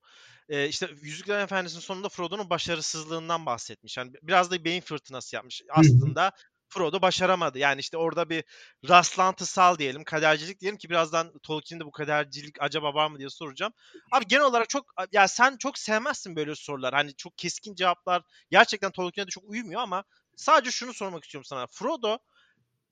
Ee, 0.49 0.69
işte 0.69 0.89
Yüzüklerin 1.03 1.45
Efendisi'nin 1.45 1.81
sonunda 1.81 2.09
Frodo'nun 2.09 2.51
başarısızlığından 2.51 3.47
bahsetmiş. 3.47 3.97
Yani 3.97 4.13
biraz 4.23 4.51
da 4.51 4.65
beyin 4.65 4.81
fırtınası 4.81 5.37
yapmış. 5.37 5.63
Aslında 5.71 6.33
Frodo 6.71 7.03
başaramadı. 7.03 7.59
Yani 7.59 7.81
işte 7.81 7.97
orada 7.97 8.31
bir 8.31 8.45
rastlantısal 8.89 9.79
diyelim, 9.79 10.05
kadercilik 10.05 10.61
diyelim 10.61 10.79
ki 10.79 10.91
birazdan 10.91 11.33
Tolkien'de 11.43 11.85
bu 11.85 11.91
kadercilik 11.91 12.57
acaba 12.61 12.95
var 12.95 13.11
mı 13.11 13.19
diye 13.19 13.31
soracağım. 13.31 13.73
Abi 14.13 14.25
genel 14.29 14.45
olarak 14.45 14.69
çok 14.69 14.85
ya 15.13 15.29
sen 15.29 15.57
çok 15.57 15.79
sevmezsin 15.79 16.37
böyle 16.37 16.55
sorular. 16.55 16.95
Hani 16.95 17.15
çok 17.15 17.39
keskin 17.39 17.75
cevaplar 17.75 18.23
gerçekten 18.51 18.91
Tolkien'e 18.91 19.27
de 19.27 19.31
çok 19.31 19.45
uymuyor 19.45 19.81
ama 19.81 20.05
sadece 20.37 20.71
şunu 20.71 20.95
sormak 20.95 21.25
istiyorum 21.25 21.45
sana. 21.45 21.67
Frodo 21.67 22.19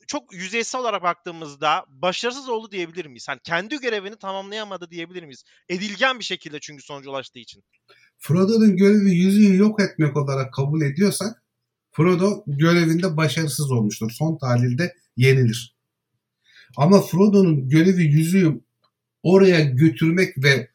çok 0.06 0.32
yüzeysel 0.34 0.80
olarak 0.80 1.02
baktığımızda 1.02 1.84
başarısız 1.88 2.48
oldu 2.48 2.70
diyebilir 2.70 3.06
miyiz? 3.06 3.28
Hani 3.28 3.40
kendi 3.44 3.80
görevini 3.80 4.16
tamamlayamadı 4.16 4.90
diyebilir 4.90 5.22
miyiz? 5.22 5.44
Edilgen 5.68 6.18
bir 6.18 6.24
şekilde 6.24 6.60
çünkü 6.60 6.82
sonuca 6.82 7.10
ulaştığı 7.10 7.38
için. 7.38 7.64
Frodo'nun 8.18 8.76
görevi 8.76 9.10
yüzüğü 9.10 9.56
yok 9.56 9.80
etmek 9.80 10.16
olarak 10.16 10.54
kabul 10.54 10.82
ediyorsak 10.82 11.42
Frodo 11.98 12.44
görevinde 12.46 13.16
başarısız 13.16 13.70
olmuştur. 13.70 14.10
Son 14.10 14.38
tahlilde 14.38 14.94
yenilir. 15.16 15.76
Ama 16.76 17.00
Frodo'nun 17.00 17.68
görevi 17.68 18.02
yüzüğü 18.02 18.60
oraya 19.22 19.60
götürmek 19.60 20.44
ve 20.44 20.68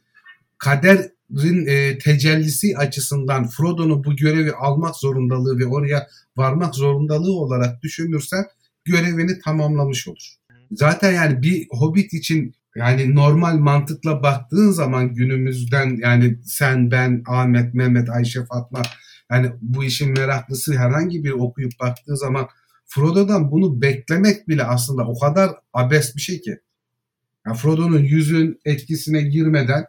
kaderin 0.57 1.67
e, 1.67 1.97
tecellisi 1.97 2.77
açısından 2.77 3.47
Frodo'nun 3.47 4.03
bu 4.03 4.15
görevi 4.15 4.51
almak 4.51 4.95
zorundalığı 4.95 5.59
ve 5.59 5.65
oraya 5.65 6.07
varmak 6.37 6.75
zorundalığı 6.75 7.33
olarak 7.33 7.83
düşünürsen 7.83 8.45
görevini 8.85 9.39
tamamlamış 9.39 10.07
olur. 10.07 10.33
Zaten 10.71 11.13
yani 11.13 11.41
bir 11.41 11.67
hobbit 11.69 12.13
için 12.13 12.55
yani 12.75 13.15
normal 13.15 13.57
mantıkla 13.57 14.23
baktığın 14.23 14.71
zaman 14.71 15.13
günümüzden 15.13 15.97
yani 16.01 16.39
sen, 16.45 16.91
ben, 16.91 17.23
Ahmet, 17.27 17.73
Mehmet, 17.73 18.09
Ayşe, 18.09 18.45
Fatma 18.45 18.81
yani 19.33 19.51
bu 19.61 19.83
işin 19.83 20.11
meraklısı 20.11 20.77
herhangi 20.77 21.23
bir 21.23 21.31
okuyup 21.31 21.71
baktığı 21.79 22.17
zaman 22.17 22.47
Frodo'dan 22.85 23.51
bunu 23.51 23.81
beklemek 23.81 24.47
bile 24.47 24.63
aslında 24.63 25.07
o 25.07 25.19
kadar 25.19 25.51
abes 25.73 26.15
bir 26.15 26.21
şey 26.21 26.41
ki. 26.41 26.59
Yani 27.45 27.57
Frodo'nun 27.57 27.99
yüzün 27.99 28.59
etkisine 28.65 29.21
girmeden 29.21 29.85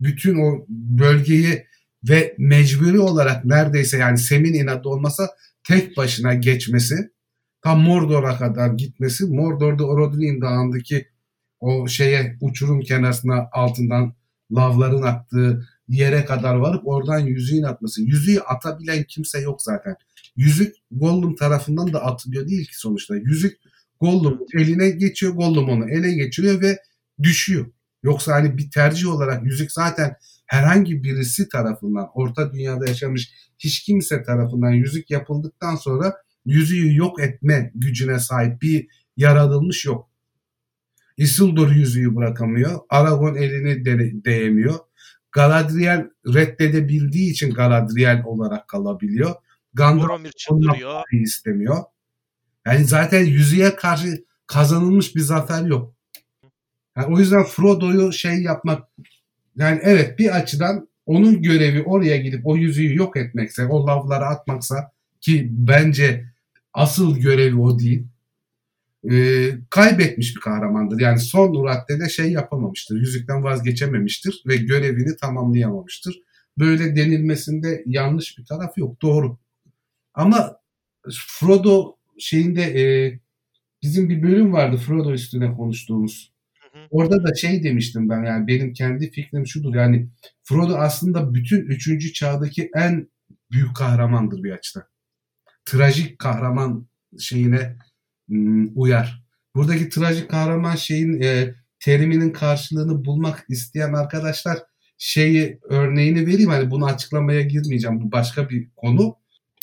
bütün 0.00 0.38
o 0.38 0.66
bölgeyi 0.68 1.66
ve 2.08 2.34
mecburi 2.38 3.00
olarak 3.00 3.44
neredeyse 3.44 3.98
yani 3.98 4.18
Sem'in 4.18 4.54
inadı 4.54 4.88
olmasa 4.88 5.30
tek 5.64 5.96
başına 5.96 6.34
geçmesi 6.34 7.10
tam 7.62 7.80
Mordor'a 7.80 8.38
kadar 8.38 8.70
gitmesi 8.72 9.26
Mordor'da 9.26 9.84
Orodruin 9.84 10.40
Dağı'ndaki 10.40 11.08
o 11.60 11.88
şeye 11.88 12.36
uçurum 12.40 12.80
kenarına 12.80 13.48
altından 13.52 14.14
lavların 14.52 15.02
aktığı 15.02 15.68
yere 15.88 16.24
kadar 16.24 16.54
varıp 16.54 16.86
oradan 16.86 17.18
yüzüğün 17.18 17.62
atması. 17.62 18.02
Yüzüğü 18.02 18.40
atabilen 18.40 19.04
kimse 19.04 19.40
yok 19.40 19.62
zaten. 19.62 19.96
Yüzük 20.36 20.74
Gollum 20.90 21.36
tarafından 21.36 21.92
da 21.92 22.04
atılıyor 22.04 22.48
değil 22.48 22.66
ki 22.66 22.78
sonuçta. 22.78 23.16
Yüzük 23.16 23.58
Gollum 24.00 24.40
eline 24.58 24.90
geçiyor, 24.90 25.32
Gollum 25.32 25.68
onu 25.68 25.90
ele 25.90 26.12
geçiriyor 26.14 26.60
ve 26.60 26.78
düşüyor. 27.22 27.66
Yoksa 28.02 28.32
hani 28.34 28.58
bir 28.58 28.70
tercih 28.70 29.08
olarak 29.08 29.44
yüzük 29.46 29.72
zaten 29.72 30.16
herhangi 30.46 31.02
birisi 31.02 31.48
tarafından, 31.48 32.08
orta 32.14 32.52
dünyada 32.52 32.86
yaşamış 32.88 33.32
hiç 33.58 33.82
kimse 33.82 34.22
tarafından 34.22 34.70
yüzük 34.70 35.10
yapıldıktan 35.10 35.76
sonra 35.76 36.16
yüzüğü 36.46 36.96
yok 36.96 37.20
etme 37.20 37.72
gücüne 37.74 38.18
sahip 38.18 38.62
bir 38.62 38.86
yaratılmış 39.16 39.84
yok. 39.84 40.10
Isildur 41.16 41.70
yüzüğü 41.70 42.16
bırakamıyor. 42.16 42.80
Aragon 42.88 43.34
elini 43.34 43.84
de- 43.84 44.24
değemiyor. 44.24 44.74
Galadriel 45.36 46.10
reddedebildiği 46.26 47.30
için 47.30 47.50
Galadriel 47.50 48.22
olarak 48.24 48.68
kalabiliyor. 48.68 49.34
Gandalf 49.74 50.36
çıldırıyor. 50.36 51.02
istemiyor. 51.12 51.84
Yani 52.66 52.84
zaten 52.84 53.24
yüzüğe 53.24 53.76
karşı 53.76 54.24
kazanılmış 54.46 55.16
bir 55.16 55.20
zafer 55.20 55.62
yok. 55.62 55.94
Yani 56.96 57.14
o 57.14 57.18
yüzden 57.18 57.44
Frodo'yu 57.44 58.12
şey 58.12 58.42
yapmak 58.42 58.88
yani 59.56 59.80
evet 59.82 60.18
bir 60.18 60.36
açıdan 60.36 60.88
onun 61.06 61.42
görevi 61.42 61.82
oraya 61.82 62.16
gidip 62.16 62.46
o 62.46 62.56
yüzüğü 62.56 62.96
yok 62.96 63.16
etmekse, 63.16 63.66
o 63.66 63.86
lavlara 63.86 64.26
atmaksa 64.28 64.92
ki 65.20 65.48
bence 65.50 66.24
asıl 66.72 67.18
görevi 67.18 67.60
o 67.60 67.78
değil. 67.78 68.06
E, 69.10 69.50
kaybetmiş 69.70 70.36
bir 70.36 70.40
kahramandır. 70.40 71.00
Yani 71.00 71.18
son 71.18 71.66
raddede 71.66 72.08
şey 72.08 72.32
yapamamıştır. 72.32 72.96
Yüzükten 72.96 73.44
vazgeçememiştir 73.44 74.42
ve 74.46 74.56
görevini 74.56 75.16
tamamlayamamıştır. 75.16 76.22
Böyle 76.58 76.96
denilmesinde 76.96 77.82
yanlış 77.86 78.38
bir 78.38 78.44
taraf 78.44 78.78
yok. 78.78 79.02
Doğru. 79.02 79.38
Ama 80.14 80.56
Frodo 81.28 81.96
şeyinde 82.18 82.62
e, 82.62 82.84
bizim 83.82 84.08
bir 84.08 84.22
bölüm 84.22 84.52
vardı 84.52 84.76
Frodo 84.76 85.12
üstüne 85.12 85.52
konuştuğumuz. 85.52 86.32
Orada 86.90 87.24
da 87.24 87.34
şey 87.34 87.64
demiştim 87.64 88.08
ben 88.08 88.24
yani 88.24 88.46
benim 88.46 88.72
kendi 88.72 89.10
fikrim 89.10 89.46
şudur 89.46 89.74
yani 89.74 90.08
Frodo 90.42 90.74
aslında 90.76 91.34
bütün 91.34 91.60
üçüncü 91.60 92.12
çağdaki 92.12 92.70
en 92.74 93.08
büyük 93.52 93.76
kahramandır 93.76 94.42
bir 94.42 94.50
açıdan. 94.50 94.84
Trajik 95.64 96.18
kahraman 96.18 96.86
şeyine 97.18 97.76
uyar. 98.74 99.22
Buradaki 99.54 99.88
trajik 99.88 100.30
kahraman 100.30 100.76
şeyin 100.76 101.20
e, 101.20 101.54
teriminin 101.80 102.32
karşılığını 102.32 103.04
bulmak 103.04 103.44
isteyen 103.48 103.92
arkadaşlar 103.92 104.58
şeyi 104.98 105.60
örneğini 105.62 106.26
vereyim 106.26 106.50
hani 106.50 106.70
bunu 106.70 106.86
açıklamaya 106.86 107.40
girmeyeceğim 107.40 108.00
bu 108.00 108.12
başka 108.12 108.48
bir 108.48 108.70
konu. 108.76 109.16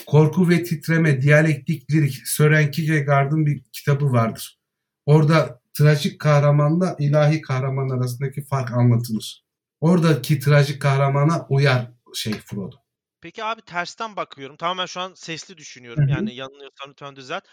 Korku 0.06 0.49
ve 0.49 0.63
Titreme 0.63 1.21
Diyalektik 1.21 1.91
Lirik 1.91 2.21
Sören 2.26 2.71
Kierkegaard'ın 2.71 3.45
bir 3.45 3.63
kitabı 3.63 4.12
vardır. 4.12 4.60
Orada 5.06 5.62
trajik 5.73 6.19
kahramanla 6.19 6.95
ilahi 6.99 7.41
kahraman 7.41 7.89
arasındaki 7.89 8.45
fark 8.45 8.71
anlatılır. 8.71 9.43
Oradaki 9.82 10.39
trajik 10.39 10.82
kahramana 10.82 11.45
uyar 11.49 11.91
şey 12.13 12.34
Frodo. 12.34 12.76
Peki 13.21 13.43
abi 13.43 13.62
tersten 13.62 14.15
bakıyorum. 14.15 14.58
Tamamen 14.58 14.86
şu 14.86 14.99
an 14.99 15.13
sesli 15.13 15.58
düşünüyorum. 15.58 16.04
Hı 16.04 16.08
hı. 16.08 16.12
Yani 16.12 16.36
yanılıyorsam 16.36 16.89
lütfen 16.89 17.15
düzelt. 17.15 17.43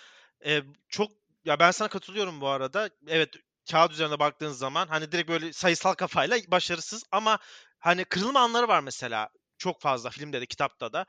Ee, 0.47 0.63
çok 0.89 1.11
ya 1.45 1.59
ben 1.61 1.71
sana 1.71 1.89
katılıyorum 1.89 2.41
bu 2.41 2.49
arada. 2.49 2.91
Evet 3.09 3.35
kağıt 3.71 3.93
üzerine 3.93 4.19
baktığın 4.19 4.53
zaman 4.53 4.87
hani 4.89 5.13
direkt 5.13 5.29
böyle 5.29 5.53
sayısal 5.53 5.95
kafayla 5.95 6.39
başarısız 6.49 7.05
ama 7.13 7.39
hani 7.79 8.05
kırılma 8.05 8.41
anları 8.41 8.69
var 8.69 8.81
mesela. 8.81 9.29
Çok 9.59 9.81
fazla 9.81 10.11
filmde 10.11 10.41
de 10.41 10.47
kitapta 10.47 10.93
da. 10.93 11.07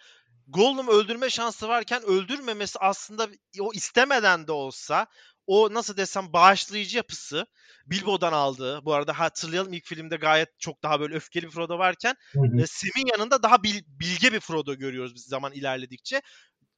Gollum 0.47 0.87
öldürme 0.87 1.29
şansı 1.29 1.67
varken 1.67 2.03
öldürmemesi 2.03 2.79
aslında 2.79 3.27
o 3.59 3.73
istemeden 3.73 4.47
de 4.47 4.51
olsa 4.51 5.07
o 5.47 5.73
nasıl 5.73 5.97
desem 5.97 6.33
bağışlayıcı 6.33 6.97
yapısı 6.97 7.45
Bilbo'dan 7.85 8.33
aldığı 8.33 8.85
bu 8.85 8.93
arada 8.93 9.19
hatırlayalım 9.19 9.73
ilk 9.73 9.85
filmde 9.85 10.15
gayet 10.15 10.59
çok 10.59 10.83
daha 10.83 10.99
böyle 10.99 11.15
öfkeli 11.15 11.45
bir 11.45 11.51
Frodo 11.51 11.77
varken 11.77 12.15
e, 12.57 12.67
Sam'in 12.67 13.07
yanında 13.11 13.43
daha 13.43 13.63
bil- 13.63 13.83
bilge 13.87 14.33
bir 14.33 14.39
Frodo 14.39 14.75
görüyoruz 14.75 15.15
biz 15.15 15.23
zaman 15.23 15.53
ilerledikçe. 15.53 16.21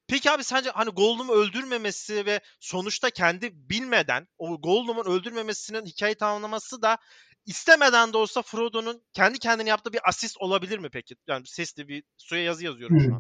Peki 0.08 0.32
abi 0.32 0.44
sence 0.44 0.70
hani 0.70 0.89
Gollum'u 0.89 1.34
öldürmemesi 1.34 2.26
ve 2.26 2.39
sonuçta 2.60 3.10
kendi 3.10 3.70
bilmeden 3.70 4.28
o 4.38 4.62
Gollum'un 4.62 5.06
öldürmemesinin 5.06 5.86
hikayeyi 5.86 6.16
tamamlaması 6.16 6.82
da 6.82 6.98
istemeden 7.46 8.13
de 8.13 8.18
olsa 8.18 8.42
Frodo'nun 8.42 9.02
kendi 9.13 9.39
kendine 9.39 9.70
yaptığı 9.70 9.94
bir 9.94 10.10
asist 10.10 10.38
olabilir 10.39 10.80
mi 10.80 10.89
peki? 10.94 11.16
Yani 11.28 11.44
sesli 11.48 11.88
bir 11.88 12.04
suya 12.18 12.44
yazı 12.44 12.66
yazıyorum 12.66 13.00
şu 13.00 13.16
an. 13.16 13.20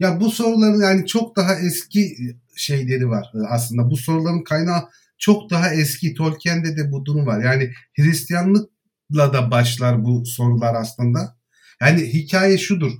Ya 0.00 0.20
bu 0.20 0.30
soruların 0.30 0.82
yani 0.82 1.06
çok 1.06 1.36
daha 1.36 1.54
eski 1.54 2.16
şeyleri 2.56 3.08
var 3.08 3.32
e, 3.34 3.38
aslında. 3.48 3.90
Bu 3.90 3.96
soruların 3.96 4.44
kaynağı 4.44 4.88
çok 5.18 5.50
daha 5.50 5.74
eski. 5.74 6.14
Tolkien'de 6.14 6.76
de 6.76 6.92
bu 6.92 7.04
durum 7.04 7.26
var. 7.26 7.44
Yani 7.44 7.72
Hristiyanlıkla 7.96 9.32
da 9.32 9.50
başlar 9.50 10.04
bu 10.04 10.26
sorular 10.26 10.74
aslında. 10.74 11.36
Yani 11.80 12.00
hikaye 12.00 12.58
şudur. 12.58 12.92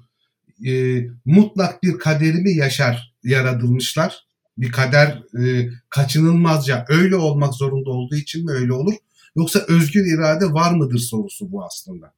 E, 0.66 1.04
mutlak 1.24 1.82
bir 1.82 1.98
kaderimi 1.98 2.56
yaşar 2.56 3.14
yaratılmışlar. 3.22 4.26
Bir 4.58 4.72
kader 4.72 5.22
e, 5.42 5.68
kaçınılmazca 5.88 6.84
öyle 6.88 7.16
olmak 7.16 7.54
zorunda 7.54 7.90
olduğu 7.90 8.16
için 8.16 8.44
mi 8.44 8.52
öyle 8.52 8.72
olur? 8.72 8.94
Yoksa 9.36 9.64
özgür 9.68 10.06
irade 10.14 10.52
var 10.52 10.74
mıdır 10.74 10.98
sorusu 10.98 11.52
bu 11.52 11.64
aslında. 11.64 12.12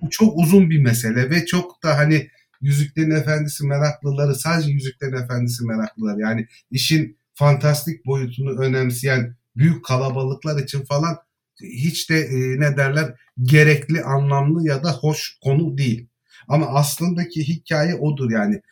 Bu 0.00 0.10
çok 0.10 0.38
uzun 0.38 0.70
bir 0.70 0.78
mesele 0.78 1.30
ve 1.30 1.46
çok 1.46 1.82
da 1.82 1.98
hani 1.98 2.28
Yüzüklerin 2.60 3.10
Efendisi 3.10 3.66
meraklıları 3.66 4.34
sadece 4.34 4.70
Yüzüklerin 4.70 5.24
Efendisi 5.24 5.64
meraklıları 5.64 6.20
yani 6.20 6.46
işin 6.70 7.18
fantastik 7.34 8.06
boyutunu 8.06 8.60
önemseyen 8.60 9.36
büyük 9.56 9.84
kalabalıklar 9.84 10.62
için 10.62 10.84
falan 10.84 11.16
hiç 11.62 12.10
de 12.10 12.20
e, 12.20 12.60
ne 12.60 12.76
derler 12.76 13.14
gerekli, 13.42 14.02
anlamlı 14.02 14.68
ya 14.68 14.84
da 14.84 14.92
hoş 14.92 15.38
konu 15.44 15.78
değil. 15.78 16.08
Ama 16.48 16.66
aslındaki 16.66 17.48
hikaye 17.48 17.94
odur 17.94 18.30
yani 18.30 18.62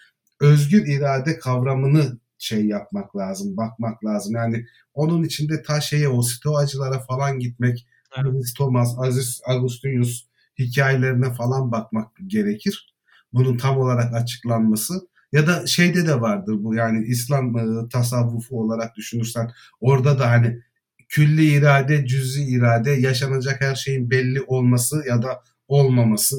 özgür 0.41 0.87
irade 0.87 1.39
kavramını 1.39 2.19
şey 2.39 2.67
yapmak 2.67 3.17
lazım, 3.17 3.57
bakmak 3.57 4.05
lazım. 4.05 4.35
Yani 4.35 4.67
onun 4.95 5.23
içinde 5.23 5.63
ta 5.63 5.81
şeye 5.81 6.09
o 6.09 6.23
stoacılara 6.23 6.99
falan 6.99 7.39
gitmek, 7.39 7.87
Evet. 8.19 8.27
Aziz 8.27 8.55
Thomas, 8.55 8.95
Aziz 8.99 9.41
Agustinus 9.47 10.25
hikayelerine 10.59 11.35
falan 11.35 11.73
bakmak 11.73 12.11
gerekir. 12.27 12.95
Bunun 13.33 13.57
tam 13.57 13.79
olarak 13.79 14.15
açıklanması 14.15 14.95
ya 15.33 15.47
da 15.47 15.67
şeyde 15.67 16.07
de 16.07 16.21
vardır 16.21 16.55
bu 16.59 16.75
yani 16.75 17.07
İslam 17.07 17.57
e, 17.59 17.89
tasavvufu 17.89 18.61
olarak 18.61 18.97
düşünürsen 18.97 19.51
orada 19.81 20.19
da 20.19 20.31
hani 20.31 20.63
külli 21.09 21.45
irade, 21.45 22.07
cüzi 22.07 22.45
irade, 22.45 22.91
yaşanacak 22.91 23.61
her 23.61 23.75
şeyin 23.75 24.11
belli 24.11 24.43
olması 24.43 25.05
ya 25.09 25.23
da 25.23 25.43
olmaması 25.69 26.37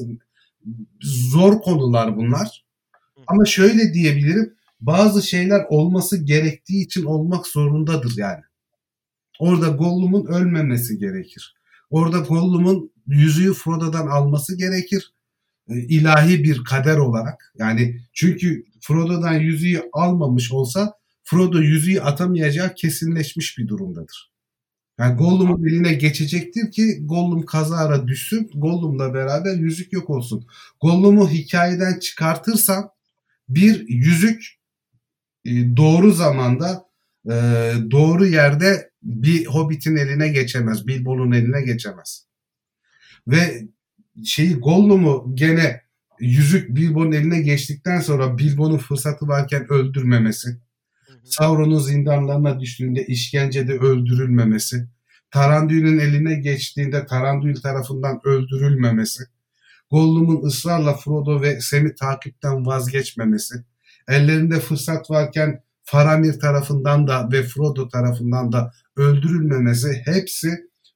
zor 1.02 1.60
konular 1.60 2.16
bunlar. 2.16 2.64
Ama 3.26 3.44
şöyle 3.44 3.94
diyebilirim 3.94 4.54
bazı 4.80 5.22
şeyler 5.22 5.64
olması 5.68 6.24
gerektiği 6.24 6.84
için 6.84 7.04
olmak 7.04 7.46
zorundadır 7.46 8.12
yani. 8.16 8.42
Orada 9.38 9.68
Gollum'un 9.68 10.26
ölmemesi 10.26 10.98
gerekir. 10.98 11.56
Orada 11.90 12.18
Gollum'un 12.18 12.90
yüzüğü 13.06 13.54
Frodo'dan 13.54 14.06
alması 14.06 14.58
gerekir. 14.58 15.14
E, 15.68 15.74
ilahi 15.74 16.44
bir 16.44 16.64
kader 16.64 16.96
olarak. 16.96 17.52
Yani 17.58 18.00
çünkü 18.12 18.64
Frodo'dan 18.80 19.34
yüzüğü 19.34 19.82
almamış 19.92 20.52
olsa 20.52 20.94
Frodo 21.24 21.58
yüzüğü 21.58 22.00
atamayacağı 22.00 22.74
kesinleşmiş 22.74 23.58
bir 23.58 23.68
durumdadır. 23.68 24.35
Yani 24.98 25.16
Gollum'un 25.16 25.66
eline 25.66 25.94
geçecektir 25.94 26.70
ki 26.70 27.06
Gollum 27.06 27.46
kazara 27.46 28.08
düşsün. 28.08 28.50
Gollum'la 28.54 29.14
beraber 29.14 29.54
yüzük 29.54 29.92
yok 29.92 30.10
olsun. 30.10 30.46
Gollum'u 30.80 31.30
hikayeden 31.30 31.98
çıkartırsan 31.98 32.90
bir 33.48 33.88
yüzük 33.88 34.56
e, 35.44 35.76
doğru 35.76 36.12
zamanda 36.12 36.86
e, 37.26 37.32
doğru 37.90 38.26
yerde 38.26 38.90
bir 39.02 39.46
Hobbit'in 39.46 39.96
eline 39.96 40.28
geçemez. 40.28 40.86
Bilbo'nun 40.86 41.32
eline 41.32 41.62
geçemez. 41.62 42.26
Ve 43.28 43.68
şeyi 44.24 44.54
Gollum'u 44.54 45.32
gene 45.34 45.82
yüzük 46.20 46.76
Bilbo'nun 46.76 47.12
eline 47.12 47.40
geçtikten 47.40 48.00
sonra 48.00 48.38
Bilbo'nun 48.38 48.78
fırsatı 48.78 49.28
varken 49.28 49.72
öldürmemesi. 49.72 50.65
Sauron'un 51.26 51.78
zindanlarına 51.78 52.60
düştüğünde 52.60 53.06
işkencede 53.06 53.72
öldürülmemesi. 53.72 54.88
Taranduil'in 55.30 55.98
eline 55.98 56.34
geçtiğinde 56.34 57.06
Taranduil 57.06 57.60
tarafından 57.60 58.20
öldürülmemesi. 58.24 59.22
Gollum'un 59.90 60.46
ısrarla 60.46 60.94
Frodo 60.94 61.42
ve 61.42 61.60
Sam'i 61.60 61.94
takipten 61.94 62.66
vazgeçmemesi. 62.66 63.54
Ellerinde 64.08 64.60
fırsat 64.60 65.10
varken 65.10 65.62
Faramir 65.82 66.40
tarafından 66.40 67.06
da 67.06 67.28
ve 67.32 67.42
Frodo 67.42 67.88
tarafından 67.88 68.52
da 68.52 68.72
öldürülmemesi 68.96 70.02
hepsi 70.04 70.50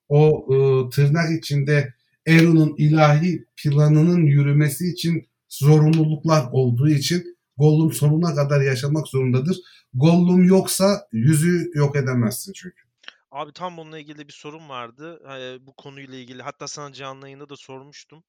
o 0.08 0.46
e, 0.54 0.90
tırnak 0.90 1.38
içinde 1.38 1.94
Eru'nun 2.26 2.74
ilahi 2.78 3.44
planının 3.56 4.26
yürümesi 4.26 4.90
için 4.90 5.28
zorunluluklar 5.48 6.48
olduğu 6.52 6.88
için 6.88 7.36
Gollum 7.60 7.92
sonuna 7.92 8.34
kadar 8.34 8.60
yaşamak 8.60 9.08
zorundadır. 9.08 9.56
Gollum 9.94 10.44
yoksa 10.44 11.06
yüzü 11.12 11.70
yok 11.74 11.96
edemezsin 11.96 12.52
çünkü. 12.52 12.82
Abi 13.30 13.52
tam 13.52 13.76
bununla 13.76 13.98
ilgili 13.98 14.28
bir 14.28 14.32
sorum 14.32 14.68
vardı. 14.68 15.20
Eee, 15.28 15.66
bu 15.66 15.72
konuyla 15.72 16.18
ilgili. 16.18 16.42
Hatta 16.42 16.68
sana 16.68 16.92
canlı 16.92 17.26
yayında 17.26 17.48
da 17.48 17.56
sormuştum. 17.56 18.24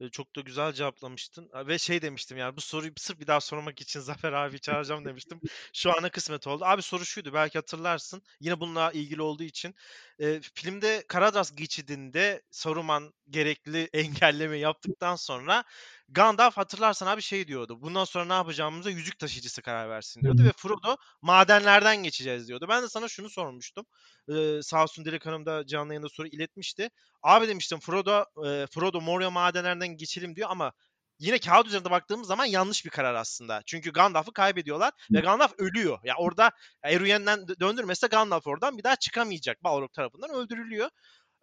Eee, 0.00 0.08
çok 0.10 0.36
da 0.36 0.40
güzel 0.40 0.72
cevaplamıştın. 0.72 1.50
Ve 1.66 1.78
şey 1.78 2.02
demiştim 2.02 2.38
yani 2.38 2.56
bu 2.56 2.60
soruyu 2.60 2.92
sırf 2.96 3.20
bir 3.20 3.26
daha 3.26 3.40
sormak 3.40 3.80
için 3.80 4.00
Zafer 4.24 4.32
abi 4.32 4.60
çağıracağım 4.60 5.04
demiştim. 5.04 5.40
Şu 5.72 5.98
ana 5.98 6.10
kısmet 6.10 6.46
oldu. 6.46 6.64
Abi 6.64 6.82
soru 6.82 7.04
şuydu 7.04 7.32
belki 7.34 7.58
hatırlarsın. 7.58 8.22
Yine 8.40 8.60
bununla 8.60 8.92
ilgili 8.92 9.22
olduğu 9.22 9.42
için. 9.42 9.74
Eee, 10.18 10.40
filmde 10.54 11.04
Karadas 11.08 11.54
geçidinde 11.56 12.42
Saruman 12.50 13.12
gerekli 13.30 13.88
engelleme 13.92 14.58
yaptıktan 14.58 15.16
sonra 15.16 15.64
Gandalf 16.08 16.56
hatırlarsan 16.56 17.06
abi 17.06 17.22
şey 17.22 17.48
diyordu. 17.48 17.82
Bundan 17.82 18.04
sonra 18.04 18.24
ne 18.24 18.32
yapacağımıza 18.32 18.90
yüzük 18.90 19.18
taşıyıcısı 19.18 19.62
karar 19.62 19.88
versin 19.90 20.22
diyordu. 20.22 20.42
Hı. 20.42 20.46
Ve 20.46 20.52
Frodo 20.56 20.96
madenlerden 21.22 21.96
geçeceğiz 21.96 22.48
diyordu. 22.48 22.66
Ben 22.68 22.82
de 22.82 22.88
sana 22.88 23.08
şunu 23.08 23.30
sormuştum. 23.30 23.86
Ee, 24.28 24.60
sağ 24.62 24.82
olsun 24.82 25.04
Dilek 25.04 25.26
Hanım 25.26 25.46
da 25.46 25.66
canlı 25.66 25.92
yayında 25.92 26.08
soru 26.08 26.26
iletmişti. 26.28 26.90
Abi 27.22 27.48
demiştim 27.48 27.80
Frodo, 27.80 28.24
e, 28.46 28.66
Frodo 28.66 29.00
Moria 29.00 29.30
madenlerinden 29.30 29.88
geçelim 29.96 30.36
diyor 30.36 30.48
ama 30.50 30.72
yine 31.18 31.38
kağıt 31.38 31.66
üzerinde 31.66 31.90
baktığımız 31.90 32.26
zaman 32.28 32.44
yanlış 32.44 32.84
bir 32.84 32.90
karar 32.90 33.14
aslında. 33.14 33.62
Çünkü 33.66 33.92
Gandalf'ı 33.92 34.32
kaybediyorlar 34.32 34.92
ve 35.14 35.20
Gandalf 35.20 35.52
ölüyor. 35.58 35.98
Ya 36.04 36.14
orada 36.18 36.50
Eruyen'den 36.82 37.38
dö- 37.38 37.60
döndürmese 37.60 38.06
Gandalf 38.06 38.46
oradan 38.46 38.78
bir 38.78 38.82
daha 38.84 38.96
çıkamayacak. 38.96 39.64
Balrog 39.64 39.92
tarafından 39.92 40.30
öldürülüyor. 40.30 40.90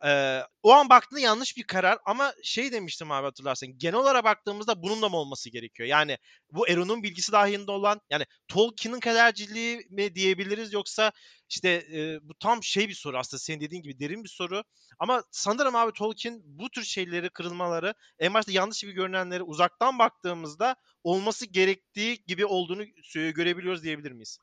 Ee, 0.06 0.42
o 0.64 0.72
an 0.72 0.90
baktığında 0.90 1.20
yanlış 1.20 1.58
bir 1.58 1.64
karar 1.64 1.98
ama 2.06 2.34
şey 2.44 2.72
demiştim 2.72 3.12
abi 3.12 3.26
hatırlarsan 3.26 3.78
genel 3.78 3.96
olarak 3.96 4.24
baktığımızda 4.24 4.84
bunun 4.84 5.02
da 5.02 5.10
mı 5.10 5.18
olması 5.18 5.50
gerekiyor? 5.50 5.90
Yani 5.90 6.18
bu 6.52 6.68
Eron'un 6.68 7.04
bilgisi 7.04 7.32
dahilinde 7.32 7.72
olan 7.72 8.02
yani 8.10 8.26
Tolkien'in 8.48 9.00
kaderciliği 9.00 9.88
mi 9.90 10.16
diyebiliriz 10.16 10.74
yoksa 10.74 11.12
işte 11.50 11.70
e, 11.70 12.20
bu 12.22 12.34
tam 12.40 12.64
şey 12.64 12.90
bir 12.90 12.94
soru 12.94 13.18
aslında 13.18 13.40
senin 13.40 13.62
dediğin 13.62 13.82
gibi 13.82 14.00
derin 14.00 14.24
bir 14.24 14.30
soru 14.30 14.64
ama 15.00 15.24
sanırım 15.32 15.76
abi 15.76 15.92
Tolkien 15.94 16.42
bu 16.46 16.70
tür 16.70 16.84
şeyleri 16.84 17.30
kırılmaları 17.30 17.94
en 18.20 18.34
başta 18.34 18.52
yanlış 18.52 18.82
gibi 18.82 18.92
görünenleri 18.92 19.44
uzaktan 19.44 20.00
baktığımızda 20.00 20.76
olması 21.04 21.46
gerektiği 21.46 22.24
gibi 22.28 22.46
olduğunu 22.46 22.84
görebiliyoruz 23.14 23.84
diyebilir 23.84 24.12
miyiz? 24.12 24.38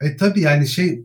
E 0.00 0.16
tabii 0.16 0.40
yani 0.40 0.68
şey 0.68 1.04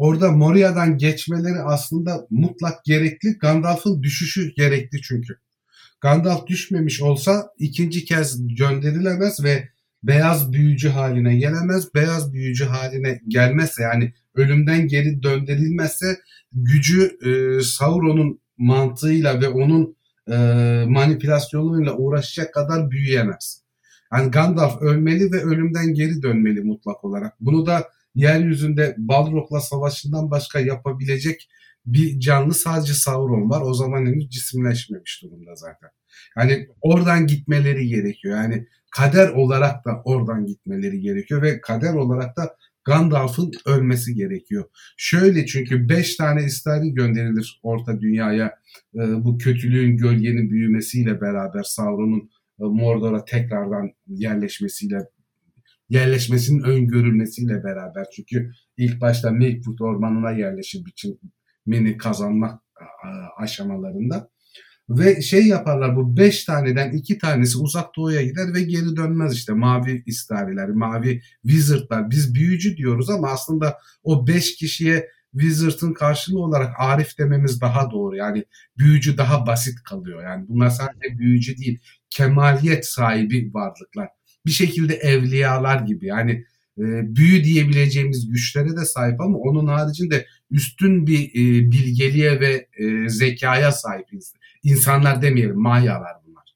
orada 0.00 0.32
Moria'dan 0.32 0.98
geçmeleri 0.98 1.58
aslında 1.58 2.26
mutlak 2.30 2.84
gerekli. 2.84 3.38
Gandalf'ın 3.38 4.02
düşüşü 4.02 4.54
gerekli 4.56 5.02
çünkü. 5.02 5.34
Gandalf 6.00 6.46
düşmemiş 6.46 7.02
olsa 7.02 7.50
ikinci 7.58 8.04
kez 8.04 8.56
gönderilemez 8.56 9.44
ve 9.44 9.68
beyaz 10.02 10.52
büyücü 10.52 10.88
haline 10.88 11.36
gelemez. 11.36 11.94
Beyaz 11.94 12.32
büyücü 12.32 12.64
haline 12.64 13.20
gelmezse 13.28 13.82
yani 13.82 14.12
ölümden 14.34 14.88
geri 14.88 15.22
döndürülmezse 15.22 16.18
gücü 16.52 17.18
e, 17.24 17.60
Sauron'un 17.62 18.40
mantığıyla 18.58 19.40
ve 19.40 19.48
onun 19.48 19.96
e, 20.30 20.36
manipülasyonuyla 20.88 21.96
uğraşacak 21.96 22.54
kadar 22.54 22.90
büyüyemez. 22.90 23.62
Yani 24.12 24.30
Gandalf 24.30 24.82
ölmeli 24.82 25.32
ve 25.32 25.42
ölümden 25.44 25.94
geri 25.94 26.22
dönmeli 26.22 26.60
mutlak 26.60 27.04
olarak. 27.04 27.34
Bunu 27.40 27.66
da 27.66 27.88
yeryüzünde 28.14 28.94
Balrog'la 28.98 29.60
savaşından 29.60 30.30
başka 30.30 30.60
yapabilecek 30.60 31.48
bir 31.86 32.20
canlı 32.20 32.54
sadece 32.54 32.94
Sauron 32.94 33.50
var. 33.50 33.62
O 33.64 33.74
zaman 33.74 34.06
henüz 34.06 34.28
cisimleşmemiş 34.28 35.22
durumda 35.22 35.54
zaten. 35.54 35.90
Yani 36.36 36.68
oradan 36.80 37.26
gitmeleri 37.26 37.88
gerekiyor. 37.88 38.36
Yani 38.36 38.66
kader 38.90 39.28
olarak 39.28 39.84
da 39.84 40.02
oradan 40.04 40.46
gitmeleri 40.46 41.00
gerekiyor 41.00 41.42
ve 41.42 41.60
kader 41.60 41.94
olarak 41.94 42.36
da 42.36 42.56
Gandalf'ın 42.84 43.50
ölmesi 43.66 44.14
gerekiyor. 44.14 44.64
Şöyle 44.96 45.46
çünkü 45.46 45.88
5 45.88 46.16
tane 46.16 46.44
istari 46.44 46.94
gönderilir 46.94 47.60
Orta 47.62 48.00
Dünya'ya 48.00 48.46
e, 48.94 49.24
bu 49.24 49.38
kötülüğün 49.38 49.96
gölgenin 49.96 50.50
büyümesiyle 50.50 51.20
beraber 51.20 51.62
Sauron'un 51.62 52.30
e, 52.60 52.64
Mordor'a 52.64 53.24
tekrardan 53.24 53.90
yerleşmesiyle 54.06 55.08
yerleşmesinin 55.90 56.62
öngörülmesiyle 56.62 57.64
beraber 57.64 58.06
çünkü 58.16 58.52
ilk 58.76 59.00
başta 59.00 59.30
Milkwood 59.30 59.78
ormanına 59.78 60.30
yerleşir 60.30 60.84
biçimini 60.84 61.96
kazanmak 61.96 62.62
e, 62.80 63.08
aşamalarında 63.42 64.30
ve 64.90 65.22
şey 65.22 65.46
yaparlar 65.46 65.96
bu 65.96 66.16
beş 66.16 66.44
taneden 66.44 66.92
iki 66.92 67.18
tanesi 67.18 67.58
uzak 67.58 67.96
doğuya 67.96 68.22
gider 68.22 68.54
ve 68.54 68.62
geri 68.62 68.96
dönmez 68.96 69.34
işte 69.34 69.52
mavi 69.52 70.02
istariler, 70.06 70.68
mavi 70.68 71.22
wizardlar. 71.42 72.10
Biz 72.10 72.34
büyücü 72.34 72.76
diyoruz 72.76 73.10
ama 73.10 73.28
aslında 73.28 73.78
o 74.02 74.26
beş 74.26 74.56
kişiye 74.56 75.08
wizard'ın 75.32 75.92
karşılığı 75.92 76.40
olarak 76.40 76.74
arif 76.78 77.18
dememiz 77.18 77.60
daha 77.60 77.90
doğru. 77.90 78.16
Yani 78.16 78.44
büyücü 78.78 79.18
daha 79.18 79.46
basit 79.46 79.82
kalıyor. 79.82 80.22
Yani 80.22 80.44
bunlar 80.48 80.70
sadece 80.70 81.18
büyücü 81.18 81.56
değil, 81.56 81.80
kemaliyet 82.10 82.86
sahibi 82.86 83.50
varlıklar. 83.54 84.08
Bir 84.46 84.50
şekilde 84.50 84.94
evliyalar 84.94 85.80
gibi 85.80 86.06
yani 86.06 86.44
e, 86.78 87.16
büyü 87.16 87.44
diyebileceğimiz 87.44 88.30
güçlere 88.30 88.76
de 88.76 88.84
sahip 88.84 89.20
ama 89.20 89.38
onun 89.38 89.66
haricinde 89.66 90.26
üstün 90.50 91.06
bir 91.06 91.28
e, 91.28 91.70
bilgeliğe 91.70 92.40
ve 92.40 92.66
e, 92.78 93.08
zekaya 93.08 93.72
sahibiz. 93.72 94.34
İnsanlar 94.62 95.22
demeyelim, 95.22 95.60
mayalar 95.60 96.12
bunlar. 96.26 96.54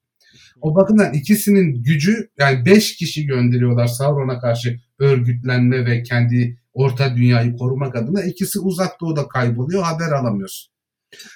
O 0.61 0.75
bakımdan 0.75 1.13
ikisinin 1.13 1.83
gücü 1.83 2.29
yani 2.39 2.65
beş 2.65 2.95
kişi 2.95 3.25
gönderiyorlar 3.25 3.87
Sauron'a 3.87 4.39
karşı 4.39 4.79
örgütlenme 4.99 5.85
ve 5.85 6.03
kendi 6.03 6.57
orta 6.73 7.15
dünyayı 7.15 7.57
korumak 7.57 7.95
adına. 7.95 8.23
ikisi 8.23 8.59
uzak 8.59 9.01
doğuda 9.01 9.27
kayboluyor, 9.27 9.83
haber 9.83 10.11
alamıyorsun. 10.11 10.73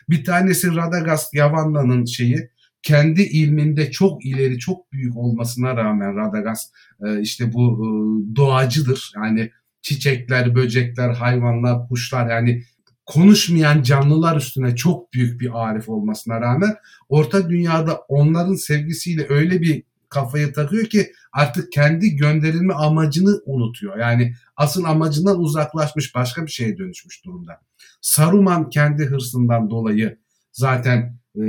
Bir 0.09 0.23
tanesi 0.23 0.75
Radagast 0.75 1.33
Yavanda'nın 1.33 2.05
şeyi, 2.05 2.49
kendi 2.83 3.21
ilminde 3.21 3.91
çok 3.91 4.25
ileri, 4.25 4.59
çok 4.59 4.91
büyük 4.91 5.17
olmasına 5.17 5.75
rağmen 5.75 6.15
Radagast 6.15 6.73
e, 7.05 7.21
işte 7.21 7.53
bu 7.53 7.73
e, 7.73 7.87
doğacıdır. 8.35 9.11
Yani 9.15 9.51
çiçekler, 9.81 10.55
böcekler, 10.55 11.09
hayvanlar, 11.09 11.87
kuşlar 11.87 12.29
yani 12.29 12.63
konuşmayan 13.05 13.83
canlılar 13.83 14.37
üstüne 14.37 14.75
çok 14.75 15.13
büyük 15.13 15.41
bir 15.41 15.69
arif 15.69 15.89
olmasına 15.89 16.41
rağmen 16.41 16.75
orta 17.09 17.49
dünyada 17.49 17.95
onların 18.07 18.55
sevgisiyle 18.55 19.25
öyle 19.29 19.61
bir 19.61 19.83
kafayı 20.09 20.53
takıyor 20.53 20.85
ki 20.85 21.11
artık 21.33 21.71
kendi 21.71 22.15
gönderilme 22.15 22.73
amacını 22.73 23.41
unutuyor. 23.45 23.97
Yani 23.97 24.33
asıl 24.55 24.83
amacından 24.83 25.39
uzaklaşmış 25.39 26.15
başka 26.15 26.45
bir 26.45 26.51
şeye 26.51 26.77
dönüşmüş 26.77 27.25
durumda. 27.25 27.61
Saruman 28.01 28.69
kendi 28.69 29.05
hırsından 29.05 29.69
dolayı 29.69 30.17
zaten 30.51 31.18
e, 31.35 31.41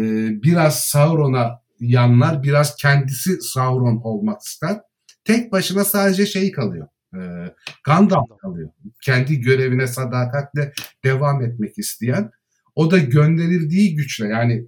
biraz 0.43 0.81
Sauron'a 0.81 1.63
yanlar, 1.81 2.43
biraz 2.43 2.77
kendisi 2.77 3.41
Sauron 3.41 4.01
olmak 4.05 4.43
ister. 4.43 4.81
Tek 5.25 5.53
başına 5.53 5.85
sadece 5.85 6.27
şey 6.27 6.53
kalıyor. 6.53 6.89
E, 7.15 7.21
Gandalf 7.85 8.39
kalıyor. 8.43 8.71
Kendi 9.03 9.41
görevine 9.41 9.87
sadakatle 9.87 10.73
devam 11.05 11.43
etmek 11.43 11.79
isteyen. 11.79 12.31
O 12.75 12.91
da 12.91 12.99
gönderildiği 12.99 13.95
güçle 13.95 14.27
yani 14.27 14.67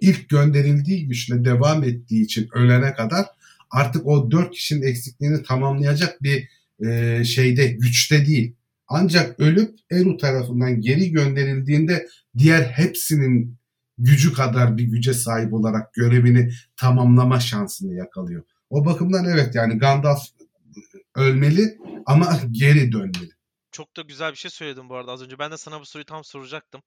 ilk 0.00 0.28
gönderildiği 0.28 1.08
güçle 1.08 1.44
devam 1.44 1.84
ettiği 1.84 2.24
için 2.24 2.48
ölene 2.54 2.94
kadar 2.94 3.26
artık 3.70 4.06
o 4.06 4.30
dört 4.30 4.50
kişinin 4.50 4.82
eksikliğini 4.82 5.42
tamamlayacak 5.42 6.22
bir 6.22 6.48
e, 6.86 7.24
şeyde 7.24 7.66
güçte 7.66 8.26
değil. 8.26 8.54
Ancak 8.88 9.40
ölüp 9.40 9.78
Eru 9.90 10.16
tarafından 10.16 10.80
geri 10.80 11.12
gönderildiğinde 11.12 12.08
diğer 12.38 12.62
hepsinin 12.62 13.57
gücü 13.98 14.32
kadar 14.32 14.76
bir 14.76 14.84
güce 14.84 15.14
sahip 15.14 15.52
olarak 15.52 15.94
görevini 15.94 16.52
tamamlama 16.76 17.40
şansını 17.40 17.94
yakalıyor. 17.94 18.42
O 18.70 18.84
bakımdan 18.84 19.24
evet 19.24 19.54
yani 19.54 19.78
Gandalf 19.78 20.20
ölmeli 21.14 21.78
ama 22.06 22.40
geri 22.50 22.92
dönmeli. 22.92 23.38
Çok 23.72 23.96
da 23.96 24.02
güzel 24.02 24.30
bir 24.30 24.36
şey 24.36 24.50
söyledin 24.50 24.88
bu 24.88 24.96
arada 24.96 25.12
az 25.12 25.22
önce. 25.22 25.38
Ben 25.38 25.50
de 25.50 25.56
sana 25.56 25.80
bu 25.80 25.86
soruyu 25.86 26.04
tam 26.04 26.24
soracaktım. 26.24 26.82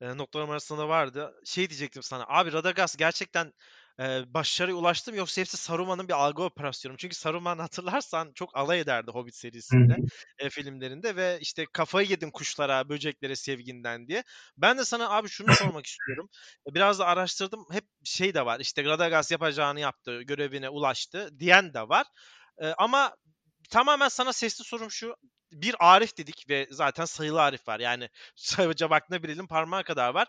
E, 0.00 0.16
noktalarım 0.16 0.50
arasında 0.50 0.88
vardı. 0.88 1.34
Şey 1.44 1.70
diyecektim 1.70 2.02
sana. 2.02 2.24
Abi 2.28 2.52
Radagast 2.52 2.98
gerçekten 2.98 3.52
e, 4.00 4.34
başarıya 4.34 4.76
ulaştı 4.76 5.10
mı 5.12 5.18
yoksa 5.18 5.40
hepsi 5.40 5.56
Saruman'ın 5.56 6.08
bir 6.08 6.12
algı 6.12 6.42
operasyonu? 6.42 6.96
Çünkü 6.96 7.16
Saruman 7.16 7.58
hatırlarsan 7.98 8.32
çok 8.34 8.56
alay 8.56 8.80
ederdi 8.80 9.10
Hobbit 9.10 9.34
serisinde, 9.34 9.96
e, 10.38 10.50
filmlerinde 10.50 11.16
ve 11.16 11.38
işte 11.40 11.66
kafayı 11.72 12.08
yedin 12.08 12.30
kuşlara, 12.30 12.88
böceklere 12.88 13.36
sevginden 13.36 14.08
diye. 14.08 14.24
Ben 14.56 14.78
de 14.78 14.84
sana 14.84 15.10
abi 15.10 15.28
şunu 15.28 15.48
sormak 15.52 15.86
istiyorum. 15.86 16.28
Biraz 16.68 16.98
da 16.98 17.06
araştırdım. 17.06 17.66
Hep 17.72 17.84
şey 18.04 18.34
de 18.34 18.46
var. 18.46 18.60
İşte 18.60 18.84
Radagast 18.84 19.30
yapacağını 19.30 19.80
yaptı, 19.80 20.22
görevine 20.22 20.68
ulaştı 20.68 21.28
diyen 21.38 21.74
de 21.74 21.88
var. 21.88 22.06
E, 22.62 22.66
ama 22.78 23.16
tamamen 23.70 24.08
sana 24.08 24.32
sesli 24.32 24.64
sorum 24.64 24.90
şu. 24.90 25.14
Bir 25.52 25.74
Arif 25.78 26.18
dedik 26.18 26.44
ve 26.50 26.66
zaten 26.70 27.04
sayılı 27.04 27.42
Arif 27.42 27.68
var. 27.68 27.80
Yani 27.80 28.08
sayıca 28.36 28.90
baktığında 28.90 29.22
bir 29.22 29.28
elin 29.28 29.46
parmağı 29.46 29.84
kadar 29.84 30.14
var. 30.14 30.28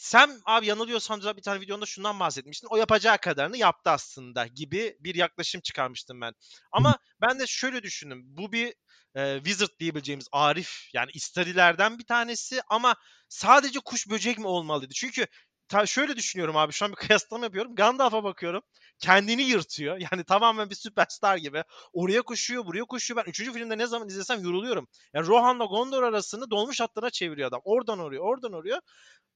Sen 0.00 0.40
abi 0.44 0.66
yanılıyorsam 0.66 1.20
bir 1.20 1.42
tane 1.42 1.60
videonda 1.60 1.86
şundan 1.86 2.20
bahsetmiştin. 2.20 2.68
O 2.70 2.76
yapacağı 2.76 3.18
kadarını 3.18 3.56
yaptı 3.56 3.90
aslında 3.90 4.46
gibi 4.46 4.96
bir 5.00 5.14
yaklaşım 5.14 5.60
çıkarmıştım 5.60 6.20
ben. 6.20 6.32
Ama 6.72 6.98
ben 7.20 7.40
de 7.40 7.46
şöyle 7.46 7.82
düşündüm. 7.82 8.22
Bu 8.24 8.52
bir 8.52 8.74
e, 9.14 9.36
wizard 9.36 9.70
diyebileceğimiz 9.80 10.28
Arif 10.32 10.88
yani 10.94 11.10
istarilerden 11.14 11.98
bir 11.98 12.04
tanesi 12.04 12.60
ama 12.68 12.94
sadece 13.28 13.80
kuş 13.84 14.08
böcek 14.10 14.38
mi 14.38 14.46
olmalıydı? 14.46 14.92
Çünkü 14.94 15.26
ta, 15.68 15.86
şöyle 15.86 16.16
düşünüyorum 16.16 16.56
abi 16.56 16.72
şu 16.72 16.84
an 16.84 16.90
bir 16.90 16.96
kıyaslama 17.06 17.44
yapıyorum. 17.44 17.74
Gandalf'a 17.74 18.24
bakıyorum. 18.24 18.62
Kendini 18.98 19.42
yırtıyor. 19.42 19.98
Yani 20.12 20.24
tamamen 20.24 20.70
bir 20.70 20.74
süperstar 20.74 21.36
gibi. 21.36 21.64
Oraya 21.92 22.22
koşuyor, 22.22 22.66
buraya 22.66 22.84
koşuyor. 22.84 23.24
Ben 23.24 23.30
üçüncü 23.30 23.52
filmde 23.52 23.78
ne 23.78 23.86
zaman 23.86 24.08
izlesem 24.08 24.44
yoruluyorum. 24.44 24.88
Yani 25.14 25.26
Rohan'la 25.26 25.64
Gondor 25.64 26.02
arasını 26.02 26.50
dolmuş 26.50 26.80
hatlara 26.80 27.10
çeviriyor 27.10 27.48
adam. 27.48 27.60
Oradan 27.64 27.98
oraya, 27.98 28.20
oradan 28.20 28.52
oraya. 28.52 28.80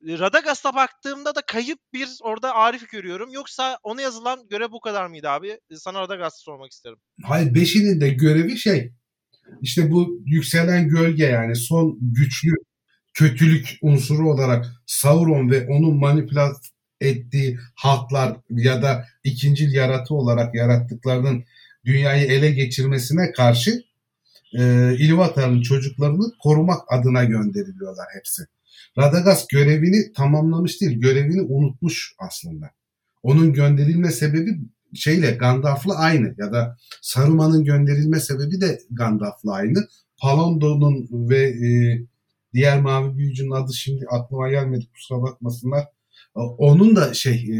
Radagast'a 0.06 0.74
baktığımda 0.74 1.34
da 1.34 1.40
kayıp 1.46 1.78
bir 1.92 2.08
orada 2.22 2.54
Arif 2.54 2.88
görüyorum. 2.88 3.30
Yoksa 3.32 3.78
ona 3.82 4.02
yazılan 4.02 4.48
görev 4.50 4.72
bu 4.72 4.80
kadar 4.80 5.06
mıydı 5.06 5.28
abi? 5.28 5.60
Sana 5.74 6.00
Radagast'ı 6.00 6.40
sormak 6.40 6.72
isterim. 6.72 6.98
Hayır 7.22 7.54
beşinin 7.54 8.00
de 8.00 8.08
görevi 8.08 8.58
şey 8.58 8.92
işte 9.60 9.90
bu 9.90 10.22
yükselen 10.26 10.88
gölge 10.88 11.24
yani 11.24 11.56
son 11.56 11.98
güçlü 12.00 12.50
kötülük 13.14 13.78
unsuru 13.82 14.30
olarak 14.30 14.66
Sauron 14.86 15.50
ve 15.50 15.66
onun 15.66 15.96
manipülat 15.96 16.56
ettiği 17.00 17.58
halklar 17.74 18.36
ya 18.50 18.82
da 18.82 19.04
ikincil 19.24 19.72
yaratı 19.72 20.14
olarak 20.14 20.54
yarattıklarının 20.54 21.44
dünyayı 21.84 22.26
ele 22.26 22.50
geçirmesine 22.50 23.32
karşı 23.32 23.82
e, 24.54 24.60
Ilúvatar'ın 24.98 25.62
çocuklarını 25.62 26.24
korumak 26.42 26.92
adına 26.92 27.24
gönderiliyorlar 27.24 28.06
hepsi. 28.14 28.42
Radagast 28.98 29.50
görevini 29.50 30.12
tamamlamış 30.12 30.80
değil, 30.80 31.00
görevini 31.00 31.42
unutmuş 31.42 32.14
aslında. 32.18 32.70
Onun 33.22 33.52
gönderilme 33.52 34.10
sebebi 34.10 34.58
şeyle 34.94 35.30
Gandalf'la 35.30 35.94
aynı 35.94 36.34
ya 36.38 36.52
da 36.52 36.76
Saruman'ın 37.02 37.64
gönderilme 37.64 38.20
sebebi 38.20 38.60
de 38.60 38.78
Gandalf'la 38.90 39.52
aynı. 39.52 39.88
Palondo'nun 40.18 41.08
ve 41.30 41.42
e, 41.42 42.00
diğer 42.54 42.80
mavi 42.80 43.16
büyücünün 43.16 43.50
adı 43.50 43.74
şimdi 43.74 44.06
aklıma 44.10 44.50
gelmedi 44.50 44.86
kusura 44.92 45.22
bakmasınlar. 45.22 45.84
Onun 46.34 46.96
da 46.96 47.14
şey 47.14 47.34
e, 47.34 47.58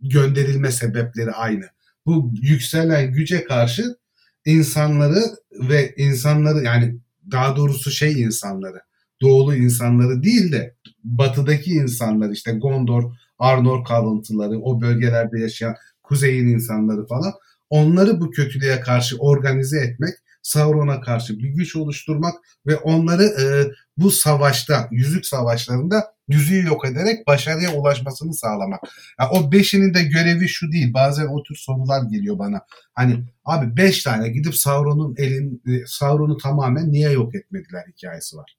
gönderilme 0.00 0.72
sebepleri 0.72 1.30
aynı. 1.30 1.64
Bu 2.06 2.32
yükselen 2.42 3.12
güce 3.12 3.44
karşı 3.44 3.96
insanları 4.44 5.20
ve 5.52 5.94
insanları 5.96 6.64
yani 6.64 6.98
daha 7.30 7.56
doğrusu 7.56 7.90
şey 7.90 8.22
insanları 8.22 8.80
doğulu 9.22 9.54
insanları 9.54 10.22
değil 10.22 10.52
de 10.52 10.74
batıdaki 11.04 11.70
insanlar 11.70 12.30
işte 12.30 12.52
Gondor, 12.52 13.12
Arnor 13.38 13.84
kalıntıları, 13.84 14.60
o 14.60 14.80
bölgelerde 14.80 15.40
yaşayan 15.40 15.74
kuzeyin 16.02 16.46
insanları 16.46 17.06
falan 17.06 17.32
onları 17.70 18.20
bu 18.20 18.30
kötülüğe 18.30 18.80
karşı 18.80 19.16
organize 19.16 19.80
etmek, 19.80 20.14
Sauron'a 20.42 21.00
karşı 21.00 21.38
bir 21.38 21.48
güç 21.48 21.76
oluşturmak 21.76 22.34
ve 22.66 22.76
onları 22.76 23.22
e, 23.22 23.44
bu 23.96 24.10
savaşta, 24.10 24.88
yüzük 24.90 25.26
savaşlarında 25.26 26.04
yüzüğü 26.28 26.66
yok 26.66 26.84
ederek 26.88 27.26
başarıya 27.26 27.74
ulaşmasını 27.74 28.34
sağlamak. 28.34 28.80
Yani 29.20 29.30
o 29.30 29.52
beşinin 29.52 29.94
de 29.94 30.02
görevi 30.02 30.48
şu 30.48 30.72
değil. 30.72 30.94
Bazen 30.94 31.26
o 31.26 31.42
tür 31.42 31.56
sorular 31.56 32.02
geliyor 32.02 32.38
bana. 32.38 32.60
Hani 32.94 33.24
abi 33.44 33.76
beş 33.76 34.02
tane 34.02 34.28
gidip 34.28 34.54
Sauron'un 34.54 35.14
elin 35.18 35.62
e, 35.66 35.86
Sauron'u 35.86 36.36
tamamen 36.36 36.92
niye 36.92 37.10
yok 37.10 37.34
etmediler 37.34 37.84
hikayesi 37.88 38.36
var. 38.36 38.57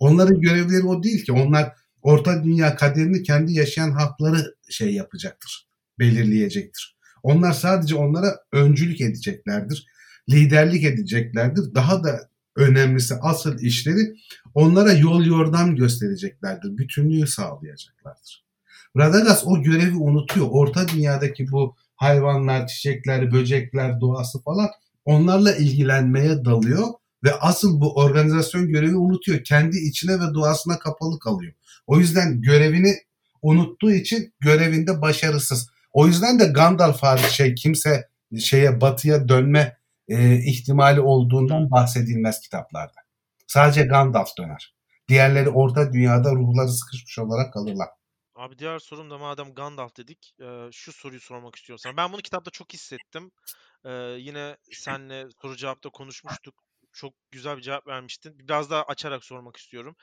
Onların 0.00 0.40
görevleri 0.40 0.82
o 0.82 1.02
değil 1.02 1.24
ki. 1.24 1.32
Onlar 1.32 1.72
orta 2.02 2.44
dünya 2.44 2.76
kaderini 2.76 3.22
kendi 3.22 3.52
yaşayan 3.52 3.90
halkları 3.90 4.54
şey 4.70 4.94
yapacaktır. 4.94 5.68
Belirleyecektir. 5.98 6.96
Onlar 7.22 7.52
sadece 7.52 7.94
onlara 7.94 8.36
öncülük 8.52 9.00
edeceklerdir. 9.00 9.86
Liderlik 10.30 10.84
edeceklerdir. 10.84 11.74
Daha 11.74 12.04
da 12.04 12.28
önemlisi 12.56 13.14
asıl 13.14 13.58
işleri 13.58 14.14
onlara 14.54 14.92
yol 14.92 15.24
yordam 15.24 15.76
göstereceklerdir. 15.76 16.78
Bütünlüğü 16.78 17.26
sağlayacaklardır. 17.26 18.44
Radagast 18.96 19.46
o 19.46 19.62
görevi 19.62 19.96
unutuyor. 19.96 20.46
Orta 20.50 20.88
dünyadaki 20.88 21.52
bu 21.52 21.76
hayvanlar, 21.96 22.66
çiçekler, 22.66 23.32
böcekler, 23.32 24.00
doğası 24.00 24.42
falan 24.42 24.68
onlarla 25.04 25.56
ilgilenmeye 25.56 26.44
dalıyor 26.44 26.88
ve 27.24 27.34
asıl 27.34 27.80
bu 27.80 27.94
organizasyon 27.94 28.68
görevi 28.68 28.96
unutuyor. 28.96 29.44
Kendi 29.44 29.76
içine 29.78 30.20
ve 30.20 30.34
doğasına 30.34 30.78
kapalı 30.78 31.18
kalıyor. 31.18 31.52
O 31.86 31.98
yüzden 31.98 32.42
görevini 32.42 32.94
unuttuğu 33.42 33.92
için 33.92 34.34
görevinde 34.40 35.02
başarısız. 35.02 35.70
O 35.92 36.06
yüzden 36.06 36.40
de 36.40 36.44
Gandalf 36.44 37.02
hariç 37.02 37.26
şey 37.26 37.54
kimse 37.54 38.08
şeye 38.38 38.80
batıya 38.80 39.28
dönme 39.28 39.76
e, 40.08 40.34
ihtimali 40.36 41.00
olduğundan 41.00 41.70
bahsedilmez 41.70 42.40
kitaplarda. 42.40 43.00
Sadece 43.46 43.82
Gandalf 43.82 44.28
döner. 44.38 44.74
Diğerleri 45.08 45.48
orta 45.48 45.92
dünyada 45.92 46.32
ruhları 46.32 46.68
sıkışmış 46.68 47.18
olarak 47.18 47.52
kalırlar. 47.52 47.88
Abi 48.34 48.58
diğer 48.58 48.78
sorum 48.78 49.10
da 49.10 49.18
madem 49.18 49.54
Gandalf 49.54 49.96
dedik 49.96 50.34
e, 50.40 50.68
şu 50.72 50.92
soruyu 50.92 51.20
sormak 51.20 51.56
istiyorum 51.56 51.80
sana. 51.82 51.96
Ben 51.96 52.12
bunu 52.12 52.20
kitapta 52.20 52.50
çok 52.50 52.72
hissettim. 52.72 53.30
E, 53.84 53.90
yine 54.18 54.56
senle 54.72 55.26
soru 55.42 55.56
cevapta 55.56 55.88
konuşmuştuk 55.88 56.54
çok 56.92 57.14
güzel 57.30 57.56
bir 57.56 57.62
cevap 57.62 57.86
vermiştin. 57.86 58.38
Biraz 58.38 58.70
daha 58.70 58.82
açarak 58.82 59.24
sormak 59.24 59.56
istiyorum 59.56 59.96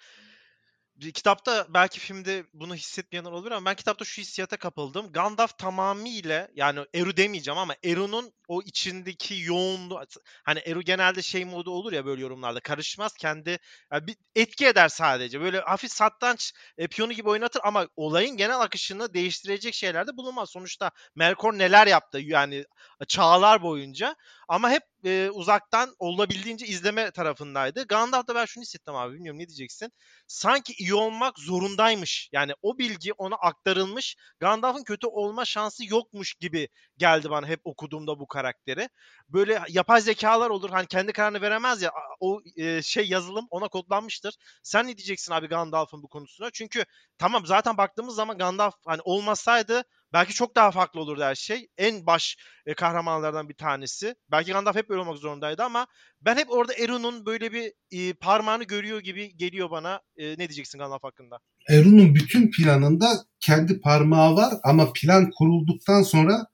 kitapta 0.99 1.65
belki 1.69 1.99
filmde 1.99 2.45
bunu 2.53 2.75
hissetmeyenler 2.75 3.31
olur 3.31 3.51
ama 3.51 3.65
ben 3.69 3.75
kitapta 3.75 4.05
şu 4.05 4.21
hissiyata 4.21 4.57
kapıldım. 4.57 5.11
Gandalf 5.11 5.57
tamamıyla 5.57 6.47
yani 6.53 6.85
Eru 6.93 7.17
demeyeceğim 7.17 7.57
ama 7.57 7.75
Eru'nun 7.83 8.33
o 8.47 8.61
içindeki 8.61 9.35
yoğunluğu 9.41 10.01
hani 10.43 10.59
Eru 10.59 10.81
genelde 10.81 11.21
şey 11.21 11.45
modu 11.45 11.71
olur 11.71 11.93
ya 11.93 12.05
böyle 12.05 12.21
yorumlarda 12.21 12.59
karışmaz 12.59 13.13
kendi 13.13 13.59
yani 13.91 14.07
bir 14.07 14.15
etki 14.35 14.67
eder 14.67 14.89
sadece. 14.89 15.41
Böyle 15.41 15.59
hafif 15.59 15.91
satranç 15.91 16.53
e, 16.77 16.87
piyonu 16.87 17.13
gibi 17.13 17.29
oynatır 17.29 17.61
ama 17.63 17.87
olayın 17.95 18.37
genel 18.37 18.59
akışını 18.59 19.13
değiştirecek 19.13 19.73
şeyler 19.73 20.07
de 20.07 20.17
bulunmaz. 20.17 20.49
Sonuçta 20.49 20.91
Melkor 21.15 21.53
neler 21.53 21.87
yaptı 21.87 22.19
yani 22.19 22.65
çağlar 23.07 23.61
boyunca 23.61 24.15
ama 24.47 24.69
hep 24.71 24.83
e, 25.05 25.29
uzaktan 25.29 25.95
olabildiğince 25.99 26.65
izleme 26.65 27.11
tarafındaydı. 27.11 27.87
Gandalf'ta 27.87 28.35
ben 28.35 28.45
şunu 28.45 28.61
hissettim 28.61 28.95
abi 28.95 29.13
bilmiyorum 29.13 29.39
ne 29.39 29.47
diyeceksin. 29.47 29.91
Sanki 30.27 30.73
iyi 30.73 30.93
olmak 30.95 31.39
zorundaymış. 31.39 32.29
Yani 32.31 32.51
o 32.61 32.77
bilgi 32.77 33.13
ona 33.13 33.35
aktarılmış. 33.35 34.15
Gandalf'ın 34.39 34.83
kötü 34.83 35.07
olma 35.07 35.45
şansı 35.45 35.85
yokmuş 35.85 36.33
gibi 36.33 36.69
geldi 36.97 37.29
bana 37.29 37.47
hep 37.47 37.59
okuduğumda 37.63 38.19
bu 38.19 38.27
karakteri. 38.27 38.89
Böyle 39.29 39.61
yapay 39.69 40.01
zekalar 40.01 40.49
olur. 40.49 40.69
Hani 40.69 40.87
kendi 40.87 41.13
kararını 41.13 41.41
veremez 41.41 41.81
ya. 41.81 41.91
O 42.19 42.41
e, 42.55 42.81
şey 42.81 43.07
yazılım 43.09 43.47
ona 43.49 43.67
kodlanmıştır. 43.67 44.35
Sen 44.63 44.87
ne 44.87 44.97
diyeceksin 44.97 45.33
abi 45.33 45.47
Gandalf'ın 45.47 46.03
bu 46.03 46.07
konusuna? 46.07 46.49
Çünkü 46.53 46.85
tamam 47.17 47.45
zaten 47.45 47.77
baktığımız 47.77 48.15
zaman 48.15 48.37
Gandalf 48.37 48.73
hani 48.85 49.01
olmasaydı 49.03 49.83
Belki 50.13 50.33
çok 50.33 50.55
daha 50.55 50.71
farklı 50.71 50.99
olurdu 50.99 51.23
her 51.23 51.35
şey. 51.35 51.67
En 51.77 52.05
baş 52.05 52.37
e, 52.65 52.73
kahramanlardan 52.73 53.49
bir 53.49 53.53
tanesi. 53.53 54.15
Belki 54.31 54.51
Gandalf 54.51 54.75
hep 54.75 54.89
böyle 54.89 55.01
olmak 55.01 55.17
zorundaydı 55.17 55.63
ama 55.63 55.87
ben 56.21 56.35
hep 56.35 56.51
orada 56.51 56.73
Eru'nun 56.73 57.25
böyle 57.25 57.53
bir 57.53 57.73
e, 57.91 58.13
parmağını 58.13 58.63
görüyor 58.63 58.99
gibi 58.99 59.37
geliyor 59.37 59.71
bana. 59.71 60.01
E, 60.17 60.31
ne 60.31 60.37
diyeceksin 60.37 60.79
Gandalf 60.79 61.03
hakkında? 61.03 61.39
Eru'nun 61.69 62.15
bütün 62.15 62.51
planında 62.51 63.07
kendi 63.39 63.79
parmağı 63.79 64.35
var 64.35 64.53
ama 64.63 64.93
plan 64.93 65.29
kurulduktan 65.37 66.03
sonra 66.03 66.47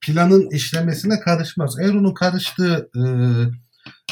planın 0.00 0.50
işlemesine 0.50 1.20
karışmaz. 1.20 1.78
Eru'nun 1.80 2.14
karıştığı 2.14 2.90
e, 2.96 3.02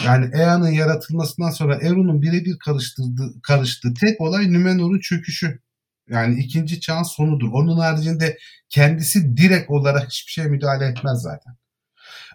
yani 0.05 0.31
Ea'nın 0.35 0.71
yaratılmasından 0.71 1.51
sonra 1.51 1.75
Eru'nun 1.83 2.23
birebir 2.23 2.59
karıştırdığı, 2.59 3.43
karıştığı 3.43 3.95
tek 3.95 4.21
olay 4.21 4.53
Nümenor'un 4.53 5.01
çöküşü. 5.01 5.61
Yani 6.09 6.41
ikinci 6.41 6.81
çağın 6.81 7.03
sonudur. 7.03 7.49
Onun 7.53 7.79
haricinde 7.79 8.39
kendisi 8.69 9.37
direkt 9.37 9.71
olarak 9.71 10.11
hiçbir 10.11 10.33
şeye 10.33 10.49
müdahale 10.49 10.87
etmez 10.87 11.23
zaten. 11.23 11.57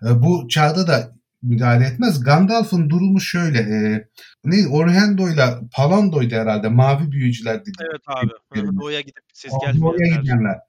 E, 0.05 0.22
bu 0.22 0.47
çağda 0.47 0.88
da 0.88 1.15
müdahale 1.41 1.86
etmez. 1.86 2.24
Gandalf'ın 2.24 2.89
durumu 2.89 3.22
şöyle. 3.22 3.59
E, 3.59 4.07
ne 4.45 4.68
Orhendo 4.68 5.30
ile 5.30 5.45
Palando'ydu 5.74 6.36
herhalde. 6.36 6.68
Mavi 6.68 7.11
büyücüler 7.11 7.61
dedi. 7.61 7.78
Evet 7.82 8.01
abi. 8.07 8.78
Doğuya 8.80 9.01
gidip 9.01 9.24
ses. 9.34 9.51
Doğuya 9.51 10.22
gidenler. 10.22 10.59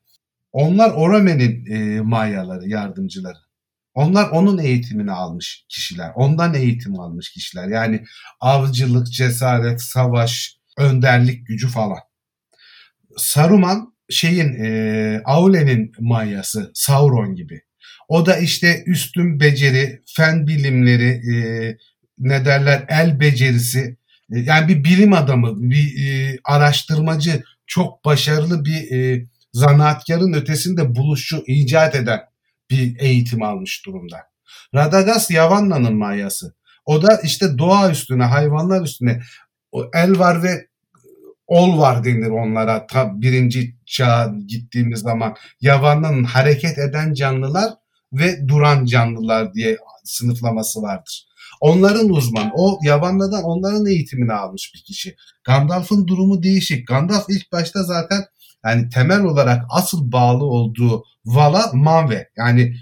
Onlar 0.53 0.91
Orome'nin 0.91 1.67
e, 1.67 2.01
mayaları, 2.01 2.69
yardımcıları. 2.69 3.39
Onlar 3.95 4.31
onun 4.31 4.59
eğitimini 4.59 5.13
almış 5.13 5.65
kişiler. 5.69 6.13
Ondan 6.15 6.55
eğitim 6.55 7.01
almış 7.01 7.31
kişiler. 7.31 7.69
Yani 7.69 8.05
avcılık, 8.41 9.07
cesaret, 9.07 9.83
savaş, 9.83 10.59
önderlik 10.77 11.47
gücü 11.47 11.69
falan. 11.69 11.99
Saruman 13.19 13.95
şeyin 14.11 14.65
e, 14.65 15.21
Aule'nin 15.25 15.93
manyası 16.01 16.71
Sauron 16.75 17.35
gibi. 17.35 17.61
O 18.09 18.27
da 18.27 18.37
işte 18.37 18.83
üstün 18.87 19.41
beceri, 19.41 20.03
fen 20.17 20.47
bilimleri, 20.47 21.35
e, 21.35 21.37
ne 22.19 22.45
derler 22.45 22.85
el 22.89 23.21
becerisi, 23.21 23.97
e, 24.33 24.39
yani 24.39 24.69
bir 24.69 24.85
bilim 24.85 25.13
adamı, 25.13 25.71
bir 25.71 26.07
e, 26.07 26.39
araştırmacı, 26.45 27.43
çok 27.67 28.05
başarılı 28.05 28.65
bir 28.65 28.91
e, 28.91 29.27
zanaatkarın 29.53 30.33
ötesinde 30.33 30.95
buluşu 30.95 31.43
icat 31.47 31.95
eden 31.95 32.21
bir 32.71 32.97
eğitim 33.01 33.43
almış 33.43 33.87
durumda. 33.87 34.17
Radagast 34.75 35.31
Yavanna'nın 35.31 35.97
mayası. 35.97 36.55
O 36.85 37.03
da 37.03 37.21
işte 37.25 37.59
doğa 37.59 37.91
üstüne, 37.91 38.25
hayvanlar 38.25 38.83
üstüne 38.83 39.21
o 39.73 39.91
el 39.95 40.19
var 40.19 40.43
ve 40.43 40.68
ol 41.49 41.79
var 41.79 42.05
denir 42.05 42.31
onlara 42.31 42.87
ta 42.87 43.21
birinci 43.21 43.77
çağa 43.87 44.35
gittiğimiz 44.47 45.01
zaman. 45.01 45.35
Yavanın 45.61 46.25
hareket 46.25 46.79
eden 46.79 47.13
canlılar 47.15 47.73
ve 48.13 48.49
duran 48.49 48.85
canlılar 48.85 49.55
diye 49.55 49.77
sınıflaması 50.05 50.83
vardır. 50.83 51.29
Onların 51.61 52.09
uzman. 52.09 52.51
O 52.55 52.79
Yavanlı'dan 52.83 53.43
onların 53.43 53.87
eğitimini 53.87 54.33
almış 54.33 54.75
bir 54.75 54.83
kişi. 54.83 55.17
Gandalf'ın 55.45 56.07
durumu 56.07 56.43
değişik. 56.43 56.89
Gandalf 56.89 57.25
ilk 57.29 57.53
başta 57.53 57.83
zaten 57.83 58.25
yani 58.65 58.89
temel 58.89 59.23
olarak 59.25 59.65
asıl 59.71 60.13
bağlı 60.13 60.45
olduğu 60.45 61.05
Vala 61.25 61.71
Manve 61.73 62.29
yani 62.37 62.77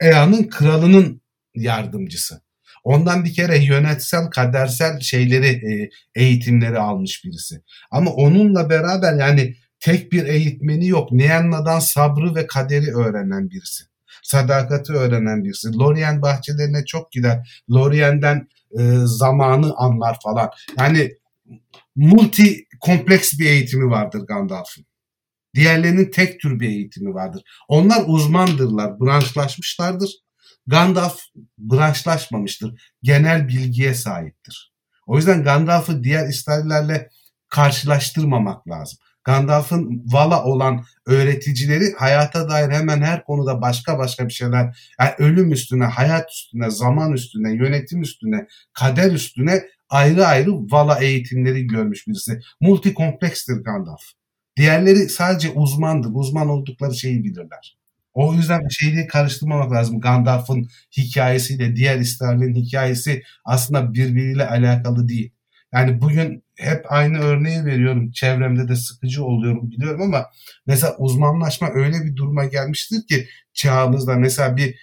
Ea'nın 0.00 0.48
kralının 0.48 1.22
yardımcısı. 1.54 2.42
Ondan 2.84 3.24
bir 3.24 3.34
kere 3.34 3.64
yönetsel, 3.64 4.30
kadersel 4.30 5.00
şeyleri, 5.00 5.46
e, 5.46 5.90
eğitimleri 6.14 6.78
almış 6.78 7.24
birisi. 7.24 7.62
Ama 7.90 8.10
onunla 8.10 8.70
beraber 8.70 9.14
yani 9.14 9.54
tek 9.80 10.12
bir 10.12 10.26
eğitmeni 10.26 10.88
yok. 10.88 11.12
Nianna'dan 11.12 11.78
sabrı 11.78 12.34
ve 12.34 12.46
kaderi 12.46 12.96
öğrenen 12.96 13.50
birisi. 13.50 13.84
Sadakati 14.22 14.92
öğrenen 14.92 15.44
birisi. 15.44 15.78
Lorien 15.78 16.22
bahçelerine 16.22 16.84
çok 16.84 17.12
gider. 17.12 17.62
Lorien'den 17.70 18.48
e, 18.78 18.82
zamanı 19.04 19.74
anlar 19.76 20.18
falan. 20.22 20.50
Yani 20.78 21.12
multi 21.96 22.64
kompleks 22.80 23.38
bir 23.38 23.46
eğitimi 23.46 23.90
vardır 23.90 24.26
Gandalf'ın. 24.26 24.84
Diğerlerinin 25.54 26.10
tek 26.10 26.40
tür 26.40 26.60
bir 26.60 26.68
eğitimi 26.68 27.14
vardır. 27.14 27.42
Onlar 27.68 28.04
uzmandırlar, 28.06 29.00
branşlaşmışlardır. 29.00 30.10
Gandalf 30.66 31.20
branşlaşmamıştır. 31.58 32.92
Genel 33.02 33.48
bilgiye 33.48 33.94
sahiptir. 33.94 34.72
O 35.06 35.16
yüzden 35.16 35.44
Gandalf'ı 35.44 36.04
diğer 36.04 36.28
İsraillerle 36.28 37.08
karşılaştırmamak 37.48 38.68
lazım. 38.68 38.98
Gandalf'ın 39.24 40.02
Vala 40.06 40.44
olan 40.44 40.84
öğreticileri 41.06 41.92
hayata 41.98 42.48
dair 42.48 42.70
hemen 42.70 43.02
her 43.02 43.24
konuda 43.24 43.62
başka 43.62 43.98
başka 43.98 44.28
bir 44.28 44.32
şeyler, 44.32 44.94
yani 45.00 45.10
ölüm 45.18 45.52
üstüne, 45.52 45.84
hayat 45.84 46.30
üstüne, 46.30 46.70
zaman 46.70 47.12
üstüne, 47.12 47.52
yönetim 47.52 48.02
üstüne, 48.02 48.46
kader 48.72 49.12
üstüne 49.12 49.62
ayrı 49.88 50.26
ayrı 50.26 50.50
Vala 50.50 50.98
eğitimleri 50.98 51.66
görmüş 51.66 52.08
birisi. 52.08 52.40
Multi 52.60 52.94
komplekstir 52.94 53.56
Gandalf. 53.56 54.02
Diğerleri 54.56 55.08
sadece 55.08 55.50
uzmandır. 55.50 56.10
Uzman 56.12 56.48
oldukları 56.48 56.94
şeyi 56.94 57.24
bilirler. 57.24 57.78
O 58.14 58.34
yüzden 58.34 58.68
şeyi 58.70 59.06
karıştırmamak 59.06 59.72
lazım. 59.72 60.00
Gandalf'ın 60.00 60.68
hikayesiyle 60.96 61.76
diğer 61.76 61.98
İsrail'in 61.98 62.54
hikayesi 62.54 63.22
aslında 63.44 63.94
birbiriyle 63.94 64.48
alakalı 64.48 65.08
değil. 65.08 65.32
Yani 65.72 66.00
bugün 66.00 66.44
hep 66.56 66.92
aynı 66.92 67.18
örneği 67.18 67.64
veriyorum. 67.64 68.10
Çevremde 68.12 68.68
de 68.68 68.76
sıkıcı 68.76 69.24
oluyorum 69.24 69.70
biliyorum 69.70 70.02
ama 70.02 70.26
mesela 70.66 70.96
uzmanlaşma 70.98 71.68
öyle 71.74 72.04
bir 72.04 72.16
duruma 72.16 72.44
gelmiştir 72.44 73.06
ki 73.08 73.28
çağımızda 73.54 74.14
mesela 74.14 74.56
bir 74.56 74.74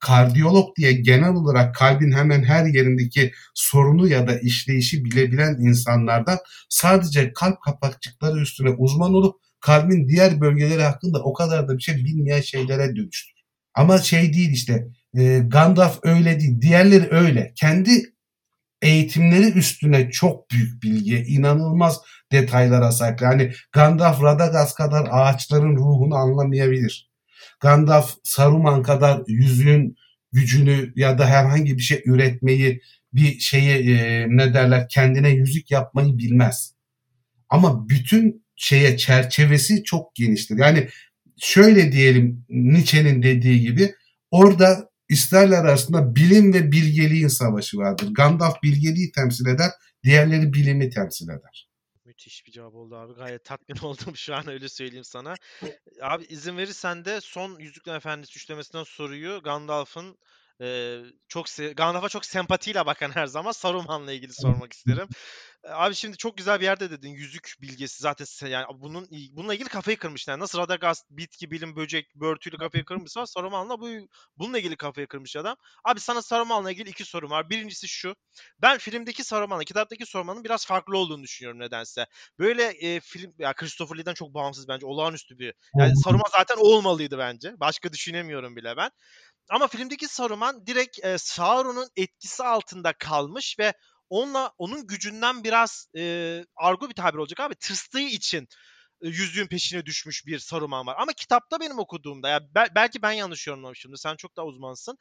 kardiyolog 0.00 0.76
diye 0.76 0.92
genel 0.92 1.34
olarak 1.34 1.74
kalbin 1.74 2.12
hemen 2.12 2.42
her 2.42 2.64
yerindeki 2.66 3.32
sorunu 3.54 4.08
ya 4.08 4.28
da 4.28 4.38
işleyişi 4.40 5.04
bilebilen 5.04 5.54
insanlardan 5.54 6.38
sadece 6.68 7.32
kalp 7.32 7.62
kapakçıkları 7.62 8.40
üstüne 8.40 8.70
uzman 8.70 9.14
olup 9.14 9.40
kalbin 9.60 10.08
diğer 10.08 10.40
bölgeleri 10.40 10.82
hakkında 10.82 11.22
o 11.22 11.32
kadar 11.32 11.68
da 11.68 11.76
bir 11.78 11.82
şey 11.82 11.96
bilmeyen 11.96 12.40
şeylere 12.40 12.96
dönüştü. 12.96 13.32
Ama 13.74 13.98
şey 13.98 14.32
değil 14.32 14.50
işte 14.52 14.86
e, 15.18 15.38
Gandalf 15.38 15.98
öyle 16.02 16.40
değil. 16.40 16.60
Diğerleri 16.60 17.08
öyle. 17.10 17.52
Kendi 17.56 18.14
eğitimleri 18.82 19.52
üstüne 19.52 20.10
çok 20.10 20.50
büyük 20.50 20.82
bilgiye, 20.82 21.24
inanılmaz 21.24 22.00
detaylara 22.32 22.92
sahip. 22.92 23.22
Yani 23.22 23.52
Gandalf 23.72 24.22
Radagast 24.22 24.76
kadar 24.76 25.08
ağaçların 25.10 25.76
ruhunu 25.76 26.14
anlamayabilir. 26.14 27.10
Gandalf 27.60 28.14
Saruman 28.24 28.82
kadar 28.82 29.22
yüzüğün 29.26 29.96
gücünü 30.32 30.92
ya 30.96 31.18
da 31.18 31.26
herhangi 31.26 31.76
bir 31.76 31.82
şey 31.82 32.02
üretmeyi, 32.06 32.80
bir 33.12 33.38
şeye 33.38 33.78
e, 33.78 34.26
ne 34.28 34.54
derler 34.54 34.88
kendine 34.88 35.30
yüzük 35.30 35.70
yapmayı 35.70 36.18
bilmez. 36.18 36.74
Ama 37.48 37.88
bütün 37.88 38.44
şeye 38.60 38.96
çerçevesi 38.96 39.84
çok 39.84 40.14
geniştir. 40.14 40.58
Yani 40.58 40.88
şöyle 41.38 41.92
diyelim 41.92 42.44
Nietzsche'nin 42.48 43.22
dediği 43.22 43.60
gibi 43.60 43.94
orada 44.30 44.90
İsrailler 45.08 45.64
arasında 45.64 46.16
bilim 46.16 46.54
ve 46.54 46.72
bilgeliğin 46.72 47.28
savaşı 47.28 47.76
vardır. 47.76 48.08
Gandalf 48.10 48.62
bilgeliği 48.62 49.12
temsil 49.12 49.46
eder, 49.46 49.70
diğerleri 50.04 50.52
bilimi 50.52 50.90
temsil 50.90 51.28
eder. 51.28 51.68
Müthiş 52.04 52.46
bir 52.46 52.52
cevap 52.52 52.74
oldu 52.74 52.96
abi. 52.96 53.14
Gayet 53.14 53.44
tatmin 53.44 53.76
oldum 53.82 54.16
şu 54.16 54.34
an 54.34 54.48
öyle 54.48 54.68
söyleyeyim 54.68 55.04
sana. 55.04 55.34
Abi 56.02 56.24
izin 56.24 56.56
verirsen 56.56 57.04
de 57.04 57.20
son 57.20 57.58
Yüzüklerin 57.58 57.96
Efendisi 57.96 58.38
üçlemesinden 58.38 58.84
soruyu 58.84 59.40
Gandalf'ın 59.44 60.16
e, 60.62 60.98
çok 61.28 61.46
Gandalf'a 61.76 62.08
çok 62.08 62.24
sempatiyle 62.24 62.86
bakan 62.86 63.10
her 63.10 63.26
zaman 63.26 63.52
Saruman'la 63.52 64.12
ilgili 64.12 64.32
sormak 64.32 64.72
isterim. 64.72 65.08
Abi 65.68 65.94
şimdi 65.94 66.16
çok 66.16 66.36
güzel 66.36 66.60
bir 66.60 66.64
yerde 66.64 66.90
dedin. 66.90 67.08
Yüzük 67.08 67.54
bilgisi 67.60 68.02
zaten 68.02 68.48
yani 68.48 68.66
bunun 68.74 69.08
bununla 69.32 69.54
ilgili 69.54 69.68
kafayı 69.68 69.96
kırmışlar. 69.96 70.38
Nasıl 70.38 70.58
Radagast, 70.58 71.06
bitki, 71.10 71.50
bilim, 71.50 71.76
böcek, 71.76 72.14
börtüyle 72.14 72.56
kafayı 72.56 72.84
kırmışsa 72.84 73.26
Saruman'la 73.26 73.80
bu 73.80 73.88
bununla 74.36 74.58
ilgili 74.58 74.76
kafayı 74.76 75.06
kırmış 75.06 75.36
adam. 75.36 75.56
Abi 75.84 76.00
sana 76.00 76.22
Saruman'la 76.22 76.70
ilgili 76.70 76.90
iki 76.90 77.04
sorum 77.04 77.30
var. 77.30 77.50
Birincisi 77.50 77.88
şu. 77.88 78.16
Ben 78.62 78.78
filmdeki 78.78 79.24
Saruman'la 79.24 79.64
kitaptaki 79.64 80.06
Saruman'ın 80.06 80.44
biraz 80.44 80.66
farklı 80.66 80.98
olduğunu 80.98 81.22
düşünüyorum 81.22 81.60
nedense. 81.60 82.06
Böyle 82.38 82.64
e, 82.64 83.00
film 83.00 83.34
ya 83.38 83.52
Christopher 83.54 83.98
Lee'den 83.98 84.14
çok 84.14 84.34
bağımsız 84.34 84.68
bence. 84.68 84.86
Olağanüstü 84.86 85.38
bir. 85.38 85.54
Yani 85.78 85.96
Saruman 85.96 86.30
zaten 86.32 86.56
o 86.56 86.60
olmalıydı 86.60 87.18
bence. 87.18 87.54
Başka 87.60 87.92
düşünemiyorum 87.92 88.56
bile 88.56 88.76
ben. 88.76 88.90
Ama 89.50 89.68
filmdeki 89.68 90.08
Saruman 90.08 90.66
direkt 90.66 91.04
e, 91.04 91.18
Sauron'un 91.18 91.88
etkisi 91.96 92.42
altında 92.42 92.92
kalmış 92.92 93.56
ve 93.58 93.72
onunla 94.10 94.52
onun 94.58 94.86
gücünden 94.86 95.44
biraz 95.44 95.86
e, 95.96 96.44
argo 96.56 96.88
bir 96.88 96.94
tabir 96.94 97.18
olacak 97.18 97.40
abi 97.40 97.54
tırstığı 97.54 98.00
için 98.00 98.48
e, 99.02 99.08
yüzüğün 99.08 99.46
peşine 99.46 99.86
düşmüş 99.86 100.26
bir 100.26 100.38
Saruman 100.38 100.86
var. 100.86 100.96
Ama 100.98 101.12
kitapta 101.12 101.60
benim 101.60 101.78
okuduğumda 101.78 102.28
ya 102.28 102.40
bel- 102.54 102.70
belki 102.74 103.02
ben 103.02 103.12
yanlış 103.12 103.46
yorumlamışımdır. 103.46 103.98
Sen 103.98 104.16
çok 104.16 104.36
daha 104.36 104.46
uzmansın. 104.46 104.98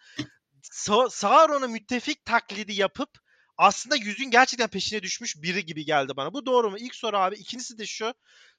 Sa- 0.63 1.09
Sauron'a 1.11 1.67
müttefik 1.67 2.25
taklidi 2.25 2.73
yapıp 2.73 3.09
aslında 3.57 3.95
yüzüğün 3.95 4.31
gerçekten 4.31 4.67
peşine 4.67 5.03
düşmüş 5.03 5.35
biri 5.41 5.65
gibi 5.65 5.85
geldi 5.85 6.13
bana. 6.17 6.33
Bu 6.33 6.45
doğru 6.45 6.69
mu? 6.71 6.77
İlk 6.79 6.95
soru 6.95 7.17
abi. 7.17 7.35
İkincisi 7.35 7.77
de 7.77 7.85
şu. 7.85 8.13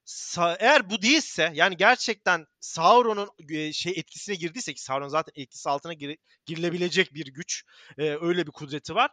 Sa- 0.07 0.57
eğer 0.61 0.91
bu 0.91 1.03
değilse 1.03 1.51
yani 1.55 1.77
gerçekten 1.77 2.47
Sauron'un 2.61 3.29
e, 3.51 3.73
şey 3.73 3.93
etkisine 3.97 4.35
girdiyse 4.35 4.75
ki 4.75 4.83
Sauron 4.83 5.09
zaten 5.09 5.33
etkisi 5.43 5.69
altına 5.71 5.93
gir- 5.93 6.19
girilebilecek 6.47 7.15
bir 7.15 7.27
güç. 7.27 7.65
E, 7.99 8.03
öyle 8.21 8.47
bir 8.47 8.53
kudreti 8.53 8.95
var 8.95 9.11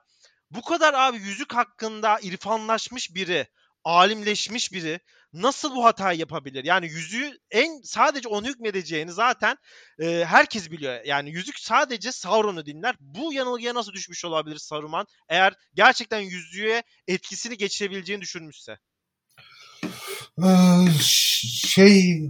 bu 0.52 0.62
kadar 0.62 0.93
abi 0.93 1.18
yüzük 1.18 1.54
hakkında 1.54 2.20
irfanlaşmış 2.20 3.16
biri, 3.16 3.48
alimleşmiş 3.84 4.74
biri 4.74 5.00
nasıl 5.34 5.76
bu 5.76 5.86
hatayı 5.86 6.20
yapabilir? 6.20 6.64
Yani 6.64 6.88
yüzüğü 6.88 7.38
en 7.52 7.82
sadece 7.84 8.30
onu 8.30 8.48
hükmedeceğini 8.48 9.12
zaten 9.12 9.58
e, 10.00 10.26
herkes 10.26 10.72
biliyor. 10.72 11.06
Yani 11.06 11.30
yüzük 11.32 11.60
sadece 11.60 12.12
Sauron'u 12.12 12.66
dinler. 12.66 12.95
Bu 13.00 13.34
yanılgıya 13.34 13.74
nasıl 13.74 13.93
düşmüş 13.93 14.26
olabilir 14.26 14.58
Saruman 14.58 15.06
eğer 15.30 15.54
gerçekten 15.74 16.20
yüzüğe 16.20 16.84
etkisini 17.08 17.58
geçirebileceğini 17.58 18.22
düşünmüşse? 18.22 18.78
Şey 21.02 22.30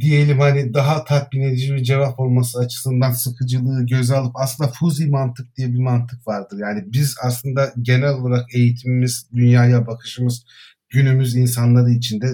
diyelim 0.00 0.40
hani 0.40 0.74
daha 0.74 1.04
tatmin 1.04 1.42
edici 1.42 1.74
bir 1.74 1.82
cevap 1.82 2.20
olması 2.20 2.58
açısından 2.58 3.12
sıkıcılığı 3.12 3.86
göze 3.86 4.16
alıp 4.16 4.32
aslında 4.34 4.70
fuzi 4.70 5.06
mantık 5.06 5.56
diye 5.56 5.68
bir 5.68 5.78
mantık 5.78 6.26
vardır. 6.26 6.58
Yani 6.60 6.82
biz 6.86 7.16
aslında 7.22 7.72
genel 7.82 8.12
olarak 8.12 8.54
eğitimimiz, 8.54 9.26
dünyaya 9.34 9.86
bakışımız 9.86 10.44
günümüz 10.90 11.36
insanları 11.36 11.90
içinde 11.90 12.26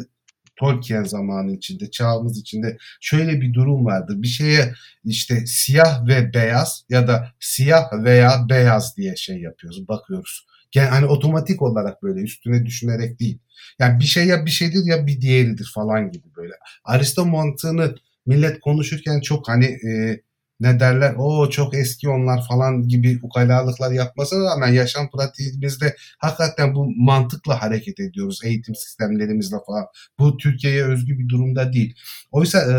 Tolkien 0.58 1.04
zamanı 1.04 1.52
içinde, 1.52 1.90
çağımız 1.90 2.38
içinde 2.38 2.76
şöyle 3.00 3.40
bir 3.40 3.54
durum 3.54 3.84
vardır. 3.84 4.22
Bir 4.22 4.28
şeye 4.28 4.74
işte 5.04 5.46
siyah 5.46 6.06
ve 6.06 6.34
beyaz 6.34 6.84
ya 6.88 7.08
da 7.08 7.32
siyah 7.40 8.04
veya 8.04 8.46
beyaz 8.50 8.96
diye 8.96 9.16
şey 9.16 9.40
yapıyoruz, 9.40 9.88
bakıyoruz. 9.88 10.46
Hani 10.76 11.06
otomatik 11.06 11.62
olarak 11.62 12.02
böyle 12.02 12.20
üstüne 12.20 12.66
düşünerek 12.66 13.20
değil. 13.20 13.38
Yani 13.78 14.00
bir 14.00 14.04
şey 14.04 14.26
ya 14.26 14.46
bir 14.46 14.50
şeydir 14.50 14.86
ya 14.86 15.06
bir 15.06 15.20
diğeridir 15.20 15.70
falan 15.74 16.10
gibi 16.10 16.26
böyle. 16.36 16.52
Aristo 16.84 17.26
mantığını 17.26 17.94
millet 18.26 18.60
konuşurken 18.60 19.20
çok 19.20 19.48
hani 19.48 19.64
e, 19.64 20.20
ne 20.60 20.80
derler 20.80 21.14
o 21.18 21.50
çok 21.50 21.74
eski 21.74 22.08
onlar 22.08 22.46
falan 22.48 22.88
gibi 22.88 23.18
ukalalıklar 23.22 23.92
yapmasına 23.92 24.44
rağmen 24.44 24.72
yaşam 24.72 25.10
pratiğimizde 25.10 25.96
hakikaten 26.18 26.74
bu 26.74 26.90
mantıkla 26.96 27.62
hareket 27.62 28.00
ediyoruz 28.00 28.40
eğitim 28.44 28.74
sistemlerimizle 28.74 29.56
falan. 29.66 29.86
Bu 30.18 30.36
Türkiye'ye 30.36 30.84
özgü 30.84 31.18
bir 31.18 31.28
durumda 31.28 31.72
değil. 31.72 31.94
Oysa 32.32 32.58
e, 32.58 32.76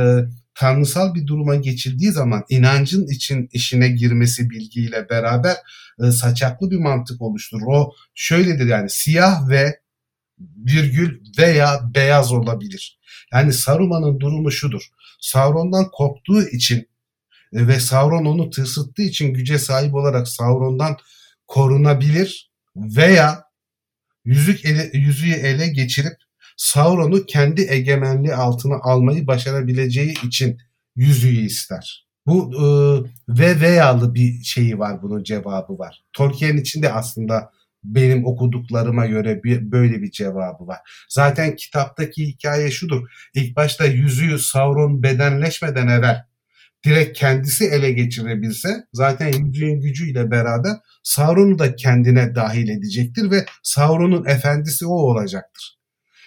tanrısal 0.59 1.15
bir 1.15 1.27
duruma 1.27 1.55
geçildiği 1.55 2.11
zaman 2.11 2.43
inancın 2.49 3.07
için 3.07 3.49
işine 3.51 3.87
girmesi 3.87 4.49
bilgiyle 4.49 5.09
beraber 5.09 5.55
e, 6.03 6.11
saçaklı 6.11 6.71
bir 6.71 6.77
mantık 6.77 7.21
oluşturur. 7.21 7.67
O 7.67 7.93
şöyledir 8.15 8.65
yani 8.65 8.89
siyah 8.89 9.49
ve 9.49 9.79
virgül 10.39 11.19
veya 11.37 11.81
beyaz 11.95 12.31
olabilir. 12.31 12.99
Yani 13.33 13.53
Saruman'ın 13.53 14.19
durumu 14.19 14.51
şudur. 14.51 14.81
Sauron'dan 15.21 15.91
korktuğu 15.91 16.41
için 16.47 16.89
e, 17.53 17.67
ve 17.67 17.79
Sauron 17.79 18.25
onu 18.25 18.49
tırsıttığı 18.49 19.01
için 19.01 19.33
güce 19.33 19.59
sahip 19.59 19.95
olarak 19.95 20.27
Sauron'dan 20.27 20.97
korunabilir 21.47 22.51
veya 22.75 23.43
yüzük 24.25 24.65
ele, 24.65 24.89
yüzüğü 24.93 25.33
ele 25.33 25.67
geçirip 25.67 26.17
Sauron'u 26.59 27.25
kendi 27.25 27.61
egemenliği 27.69 28.35
altına 28.35 28.75
almayı 28.81 29.27
başarabileceği 29.27 30.13
için 30.25 30.57
yüzüğü 30.95 31.45
ister. 31.45 32.07
Bu 32.25 32.51
e, 32.53 32.65
ve 33.29 33.61
veyalı 33.61 34.15
bir 34.15 34.43
şeyi 34.43 34.79
var 34.79 35.01
bunun 35.01 35.23
cevabı 35.23 35.79
var. 35.79 36.03
Tolkien 36.13 36.57
için 36.57 36.81
de 36.81 36.93
aslında 36.93 37.51
benim 37.83 38.25
okuduklarıma 38.25 39.05
göre 39.05 39.43
bir, 39.43 39.71
böyle 39.71 40.01
bir 40.01 40.11
cevabı 40.11 40.67
var. 40.67 40.79
Zaten 41.09 41.55
kitaptaki 41.55 42.27
hikaye 42.27 42.71
şudur. 42.71 43.09
İlk 43.33 43.55
başta 43.55 43.85
yüzüğü 43.85 44.39
Sauron 44.39 45.03
bedenleşmeden 45.03 45.87
evvel 45.87 46.25
direkt 46.85 47.19
kendisi 47.19 47.65
ele 47.65 47.91
geçirebilse 47.91 48.83
zaten 48.93 49.45
yüzüğün 49.45 49.81
gücüyle 49.81 50.31
beraber 50.31 50.75
Sauron'u 51.03 51.59
da 51.59 51.75
kendine 51.75 52.35
dahil 52.35 52.69
edecektir 52.69 53.31
ve 53.31 53.45
Sauron'un 53.63 54.25
efendisi 54.25 54.85
o 54.85 54.93
olacaktır. 54.93 55.78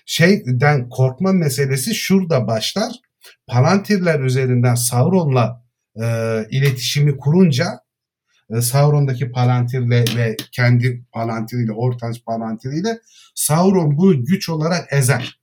Şeyden 0.07 0.89
korkma 0.89 1.33
meselesi 1.33 1.95
şurada 1.95 2.47
başlar. 2.47 2.93
Palantirler 3.47 4.21
üzerinden 4.21 4.75
Sauron'la 4.75 5.65
e, 6.03 6.05
iletişimi 6.51 7.17
kurunca 7.17 7.67
e, 8.51 8.61
Sauron'daki 8.61 9.31
Palantir'le 9.31 10.17
ve 10.17 10.37
kendi 10.53 11.05
Palantir'iyle, 11.13 11.73
Ortanç 11.73 12.25
Palantir'iyle 12.25 12.99
Sauron 13.35 13.97
bunu 13.97 14.25
güç 14.25 14.49
olarak 14.49 14.93
ezer. 14.93 15.41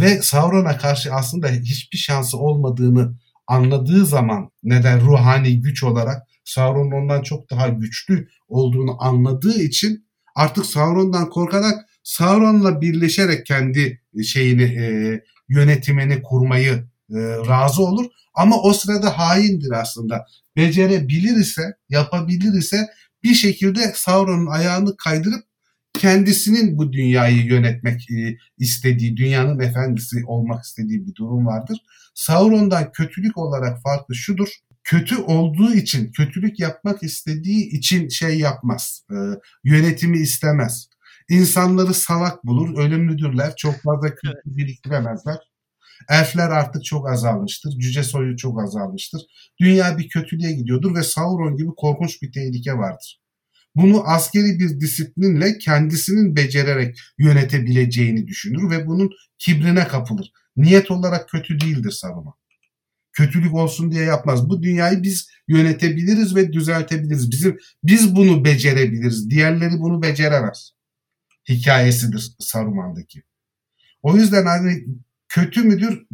Ve 0.00 0.22
Sauron'a 0.22 0.78
karşı 0.78 1.14
aslında 1.14 1.48
hiçbir 1.48 1.98
şansı 1.98 2.38
olmadığını 2.38 3.14
anladığı 3.46 4.06
zaman 4.06 4.50
neden 4.62 5.00
ruhani 5.00 5.60
güç 5.60 5.84
olarak 5.84 6.22
Sauron 6.44 6.90
ondan 6.90 7.22
çok 7.22 7.50
daha 7.50 7.68
güçlü 7.68 8.28
olduğunu 8.48 9.02
anladığı 9.02 9.62
için 9.62 10.06
artık 10.36 10.66
Sauron'dan 10.66 11.30
korkarak 11.30 11.89
Sauron'la 12.02 12.80
birleşerek 12.80 13.46
kendi 13.46 14.02
şeyini 14.24 14.62
e, 14.62 15.20
yönetimini 15.48 16.22
kurmayı 16.22 16.72
e, 17.10 17.18
razı 17.48 17.82
olur. 17.82 18.06
Ama 18.34 18.56
o 18.62 18.72
sırada 18.72 19.18
haindir 19.18 19.70
aslında. 19.70 20.26
Becerebilir 20.56 21.36
ise, 21.36 21.62
yapabilir 21.88 22.58
ise 22.58 22.86
bir 23.22 23.34
şekilde 23.34 23.92
Sauron'un 23.94 24.46
ayağını 24.46 24.96
kaydırıp 24.96 25.44
kendisinin 25.94 26.78
bu 26.78 26.92
dünyayı 26.92 27.44
yönetmek 27.44 28.10
e, 28.10 28.36
istediği, 28.58 29.16
dünyanın 29.16 29.60
efendisi 29.60 30.24
olmak 30.26 30.64
istediği 30.64 31.06
bir 31.06 31.14
durum 31.14 31.46
vardır. 31.46 31.78
Sauron'dan 32.14 32.92
kötülük 32.92 33.38
olarak 33.38 33.82
farklı 33.82 34.14
şudur. 34.14 34.48
Kötü 34.84 35.16
olduğu 35.16 35.74
için, 35.74 36.12
kötülük 36.12 36.60
yapmak 36.60 37.02
istediği 37.02 37.70
için 37.70 38.08
şey 38.08 38.38
yapmaz. 38.38 39.04
E, 39.10 39.16
yönetimi 39.64 40.18
istemez. 40.18 40.88
İnsanları 41.30 41.94
salak 41.94 42.44
bulur, 42.44 42.78
ölümlüdürler. 42.78 43.56
Çok 43.56 43.74
fazla 43.74 44.14
kültür 44.14 44.56
biriktiremezler. 44.56 45.36
Elfler 46.08 46.50
artık 46.50 46.84
çok 46.84 47.10
azalmıştır. 47.10 47.70
Cüce 47.70 48.02
soyu 48.02 48.36
çok 48.36 48.62
azalmıştır. 48.62 49.20
Dünya 49.60 49.98
bir 49.98 50.08
kötülüğe 50.08 50.52
gidiyordur 50.52 50.94
ve 50.94 51.02
Sauron 51.02 51.56
gibi 51.56 51.68
korkunç 51.76 52.22
bir 52.22 52.32
tehlike 52.32 52.72
vardır. 52.72 53.20
Bunu 53.74 54.08
askeri 54.08 54.58
bir 54.58 54.80
disiplinle 54.80 55.58
kendisinin 55.58 56.36
becererek 56.36 56.98
yönetebileceğini 57.18 58.26
düşünür 58.26 58.70
ve 58.70 58.86
bunun 58.86 59.10
kibrine 59.38 59.88
kapılır. 59.88 60.32
Niyet 60.56 60.90
olarak 60.90 61.28
kötü 61.28 61.60
değildir 61.60 61.90
Saruman. 61.90 62.34
Kötülük 63.12 63.54
olsun 63.54 63.92
diye 63.92 64.04
yapmaz. 64.04 64.48
Bu 64.48 64.62
dünyayı 64.62 65.02
biz 65.02 65.28
yönetebiliriz 65.48 66.36
ve 66.36 66.52
düzeltebiliriz. 66.52 67.30
Bizim 67.30 67.58
biz 67.84 68.16
bunu 68.16 68.44
becerebiliriz. 68.44 69.30
Diğerleri 69.30 69.80
bunu 69.80 70.02
beceremez. 70.02 70.79
Hikayesidir 71.48 72.36
Saruman'daki. 72.38 73.22
O 74.02 74.16
yüzden 74.16 74.46
hani 74.46 74.84
kötü 75.28 75.62
müdür? 75.62 76.06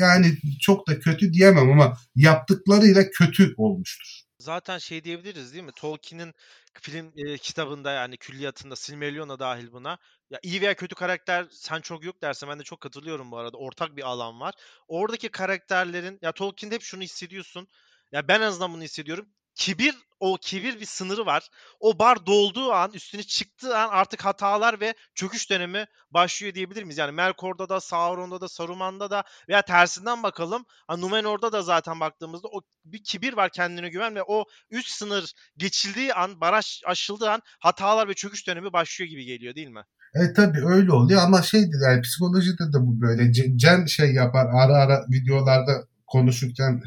Yani 0.00 0.38
çok 0.60 0.88
da 0.88 0.98
kötü 0.98 1.32
diyemem 1.32 1.70
ama 1.70 1.96
yaptıklarıyla 2.14 3.10
kötü 3.10 3.54
olmuştur. 3.56 4.20
Zaten 4.38 4.78
şey 4.78 5.04
diyebiliriz 5.04 5.52
değil 5.52 5.64
mi? 5.64 5.72
Tolkien'in 5.76 6.34
film 6.80 7.12
e, 7.16 7.38
kitabında 7.38 7.92
yani 7.92 8.16
külliyatında 8.16 8.76
Silmarillion'a 8.76 9.38
dahil 9.38 9.72
buna. 9.72 9.98
Ya 10.30 10.38
iyi 10.42 10.60
veya 10.60 10.74
kötü 10.74 10.94
karakter 10.94 11.46
sen 11.50 11.80
çok 11.80 12.04
yok 12.04 12.22
dersen 12.22 12.48
ben 12.48 12.58
de 12.58 12.62
çok 12.62 12.80
katılıyorum 12.80 13.30
bu 13.30 13.38
arada. 13.38 13.56
Ortak 13.56 13.96
bir 13.96 14.02
alan 14.02 14.40
var. 14.40 14.54
Oradaki 14.88 15.28
karakterlerin 15.28 16.18
ya 16.22 16.32
Tolkien'de 16.32 16.74
hep 16.74 16.82
şunu 16.82 17.02
hissediyorsun. 17.02 17.68
Ya 18.12 18.28
ben 18.28 18.40
en 18.40 18.44
azından 18.44 18.72
bunu 18.72 18.82
hissediyorum 18.82 19.28
kibir 19.58 19.94
o 20.20 20.36
kibir 20.40 20.80
bir 20.80 20.86
sınırı 20.86 21.26
var. 21.26 21.48
O 21.80 21.98
bar 21.98 22.26
dolduğu 22.26 22.72
an, 22.72 22.90
üstüne 22.94 23.22
çıktığı 23.22 23.78
an 23.78 23.88
artık 23.92 24.24
hatalar 24.24 24.80
ve 24.80 24.94
çöküş 25.14 25.50
dönemi 25.50 25.86
başlıyor 26.10 26.54
diyebilir 26.54 26.82
miyiz? 26.82 26.98
Yani 26.98 27.12
Melkor'da 27.12 27.68
da, 27.68 27.80
Sauron'da 27.80 28.40
da, 28.40 28.48
Saruman'da 28.48 29.10
da 29.10 29.24
veya 29.48 29.62
tersinden 29.62 30.22
bakalım. 30.22 30.64
Hani 30.86 31.00
Numenor'da 31.00 31.52
da 31.52 31.62
zaten 31.62 32.00
baktığımızda 32.00 32.48
o 32.48 32.60
bir 32.84 33.04
kibir 33.04 33.32
var 33.32 33.50
kendine 33.50 33.88
güven 33.88 34.14
ve 34.14 34.22
o 34.22 34.44
üst 34.70 34.88
sınır 34.88 35.32
geçildiği 35.56 36.14
an, 36.14 36.40
baraj 36.40 36.80
aşıldığı 36.86 37.30
an 37.30 37.42
hatalar 37.60 38.08
ve 38.08 38.14
çöküş 38.14 38.46
dönemi 38.46 38.72
başlıyor 38.72 39.10
gibi 39.10 39.24
geliyor 39.24 39.54
değil 39.54 39.68
mi? 39.68 39.82
Evet 40.14 40.36
tabii 40.36 40.66
öyle 40.66 40.92
oluyor 40.92 41.22
ama 41.22 41.42
şeydir 41.42 41.80
yani 41.88 42.02
psikolojide 42.02 42.72
de 42.72 42.78
bu 42.80 43.00
böyle. 43.00 43.32
Cem 43.56 43.88
şey 43.88 44.12
yapar 44.12 44.46
ara 44.46 44.76
ara 44.76 45.04
videolarda 45.08 45.72
konuşurken 46.06 46.82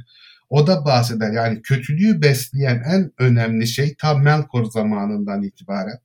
o 0.51 0.67
da 0.67 0.85
bahseder. 0.85 1.31
Yani 1.31 1.61
kötülüğü 1.61 2.21
besleyen 2.21 2.83
en 2.85 3.11
önemli 3.17 3.67
şey 3.67 3.95
tam 3.95 4.23
Melkor 4.23 4.65
zamanından 4.65 5.43
itibaren 5.43 5.99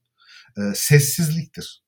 e, 0.57 0.61
sessizliktir. 0.75 1.83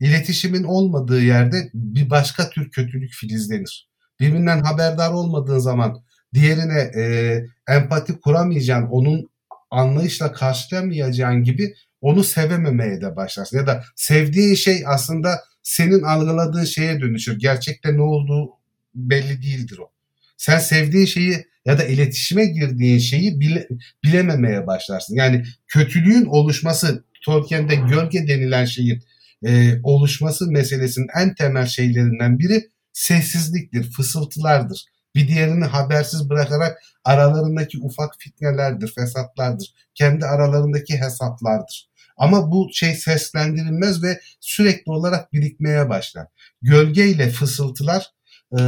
İletişimin 0.00 0.62
olmadığı 0.62 1.22
yerde 1.22 1.70
bir 1.74 2.10
başka 2.10 2.50
tür 2.50 2.70
kötülük 2.70 3.12
filizlenir. 3.12 3.88
Birbirinden 4.20 4.60
haberdar 4.60 5.12
olmadığın 5.12 5.58
zaman 5.58 6.02
diğerine 6.34 6.80
e, 6.96 7.44
empati 7.68 8.20
kuramayacaksın, 8.20 8.88
onun 8.90 9.30
anlayışla 9.70 10.32
karşılayamayacağın 10.32 11.42
gibi 11.42 11.74
onu 12.00 12.24
sevememeye 12.24 13.00
de 13.00 13.16
başlarsın. 13.16 13.56
Ya 13.56 13.66
da 13.66 13.84
sevdiğin 13.96 14.54
şey 14.54 14.82
aslında 14.86 15.40
senin 15.62 16.02
algıladığın 16.02 16.64
şeye 16.64 17.00
dönüşür. 17.00 17.38
Gerçekte 17.38 17.96
ne 17.96 18.02
olduğu 18.02 18.50
belli 18.94 19.42
değildir 19.42 19.78
o. 19.78 19.90
Sen 20.36 20.58
sevdiğin 20.58 21.06
şeyi 21.06 21.53
ya 21.64 21.78
da 21.78 21.84
iletişime 21.84 22.46
girdiğin 22.46 22.98
şeyi 22.98 23.40
bile, 23.40 23.68
bilememeye 24.04 24.66
başlarsın. 24.66 25.14
Yani 25.14 25.44
kötülüğün 25.68 26.24
oluşması, 26.24 27.04
Tolkien'de 27.24 27.74
gölge 27.74 28.28
denilen 28.28 28.64
şeyin 28.64 29.02
e, 29.46 29.80
oluşması 29.82 30.50
meselesinin 30.50 31.08
en 31.20 31.34
temel 31.34 31.66
şeylerinden 31.66 32.38
biri 32.38 32.70
sessizliktir, 32.92 33.92
fısıltılardır. 33.92 34.84
Bir 35.14 35.28
diğerini 35.28 35.64
habersiz 35.64 36.30
bırakarak 36.30 36.78
aralarındaki 37.04 37.78
ufak 37.78 38.14
fitnelerdir, 38.18 38.92
fesatlardır. 38.94 39.74
Kendi 39.94 40.26
aralarındaki 40.26 41.00
hesaplardır. 41.00 41.88
Ama 42.16 42.50
bu 42.50 42.70
şey 42.72 42.94
seslendirilmez 42.94 44.02
ve 44.02 44.20
sürekli 44.40 44.92
olarak 44.92 45.32
birikmeye 45.32 45.88
başlar. 45.88 46.26
Gölgeyle 46.62 47.30
fısıltılar 47.30 48.10
e, 48.58 48.62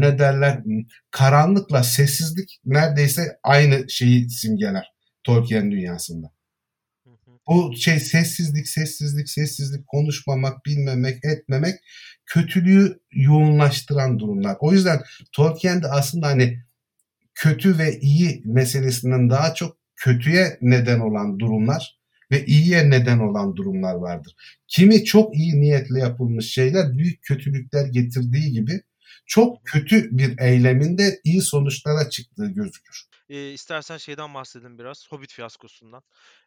ne 0.00 0.18
derler 0.18 0.62
karanlıkla 1.10 1.82
sessizlik 1.82 2.60
neredeyse 2.64 3.38
aynı 3.42 3.90
şeyi 3.90 4.30
simgeler 4.30 4.92
Tolkien 5.24 5.70
dünyasında. 5.70 6.32
Bu 7.46 7.76
şey 7.76 8.00
sessizlik, 8.00 8.68
sessizlik, 8.68 9.28
sessizlik, 9.28 9.86
konuşmamak, 9.86 10.66
bilmemek, 10.66 11.24
etmemek 11.24 11.74
kötülüğü 12.26 13.00
yoğunlaştıran 13.12 14.18
durumlar. 14.18 14.56
O 14.60 14.72
yüzden 14.72 15.00
Tolkien'de 15.32 15.88
aslında 15.88 16.26
hani 16.26 16.58
kötü 17.34 17.78
ve 17.78 17.98
iyi 18.00 18.42
meselesinden 18.44 19.30
daha 19.30 19.54
çok 19.54 19.76
kötüye 19.96 20.58
neden 20.60 21.00
olan 21.00 21.38
durumlar 21.38 21.98
ve 22.30 22.46
iyiye 22.46 22.90
neden 22.90 23.18
olan 23.18 23.56
durumlar 23.56 23.94
vardır. 23.94 24.34
Kimi 24.68 25.04
çok 25.04 25.36
iyi 25.36 25.60
niyetle 25.60 25.98
yapılmış 25.98 26.46
şeyler 26.46 26.98
büyük 26.98 27.22
kötülükler 27.22 27.86
getirdiği 27.86 28.52
gibi 28.52 28.82
çok 29.26 29.64
kötü 29.64 30.18
bir 30.18 30.38
eyleminde 30.38 31.20
iyi 31.24 31.42
sonuçlara 31.42 32.10
çıktığı 32.10 32.46
gözükür. 32.46 33.04
E, 33.28 33.52
istersen 33.52 33.96
şeyden 33.96 34.34
bahsedelim 34.34 34.78
biraz. 34.78 35.06
Hobbit 35.10 35.32
fiyaskosundan. 35.32 36.02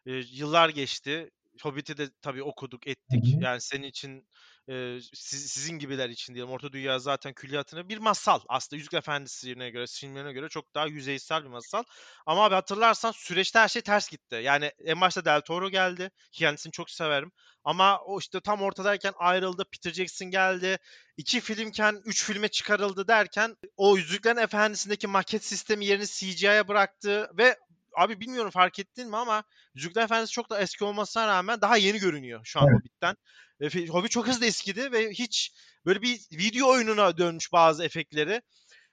E, 0.06 0.12
yıllar 0.12 0.68
geçti. 0.68 1.30
Hobbit'i 1.62 1.96
de 1.96 2.10
tabii 2.22 2.42
okuduk, 2.42 2.86
ettik. 2.86 3.24
Yani 3.40 3.60
senin 3.60 3.82
için 3.82 4.28
e, 4.68 4.98
siz- 5.14 5.50
sizin 5.52 5.78
gibiler 5.78 6.08
için 6.08 6.34
diyelim. 6.34 6.52
Orta 6.52 6.72
Dünya 6.72 6.98
zaten 6.98 7.32
külliyatına 7.32 7.88
bir 7.88 7.98
masal. 7.98 8.40
Aslında 8.48 8.78
Yüzük 8.78 8.94
Efendisi'ne 8.94 9.70
göre, 9.70 9.86
filmlerine 9.86 10.32
göre 10.32 10.48
çok 10.48 10.74
daha 10.74 10.86
yüzeysel 10.86 11.42
bir 11.44 11.48
masal. 11.48 11.82
Ama 12.26 12.44
abi 12.44 12.54
hatırlarsan 12.54 13.12
süreçte 13.12 13.58
her 13.58 13.68
şey 13.68 13.82
ters 13.82 14.08
gitti. 14.10 14.40
Yani 14.42 14.72
en 14.84 15.00
başta 15.00 15.24
Del 15.24 15.40
Toro 15.40 15.70
geldi. 15.70 16.10
Kendisini 16.32 16.72
çok 16.72 16.90
severim. 16.90 17.32
Ama 17.64 18.00
o 18.00 18.18
işte 18.18 18.40
tam 18.40 18.62
ortadayken 18.62 19.12
ayrıldı. 19.16 19.64
Peter 19.72 19.92
Jackson 19.92 20.30
geldi. 20.30 20.78
İki 21.16 21.40
filmken 21.40 22.02
üç 22.04 22.24
filme 22.24 22.48
çıkarıldı 22.48 23.08
derken 23.08 23.56
o 23.76 23.96
Yüzüklerin 23.96 24.36
Efendisi'ndeki 24.36 25.06
maket 25.06 25.44
sistemi 25.44 25.86
yerini 25.86 26.06
CGI'ye 26.06 26.68
bıraktı 26.68 27.30
ve 27.38 27.56
abi 27.96 28.20
bilmiyorum 28.20 28.50
fark 28.50 28.78
ettin 28.78 29.08
mi 29.08 29.16
ama 29.16 29.44
Yüzüklerin 29.74 30.04
Efendisi 30.04 30.32
çok 30.32 30.50
da 30.50 30.60
eski 30.60 30.84
olmasına 30.84 31.26
rağmen 31.26 31.60
daha 31.60 31.76
yeni 31.76 31.98
görünüyor 31.98 32.40
şu 32.44 32.60
an 32.60 32.66
Evet. 32.68 32.76
Hobbit'ten. 32.80 33.16
E, 33.60 33.86
Hobbit 33.88 34.10
çok 34.10 34.26
hızlı 34.26 34.46
eskidi 34.46 34.92
ve 34.92 35.10
hiç 35.10 35.52
böyle 35.86 36.02
bir 36.02 36.18
video 36.32 36.68
oyununa 36.68 37.18
dönmüş 37.18 37.52
bazı 37.52 37.84
efektleri. 37.84 38.42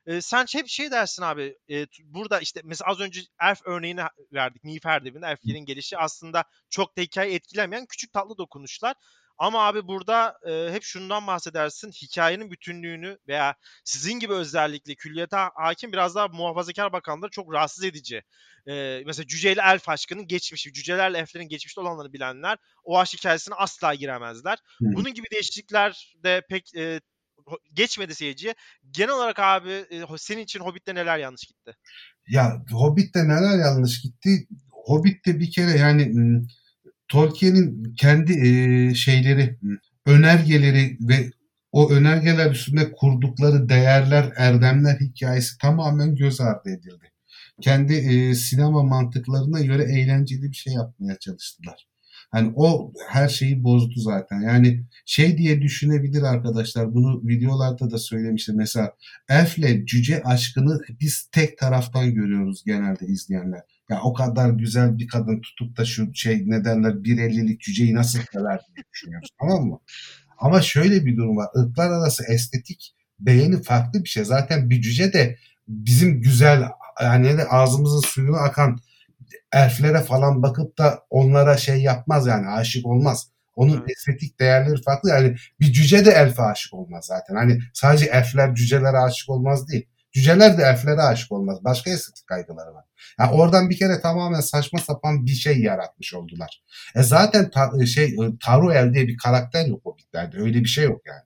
E, 0.06 0.22
sen 0.22 0.45
hep 0.54 0.68
şey 0.68 0.91
dersin 0.91 1.24
abi 1.24 1.58
e, 1.70 1.86
burada 2.04 2.39
işte 2.39 2.62
mesela 2.64 2.91
az 2.91 3.00
önce 3.00 3.22
Elf 3.41 3.62
örneğini 3.66 4.02
verdik. 4.34 4.64
Nilüfer'de 4.64 5.10
Elflerin 5.10 5.66
gelişi 5.66 5.97
aslında 5.97 6.43
çok 6.70 6.97
da 6.97 7.02
hikaye 7.02 7.34
etkilemeyen 7.34 7.86
küçük 7.86 8.14
tatlı 8.14 8.38
dokunuşlar. 8.38 8.95
Ama 9.39 9.67
abi 9.67 9.87
burada 9.87 10.37
e, 10.49 10.73
hep 10.73 10.83
şundan 10.83 11.27
bahsedersin. 11.27 11.91
Hikayenin 11.91 12.51
bütünlüğünü 12.51 13.17
veya 13.27 13.55
sizin 13.83 14.19
gibi 14.19 14.33
özellikle 14.33 14.95
külliyata 14.95 15.51
hakim 15.55 15.91
biraz 15.91 16.15
daha 16.15 16.27
muhafazakar 16.27 16.93
bakanları 16.93 17.31
çok 17.31 17.53
rahatsız 17.53 17.83
edici. 17.83 18.23
E, 18.67 19.03
mesela 19.05 19.27
Cüceyle 19.27 19.61
Elf 19.61 19.89
aşkının 19.89 20.27
geçmişi, 20.27 20.73
Cücelerle 20.73 21.17
Elflerin 21.17 21.47
geçmişte 21.47 21.81
olanları 21.81 22.13
bilenler 22.13 22.57
o 22.83 22.99
aşk 22.99 23.13
hikayesine 23.13 23.55
asla 23.55 23.93
giremezler. 23.93 24.57
Hı. 24.79 24.85
Bunun 24.85 25.13
gibi 25.13 25.27
değişiklikler 25.31 26.15
de 26.23 26.41
pek 26.49 26.75
e, 26.75 27.01
geçmedi 27.73 28.15
seyirciye. 28.15 28.55
Genel 28.91 29.13
olarak 29.13 29.39
abi 29.39 29.71
e, 29.71 30.03
senin 30.17 30.41
için 30.41 30.59
Hobbit'te 30.59 30.95
neler 30.95 31.17
yanlış 31.17 31.45
gitti? 31.45 31.75
Ya 32.27 32.63
Hobbit'te 32.71 33.23
neler 33.23 33.57
yanlış 33.59 34.01
gitti? 34.01 34.47
Hobbit'te 34.71 35.39
bir 35.39 35.51
kere 35.51 35.71
yani 35.71 36.13
Tolkien'in 37.10 37.93
kendi 37.97 38.34
e, 38.34 38.95
şeyleri, 38.95 39.57
önergeleri 40.05 40.97
ve 41.01 41.32
o 41.72 41.91
önergeler 41.91 42.51
üstünde 42.51 42.91
kurdukları 42.91 43.70
değerler, 43.70 44.34
erdemler 44.36 44.99
hikayesi 44.99 45.57
tamamen 45.57 46.16
göz 46.16 46.41
ardı 46.41 46.70
edildi. 46.70 47.12
Kendi 47.62 47.93
e, 47.93 48.36
sinema 48.36 48.84
mantıklarına 48.84 49.62
göre 49.62 49.84
eğlenceli 49.84 50.43
bir 50.43 50.55
şey 50.55 50.74
yapmaya 50.74 51.20
çalıştılar. 51.20 51.88
Hani 52.32 52.53
o 52.55 52.93
her 53.10 53.30
şeyi 53.30 53.64
bozdu 53.64 53.99
zaten. 53.99 54.41
Yani 54.41 54.84
şey 55.05 55.38
diye 55.38 55.62
düşünebilir 55.62 56.22
arkadaşlar. 56.22 56.93
Bunu 56.93 57.28
videolarda 57.28 57.91
da 57.91 57.97
söylemiştim. 57.97 58.55
Mesela 58.57 58.93
Elf'le 59.30 59.86
cüce 59.88 60.24
aşkını 60.24 60.80
biz 60.99 61.30
tek 61.32 61.57
taraftan 61.57 62.14
görüyoruz 62.14 62.64
genelde 62.66 63.05
izleyenler. 63.05 63.78
Ya 63.89 64.01
o 64.03 64.13
kadar 64.13 64.49
güzel 64.49 64.97
bir 64.97 65.07
kadın 65.07 65.41
tutup 65.41 65.77
da 65.77 65.85
şu 65.85 66.13
şey 66.13 66.43
ne 66.45 66.65
derler 66.65 66.91
1.50'lik 66.91 67.61
cüceyi 67.61 67.95
nasıl 67.95 68.19
sever 68.33 68.59
diye 68.75 68.83
düşünüyoruz 68.93 69.29
tamam 69.39 69.65
mı? 69.65 69.79
Ama 70.37 70.61
şöyle 70.61 71.05
bir 71.05 71.17
durum 71.17 71.37
var. 71.37 71.47
Irklar 71.55 71.91
arası 71.91 72.23
estetik 72.33 72.95
beğeni 73.19 73.61
farklı 73.63 74.03
bir 74.03 74.09
şey. 74.09 74.23
Zaten 74.25 74.69
bir 74.69 74.81
cüce 74.81 75.13
de 75.13 75.37
bizim 75.67 76.21
güzel 76.21 76.63
yani 77.01 77.43
ağzımızın 77.43 77.99
suyunu 77.99 78.37
akan 78.37 78.77
elflere 79.53 79.99
falan 80.01 80.43
bakıp 80.43 80.77
da 80.77 80.99
onlara 81.09 81.57
şey 81.57 81.81
yapmaz 81.81 82.27
yani 82.27 82.47
aşık 82.47 82.85
olmaz. 82.85 83.29
Onun 83.55 83.77
Evet. 83.77 83.89
estetik 83.89 84.39
değerleri 84.39 84.81
farklı. 84.81 85.09
Yani 85.09 85.35
bir 85.59 85.73
cüce 85.73 86.05
de 86.05 86.11
elfe 86.11 86.41
aşık 86.41 86.73
olmaz 86.73 87.05
zaten. 87.05 87.35
Hani 87.35 87.59
sadece 87.73 88.05
elfler 88.05 88.55
cücelere 88.55 88.97
aşık 88.97 89.29
olmaz 89.29 89.67
değil. 89.69 89.87
Cüceler 90.12 90.57
de 90.57 90.64
elflere 90.64 91.01
aşık 91.01 91.32
olmaz. 91.32 91.57
Başka 91.64 91.91
estetik 91.91 92.28
kaygıları 92.28 92.74
var. 92.74 92.86
Yani 93.20 93.32
oradan 93.32 93.70
bir 93.70 93.78
kere 93.78 94.01
tamamen 94.01 94.39
saçma 94.39 94.80
sapan 94.80 95.26
bir 95.26 95.32
şey 95.32 95.60
yaratmış 95.60 96.14
oldular. 96.14 96.64
E 96.95 97.03
zaten 97.03 97.49
ta- 97.49 97.86
şey 97.86 98.16
Taruel 98.45 98.93
diye 98.93 99.07
bir 99.07 99.18
karakter 99.18 99.66
yok 99.66 99.86
Hobbit'lerde. 99.86 100.38
Öyle 100.38 100.60
bir 100.60 100.70
şey 100.70 100.84
yok 100.84 101.01
yani. 101.05 101.22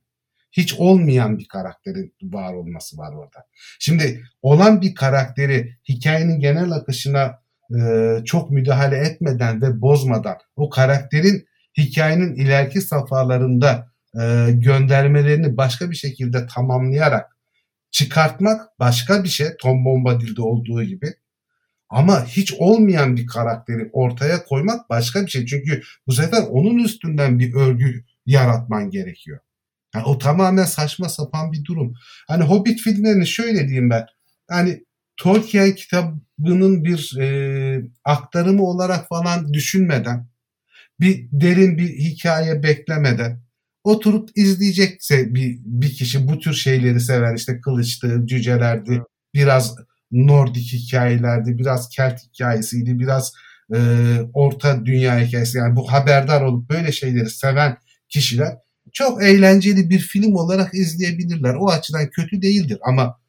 Hiç 0.52 0.74
olmayan 0.74 1.38
bir 1.38 1.48
karakterin 1.48 2.16
var 2.24 2.54
olması 2.54 2.98
var 2.98 3.14
orada. 3.14 3.46
Şimdi 3.80 4.24
olan 4.42 4.82
bir 4.82 4.96
karakteri 4.96 5.78
hikayenin 5.90 6.40
genel 6.40 6.72
akışına 6.72 7.40
e, 7.80 8.18
çok 8.26 8.52
müdahale 8.52 8.98
etmeden 8.98 9.62
ve 9.62 9.82
bozmadan 9.82 10.38
o 10.56 10.70
karakterin 10.70 11.46
hikayenin 11.78 12.36
ileriki 12.36 12.82
safhalarında 12.82 13.88
e, 14.22 14.52
göndermelerini 14.52 15.58
başka 15.58 15.92
bir 15.92 15.96
şekilde 15.96 16.48
tamamlayarak 16.48 17.33
çıkartmak 17.94 18.80
başka 18.80 19.24
bir 19.24 19.30
şey. 19.30 19.48
Tom 19.62 19.86
Bombadil'de 19.86 20.42
olduğu 20.42 20.84
gibi. 20.84 21.14
Ama 21.90 22.26
hiç 22.26 22.54
olmayan 22.54 23.18
bir 23.18 23.28
karakteri 23.28 23.90
ortaya 23.94 24.44
koymak 24.44 24.90
başka 24.90 25.26
bir 25.26 25.32
şey. 25.32 25.46
Çünkü 25.46 25.82
bu 26.08 26.12
sefer 26.12 26.44
onun 26.50 26.84
üstünden 26.84 27.40
bir 27.40 27.54
örgü 27.54 28.06
yaratman 28.26 28.90
gerekiyor. 28.90 29.40
Yani 29.96 30.06
o 30.06 30.18
tamamen 30.18 30.66
saçma 30.66 31.10
sapan 31.10 31.52
bir 31.52 31.66
durum. 31.66 31.94
Hani 32.28 32.44
Hobbit 32.44 32.82
filmlerini 32.82 33.28
şöyle 33.28 33.68
diyeyim 33.68 33.90
ben. 33.90 34.06
Hani 34.50 34.84
Tolkien 35.18 35.76
kitabının 35.76 36.84
bir 36.84 37.18
e, 37.20 37.82
aktarımı 38.06 38.64
olarak 38.64 39.08
falan 39.10 39.54
düşünmeden, 39.54 40.28
bir 41.00 41.28
derin 41.32 41.78
bir 41.78 41.90
hikaye 41.90 42.64
beklemeden 42.64 43.44
oturup 43.84 44.30
izleyecekse 44.36 45.36
bir, 45.36 45.60
bir 45.66 45.94
kişi 45.94 46.28
bu 46.28 46.40
tür 46.40 46.54
şeyleri 46.54 47.00
sever 47.00 47.36
işte 47.36 47.62
kılıçtı, 47.62 48.22
cücelerdi, 48.26 48.92
Evet. 48.92 49.08
biraz 49.34 49.76
Nordik 50.12 50.74
hikayelerdi, 50.74 51.58
biraz 51.58 51.90
Kelt 51.90 52.20
hikayesiydi, 52.24 53.00
biraz 53.00 53.34
e, 53.76 53.80
Orta 54.34 54.86
Dünya 54.86 55.20
hikayesi 55.20 55.58
yani 55.58 55.76
bu 55.76 55.92
haberdar 55.92 56.42
olup 56.42 56.70
böyle 56.70 56.92
şeyleri 56.92 57.30
seven 57.30 57.78
kişiler 58.10 58.58
çok 58.94 59.24
eğlenceli 59.24 59.90
bir 59.90 60.00
film 60.00 60.36
olarak 60.36 60.74
izleyebilirler. 60.74 61.56
O 61.56 61.70
açıdan 61.70 62.10
kötü 62.10 62.42
değildir 62.42 62.78
ama 62.82 63.20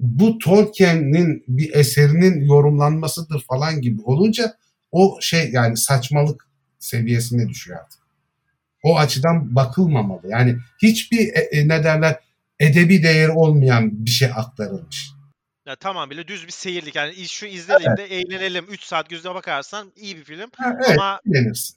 bu 0.00 0.38
Tolkien'in 0.38 1.44
bir 1.48 1.74
eserinin 1.74 2.40
yorumlanmasıdır 2.40 3.44
falan 3.48 3.80
gibi 3.80 4.02
olunca 4.02 4.54
o 4.92 5.18
şey 5.20 5.50
yani 5.52 5.76
saçmalık 5.76 6.48
seviyesine 6.78 7.48
düşüyor 7.48 7.78
artık. 7.80 7.99
O 8.82 8.98
açıdan 8.98 9.54
bakılmamalı. 9.54 10.20
Yani 10.24 10.56
hiçbir 10.82 11.18
e, 11.18 11.40
e, 11.40 11.68
ne 11.68 11.84
derler 11.84 12.16
edebi 12.60 13.02
değeri 13.02 13.30
olmayan 13.32 14.04
bir 14.04 14.10
şey 14.10 14.28
aktarılmış. 14.36 15.10
Ya 15.66 15.76
tamamıyla 15.76 16.28
düz 16.28 16.46
bir 16.46 16.52
seyirlik. 16.52 16.94
Yani 16.94 17.28
şu 17.28 17.46
izleyelim 17.46 17.96
de 17.96 18.04
eğlenelim. 18.04 18.64
3 18.70 18.82
saat 18.82 19.10
gözüne 19.10 19.34
bakarsan 19.34 19.92
iyi 19.96 20.16
bir 20.16 20.24
film. 20.24 20.50
Ha, 20.56 20.76
evet, 20.76 20.98
Ama 20.98 21.20
eğlenirsin. 21.26 21.76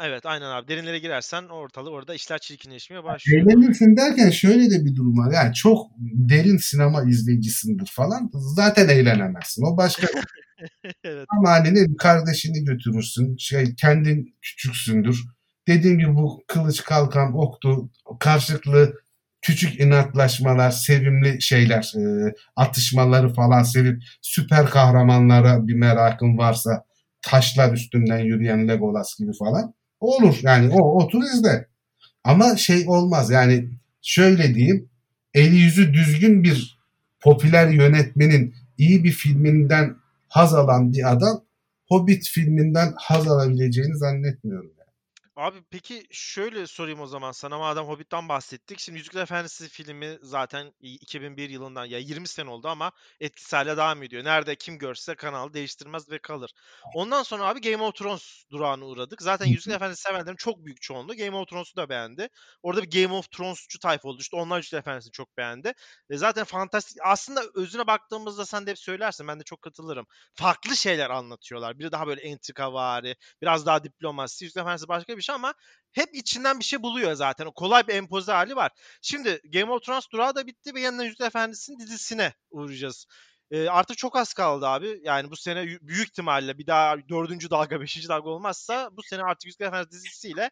evet 0.00 0.26
aynen 0.26 0.50
abi. 0.50 0.68
Derinlere 0.68 0.98
girersen 0.98 1.44
ortalığı 1.44 1.90
orada 1.90 2.14
işler 2.14 2.38
çirkinleşmeye 2.38 3.04
başlıyor. 3.04 3.42
Eğlenirsin 3.42 3.96
derken 3.96 4.30
şöyle 4.30 4.70
de 4.70 4.84
bir 4.84 4.96
durum 4.96 5.18
var. 5.18 5.32
Yani 5.32 5.54
çok 5.54 5.90
derin 6.00 6.56
sinema 6.56 7.02
izleyicisindir 7.02 7.86
falan. 7.86 8.30
Zaten 8.34 8.88
eğlenemezsin. 8.88 9.62
O 9.62 9.76
başka 9.76 10.06
evet. 11.04 11.26
Ama 11.28 11.50
hani 11.50 11.74
ne 11.74 11.96
kardeşini 11.96 12.64
götürürsün. 12.64 13.36
Şey, 13.36 13.74
kendin 13.74 14.36
küçüksündür. 14.42 15.24
Dediğim 15.68 15.98
gibi 15.98 16.14
bu 16.14 16.44
kılıç 16.46 16.84
kalkan 16.84 17.38
oktu. 17.38 17.90
Karşılıklı 18.20 18.94
küçük 19.42 19.80
inatlaşmalar, 19.80 20.70
sevimli 20.70 21.42
şeyler, 21.42 21.92
e, 21.96 22.34
atışmaları 22.56 23.34
falan 23.34 23.62
sevip 23.62 24.02
süper 24.22 24.66
kahramanlara 24.66 25.66
bir 25.68 25.74
merakın 25.74 26.38
varsa 26.38 26.84
taşlar 27.22 27.72
üstünden 27.72 28.18
yürüyen 28.18 28.68
Legolas 28.68 29.18
gibi 29.18 29.32
falan 29.38 29.74
olur. 30.00 30.38
Yani 30.42 30.70
o 30.72 31.02
otur 31.02 31.22
izle. 31.22 31.68
Ama 32.24 32.56
şey 32.56 32.84
olmaz 32.86 33.30
yani 33.30 33.68
şöyle 34.02 34.54
diyeyim 34.54 34.88
eli 35.34 35.56
yüzü 35.56 35.94
düzgün 35.94 36.44
bir 36.44 36.78
popüler 37.20 37.68
yönetmenin 37.68 38.54
iyi 38.78 39.04
bir 39.04 39.12
filminden 39.12 39.96
haz 40.28 40.54
alan 40.54 40.92
bir 40.92 41.12
adam 41.12 41.44
Hobbit 41.88 42.28
filminden 42.28 42.92
haz 42.96 43.28
alabileceğini 43.28 43.96
zannetmiyorum. 43.96 44.74
Abi 45.36 45.62
peki 45.70 46.06
şöyle 46.10 46.66
sorayım 46.66 47.00
o 47.00 47.06
zaman 47.06 47.32
sana 47.32 47.58
madem 47.58 47.84
Hobbit'ten 47.84 48.28
bahsettik. 48.28 48.78
Şimdi 48.80 48.98
Yüzükler 48.98 49.22
Efendisi 49.22 49.68
filmi 49.68 50.18
zaten 50.22 50.72
2001 50.80 51.50
yılından 51.50 51.84
ya 51.84 51.98
20 51.98 52.28
sene 52.28 52.50
oldu 52.50 52.68
ama 52.68 52.92
etkisi 53.20 53.56
hala 53.56 53.76
devam 53.76 54.02
ediyor. 54.02 54.24
Nerede 54.24 54.56
kim 54.56 54.78
görse 54.78 55.14
kanalı 55.14 55.54
değiştirmez 55.54 56.10
ve 56.10 56.18
kalır. 56.18 56.50
Ondan 56.94 57.22
sonra 57.22 57.44
abi 57.48 57.60
Game 57.60 57.82
of 57.82 57.94
Thrones 57.94 58.44
durağına 58.50 58.84
uğradık. 58.86 59.22
Zaten 59.22 59.46
Yüzükler 59.46 59.76
Efendisi 59.76 60.02
sevenlerin 60.02 60.36
çok 60.36 60.64
büyük 60.64 60.82
çoğunluğu 60.82 61.16
Game 61.16 61.36
of 61.36 61.48
Thrones'u 61.48 61.76
da 61.76 61.88
beğendi. 61.88 62.28
Orada 62.62 62.82
bir 62.82 63.02
Game 63.02 63.14
of 63.14 63.30
Thrones'cu 63.30 63.78
tayfa 63.78 64.08
oldu. 64.08 64.20
İşte 64.20 64.36
onlar 64.36 64.56
Yüzükler 64.56 64.78
Efendisi'ni 64.78 65.12
çok 65.12 65.36
beğendi. 65.36 65.72
E 66.10 66.16
zaten 66.16 66.44
fantastik 66.44 66.96
aslında 67.04 67.42
özüne 67.54 67.86
baktığımızda 67.86 68.46
sen 68.46 68.66
de 68.66 68.70
hep 68.70 68.78
söylersin 68.78 69.28
ben 69.28 69.40
de 69.40 69.44
çok 69.44 69.62
katılırım. 69.62 70.06
Farklı 70.34 70.76
şeyler 70.76 71.10
anlatıyorlar. 71.10 71.78
Biri 71.78 71.92
daha 71.92 72.06
böyle 72.06 72.20
entrika 72.20 72.72
vari, 72.72 73.16
biraz 73.42 73.66
daha 73.66 73.84
diplomasi. 73.84 74.44
Yüzükler 74.44 74.62
Efendisi 74.62 74.88
başka 74.88 75.16
bir 75.16 75.22
şey 75.24 75.34
ama 75.34 75.54
hep 75.92 76.14
içinden 76.14 76.58
bir 76.58 76.64
şey 76.64 76.82
buluyor 76.82 77.14
zaten. 77.14 77.46
O 77.46 77.52
kolay 77.52 77.86
bir 77.88 77.94
empoze 77.94 78.32
hali 78.32 78.56
var. 78.56 78.72
Şimdi 79.02 79.40
Game 79.52 79.72
of 79.72 79.82
Thrones 79.82 80.04
durağı 80.12 80.34
da 80.34 80.46
bitti 80.46 80.74
ve 80.74 80.80
yeniden 80.80 81.04
Yüzükler 81.04 81.26
Efendisi'nin 81.26 81.78
dizisine 81.78 82.32
uğrayacağız. 82.50 83.06
E, 83.50 83.68
artık 83.68 83.98
çok 83.98 84.16
az 84.16 84.32
kaldı 84.34 84.66
abi. 84.66 85.00
Yani 85.02 85.30
bu 85.30 85.36
sene 85.36 85.66
büyük 85.66 86.08
ihtimalle 86.08 86.58
bir 86.58 86.66
daha 86.66 86.96
dördüncü 87.08 87.50
dalga, 87.50 87.80
beşinci 87.80 88.08
dalga 88.08 88.30
olmazsa 88.30 88.88
bu 88.92 89.02
sene 89.02 89.22
artık 89.22 89.46
Yüzükler 89.46 89.66
Efendisi 89.66 89.92
dizisiyle 89.92 90.50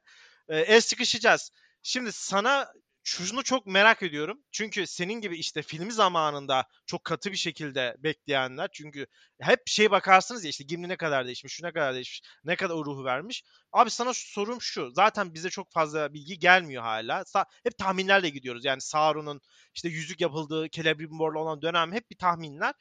e, 0.49 0.59
el 0.59 0.81
sıkışacağız. 0.81 1.51
Şimdi 1.83 2.13
sana 2.13 2.73
şunu 3.05 3.43
çok 3.43 3.67
merak 3.67 4.03
ediyorum. 4.03 4.39
Çünkü 4.53 4.87
senin 4.87 5.21
gibi 5.21 5.37
işte 5.37 5.63
filmi 5.63 5.93
zamanında 5.93 6.65
çok 6.87 7.05
katı 7.05 7.33
bir 7.33 7.37
şekilde 7.37 7.97
bekleyenler. 7.99 8.69
Çünkü 8.73 9.07
hep 9.41 9.61
şey 9.67 9.91
bakarsınız 9.91 10.45
ya 10.45 10.51
işte 10.51 10.65
Gimli 10.65 10.89
ne 10.89 10.97
kadar 10.97 11.27
değişmiş, 11.27 11.53
şu 11.55 11.67
ne 11.67 11.73
kadar 11.73 11.95
değişmiş, 11.95 12.23
ne 12.45 12.57
kadar 12.57 12.75
o 12.75 12.85
ruhu 12.85 13.05
vermiş. 13.05 13.45
Abi 13.73 13.91
sana 13.91 14.13
sorum 14.15 14.61
şu. 14.61 14.91
Zaten 14.91 15.35
bize 15.35 15.51
çok 15.51 15.73
fazla 15.73 16.15
bilgi 16.15 16.39
gelmiyor 16.39 16.83
hala. 16.83 17.21
Sa- 17.21 17.47
hep 17.65 17.79
tahminlerle 17.79 18.29
gidiyoruz. 18.29 18.65
Yani 18.65 18.81
Sauron'un 18.81 19.41
işte 19.75 19.89
yüzük 19.89 20.21
yapıldığı, 20.21 20.71
Celebrimbor'la 20.71 21.39
olan 21.39 21.63
dönem 21.63 21.93
hep 21.93 22.11
bir 22.11 22.17
tahminler. 22.17 22.75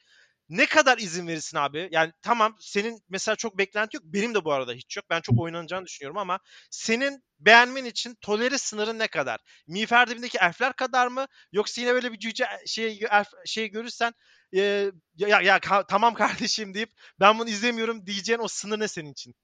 Ne 0.52 0.66
kadar 0.66 0.98
izin 0.98 1.26
verirsin 1.26 1.58
abi? 1.58 1.88
Yani 1.92 2.12
tamam 2.22 2.56
senin 2.60 3.00
mesela 3.08 3.36
çok 3.36 3.58
beklenti 3.58 3.96
yok. 3.96 4.04
Benim 4.06 4.34
de 4.34 4.44
bu 4.44 4.52
arada 4.52 4.72
hiç 4.72 4.96
yok. 4.96 5.06
Ben 5.10 5.20
çok 5.20 5.40
oynanacağını 5.40 5.86
düşünüyorum 5.86 6.18
ama 6.18 6.38
senin 6.70 7.22
beğenmen 7.40 7.84
için 7.84 8.16
tolere 8.20 8.58
sınırın 8.58 8.98
ne 8.98 9.08
kadar? 9.08 9.40
Miğfer 9.68 10.10
dibindeki 10.10 10.38
elfler 10.38 10.72
kadar 10.72 11.06
mı? 11.06 11.26
Yoksa 11.52 11.80
yine 11.80 11.94
böyle 11.94 12.12
bir 12.12 12.18
cüce 12.18 12.44
şey 12.66 13.00
elf, 13.10 13.28
şey 13.46 13.70
görürsen 13.70 14.12
e, 14.56 14.90
ya, 15.16 15.40
ya 15.42 15.60
ka, 15.60 15.86
tamam 15.86 16.14
kardeşim 16.22 16.74
deyip 16.74 16.90
ben 17.20 17.38
bunu 17.38 17.48
izlemiyorum 17.48 18.06
diyeceğin 18.06 18.40
o 18.40 18.48
sınır 18.48 18.80
ne 18.80 18.88
senin 18.88 19.12
için? 19.12 19.34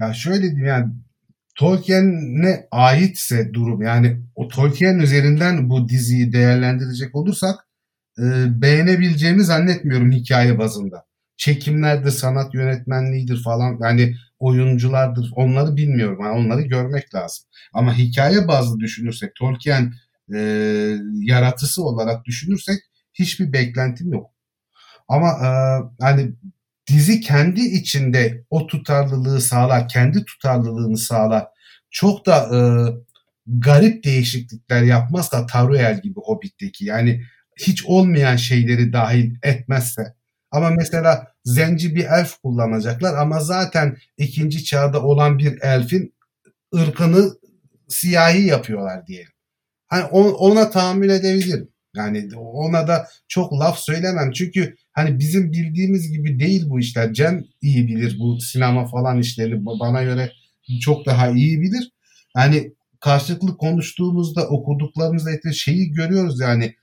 Ya 0.00 0.14
şöyle 0.14 0.42
diyeyim 0.42 0.66
yani 0.66 0.86
Tolkien'e 1.54 2.68
aitse 2.70 3.54
durum 3.54 3.82
yani 3.82 4.20
o 4.34 4.48
Tolkien 4.48 4.98
üzerinden 4.98 5.70
bu 5.70 5.88
diziyi 5.88 6.32
değerlendirecek 6.32 7.14
olursak 7.14 7.69
e, 8.18 8.22
beğenebileceğimi 8.62 9.44
zannetmiyorum 9.44 10.12
hikaye 10.12 10.58
bazında. 10.58 11.06
Çekimlerdir, 11.36 12.10
sanat 12.10 12.54
yönetmenliğidir 12.54 13.42
falan 13.42 13.78
yani 13.82 14.14
oyunculardır 14.38 15.30
onları 15.34 15.76
bilmiyorum. 15.76 16.18
Yani 16.22 16.38
onları 16.38 16.62
görmek 16.62 17.14
lazım. 17.14 17.44
Ama 17.72 17.94
hikaye 17.98 18.48
bazlı 18.48 18.80
düşünürsek 18.80 19.34
Tolkien 19.34 19.92
e, 20.34 20.38
yaratısı 21.12 21.84
olarak 21.84 22.24
düşünürsek 22.24 22.78
hiçbir 23.14 23.52
beklentim 23.52 24.12
yok. 24.12 24.30
Ama 25.08 25.28
e, 25.28 25.50
hani 26.04 26.32
dizi 26.86 27.20
kendi 27.20 27.60
içinde 27.60 28.44
o 28.50 28.66
tutarlılığı 28.66 29.40
sağlar, 29.40 29.88
kendi 29.88 30.24
tutarlılığını 30.24 30.98
sağlar. 30.98 31.46
Çok 31.90 32.26
da 32.26 32.36
e, 32.36 32.60
garip 33.46 34.04
değişiklikler 34.04 34.82
yapmazsa 34.82 35.46
Taruel 35.46 36.00
gibi 36.02 36.20
Hobbit'teki 36.20 36.84
yani 36.84 37.22
hiç 37.60 37.84
olmayan 37.84 38.36
şeyleri 38.36 38.92
dahil 38.92 39.34
etmezse 39.42 40.14
ama 40.50 40.70
mesela 40.70 41.26
zenci 41.44 41.94
bir 41.94 42.04
elf 42.04 42.36
kullanacaklar 42.42 43.14
ama 43.14 43.40
zaten 43.40 43.96
ikinci 44.18 44.64
çağda 44.64 45.02
olan 45.02 45.38
bir 45.38 45.58
elfin 45.62 46.14
ırkını 46.74 47.32
siyahi 47.88 48.46
yapıyorlar 48.46 49.06
diyelim. 49.06 49.32
Hani 49.86 50.04
ona 50.04 50.70
tahammül 50.70 51.08
edebilirim. 51.10 51.68
Yani 51.96 52.28
ona 52.36 52.88
da 52.88 53.08
çok 53.28 53.52
laf 53.52 53.78
söylemem. 53.78 54.32
Çünkü 54.32 54.76
hani 54.92 55.18
bizim 55.18 55.52
bildiğimiz 55.52 56.12
gibi 56.12 56.40
değil 56.40 56.64
bu 56.68 56.80
işler. 56.80 57.12
Cem 57.12 57.44
iyi 57.62 57.88
bilir 57.88 58.16
bu 58.18 58.40
sinema 58.40 58.86
falan 58.86 59.18
işleri. 59.18 59.66
Bana 59.66 60.02
göre 60.02 60.32
çok 60.80 61.06
daha 61.06 61.28
iyi 61.28 61.60
bilir. 61.60 61.92
Yani 62.36 62.72
karşılıklı 63.00 63.56
konuştuğumuzda 63.56 64.48
okuduklarımızda 64.48 65.52
şeyi 65.52 65.92
görüyoruz 65.92 66.40
yani 66.40 66.74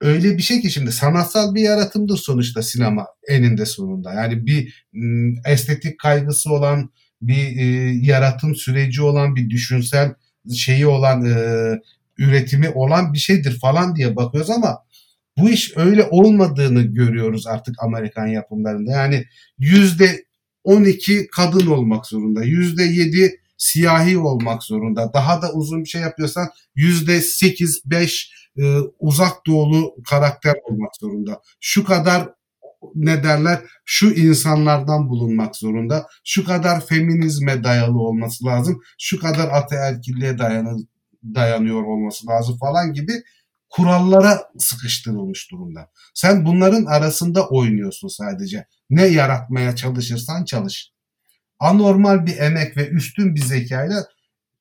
öyle 0.00 0.38
bir 0.38 0.42
şey 0.42 0.60
ki 0.60 0.70
şimdi 0.70 0.92
sanatsal 0.92 1.54
bir 1.54 1.62
yaratımdır 1.62 2.16
sonuçta 2.16 2.62
sinema 2.62 3.06
eninde 3.28 3.66
sonunda. 3.66 4.12
Yani 4.12 4.46
bir 4.46 4.86
estetik 5.46 6.00
kaygısı 6.00 6.52
olan 6.52 6.90
bir 7.22 7.56
e, 7.56 7.64
yaratım 8.02 8.54
süreci 8.54 9.02
olan 9.02 9.36
bir 9.36 9.50
düşünsel 9.50 10.14
şeyi 10.56 10.86
olan 10.86 11.24
e, 11.24 11.34
üretimi 12.18 12.68
olan 12.68 13.12
bir 13.12 13.18
şeydir 13.18 13.58
falan 13.60 13.96
diye 13.96 14.16
bakıyoruz 14.16 14.50
ama 14.50 14.78
bu 15.38 15.50
iş 15.50 15.76
öyle 15.76 16.04
olmadığını 16.10 16.82
görüyoruz 16.82 17.46
artık 17.46 17.82
Amerikan 17.82 18.26
yapımlarında. 18.26 18.90
Yani 18.90 19.24
yüzde 19.58 20.24
12 20.64 21.28
kadın 21.32 21.66
olmak 21.66 22.06
zorunda. 22.06 22.44
Yüzde 22.44 22.82
7 22.82 23.40
siyahi 23.58 24.18
olmak 24.18 24.62
zorunda. 24.62 25.12
Daha 25.14 25.42
da 25.42 25.52
uzun 25.52 25.84
bir 25.84 25.88
şey 25.88 26.00
yapıyorsan 26.00 26.48
yüzde 26.74 27.20
8, 27.20 27.82
5 27.84 28.32
e, 28.58 28.78
uzak 28.98 29.46
doğulu 29.46 29.94
karakter 30.10 30.54
olmak 30.70 30.96
zorunda. 31.00 31.40
Şu 31.60 31.84
kadar 31.84 32.28
ne 32.94 33.22
derler 33.22 33.60
şu 33.84 34.10
insanlardan 34.10 35.08
bulunmak 35.08 35.56
zorunda. 35.56 36.06
Şu 36.24 36.44
kadar 36.44 36.86
feminizme 36.86 37.64
dayalı 37.64 37.98
olması 38.00 38.44
lazım. 38.44 38.80
Şu 38.98 39.20
kadar 39.20 39.48
ataerkilliğe 39.48 40.38
dayanı, 40.38 40.76
dayanıyor 41.34 41.82
olması 41.82 42.26
lazım 42.26 42.58
falan 42.58 42.92
gibi 42.92 43.12
kurallara 43.70 44.42
sıkıştırılmış 44.58 45.50
durumda. 45.50 45.90
Sen 46.14 46.46
bunların 46.46 46.84
arasında 46.84 47.48
oynuyorsun 47.48 48.08
sadece. 48.08 48.66
Ne 48.90 49.06
yaratmaya 49.06 49.76
çalışırsan 49.76 50.44
çalış. 50.44 50.92
Anormal 51.60 52.26
bir 52.26 52.38
emek 52.38 52.76
ve 52.76 52.88
üstün 52.88 53.34
bir 53.34 53.40
zekayla 53.40 54.04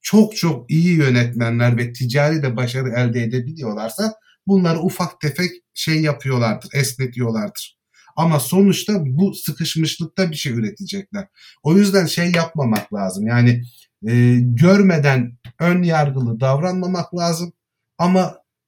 çok 0.01 0.35
çok 0.35 0.71
iyi 0.71 0.97
yönetmenler 0.97 1.77
ve 1.77 1.93
ticari 1.93 2.43
de 2.43 2.55
başarı 2.55 2.89
elde 2.89 3.23
edebiliyorlarsa 3.23 4.13
bunları 4.47 4.79
ufak 4.79 5.21
tefek 5.21 5.51
şey 5.73 6.01
yapıyorlardır, 6.01 6.69
esnetiyorlardır. 6.73 7.77
Ama 8.15 8.39
sonuçta 8.39 8.93
bu 9.05 9.33
sıkışmışlıkta 9.33 10.31
bir 10.31 10.35
şey 10.35 10.53
üretecekler. 10.53 11.27
O 11.63 11.77
yüzden 11.77 12.05
şey 12.05 12.31
yapmamak 12.31 12.93
lazım. 12.93 13.27
Yani 13.27 13.61
e, 14.07 14.37
görmeden 14.39 15.37
ön 15.59 15.83
yargılı 15.83 16.39
davranmamak 16.39 17.15
lazım. 17.15 17.53
Ama 17.97 18.21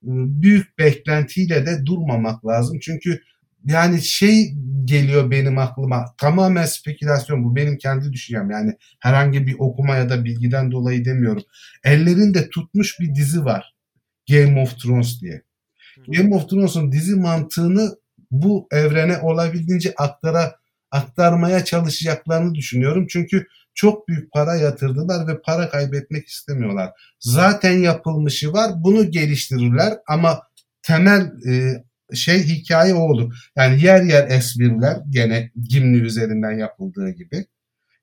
e, 0.04 0.12
büyük 0.42 0.78
beklentiyle 0.78 1.66
de 1.66 1.86
durmamak 1.86 2.46
lazım. 2.46 2.80
Çünkü 2.82 3.22
yani 3.66 4.02
şey 4.02 4.54
geliyor 4.86 5.32
benim 5.32 5.58
aklıma 5.58 6.06
tamamen 6.18 6.66
spekülasyon 6.66 7.44
bu 7.44 7.56
benim 7.56 7.78
kendi 7.78 8.14
düşüncem 8.14 8.52
yani 8.52 8.74
herhangi 9.00 9.48
bir 9.48 9.56
okuma 9.60 9.96
ya 9.96 10.10
da 10.10 10.26
bilgiden 10.26 10.72
dolayı 10.72 11.06
demiyorum. 11.06 11.44
Ellerinde 11.84 12.50
tutmuş 12.50 13.00
bir 13.00 13.16
dizi 13.16 13.46
var 13.46 13.76
Game 14.30 14.62
of 14.62 14.80
Thrones 14.80 15.22
diye. 15.22 15.44
Game 16.08 16.36
of 16.36 16.50
Thrones'un 16.50 16.92
dizi 16.92 17.16
mantığını 17.16 17.96
bu 18.32 18.68
evrene 18.72 19.18
olabildiğince 19.18 19.94
aktara 19.98 20.56
aktarmaya 20.92 21.66
çalışacaklarını 21.66 22.56
düşünüyorum. 22.56 23.08
Çünkü 23.10 23.48
çok 23.74 24.08
büyük 24.08 24.32
para 24.32 24.56
yatırdılar 24.56 25.28
ve 25.28 25.42
para 25.42 25.70
kaybetmek 25.70 26.28
istemiyorlar. 26.28 26.92
Zaten 27.20 27.72
yapılmışı 27.72 28.54
var. 28.54 28.72
Bunu 28.76 29.12
geliştirirler 29.12 29.94
ama 30.08 30.42
temel 30.82 31.32
e, 31.48 31.84
şey 32.14 32.44
hikaye 32.44 32.94
o 32.94 33.00
olur. 33.00 33.34
Yani 33.56 33.84
yer 33.84 34.02
yer 34.02 34.30
espriler 34.30 34.98
gene 35.10 35.52
Gimli 35.70 36.02
üzerinden 36.02 36.58
yapıldığı 36.58 37.10
gibi. 37.10 37.46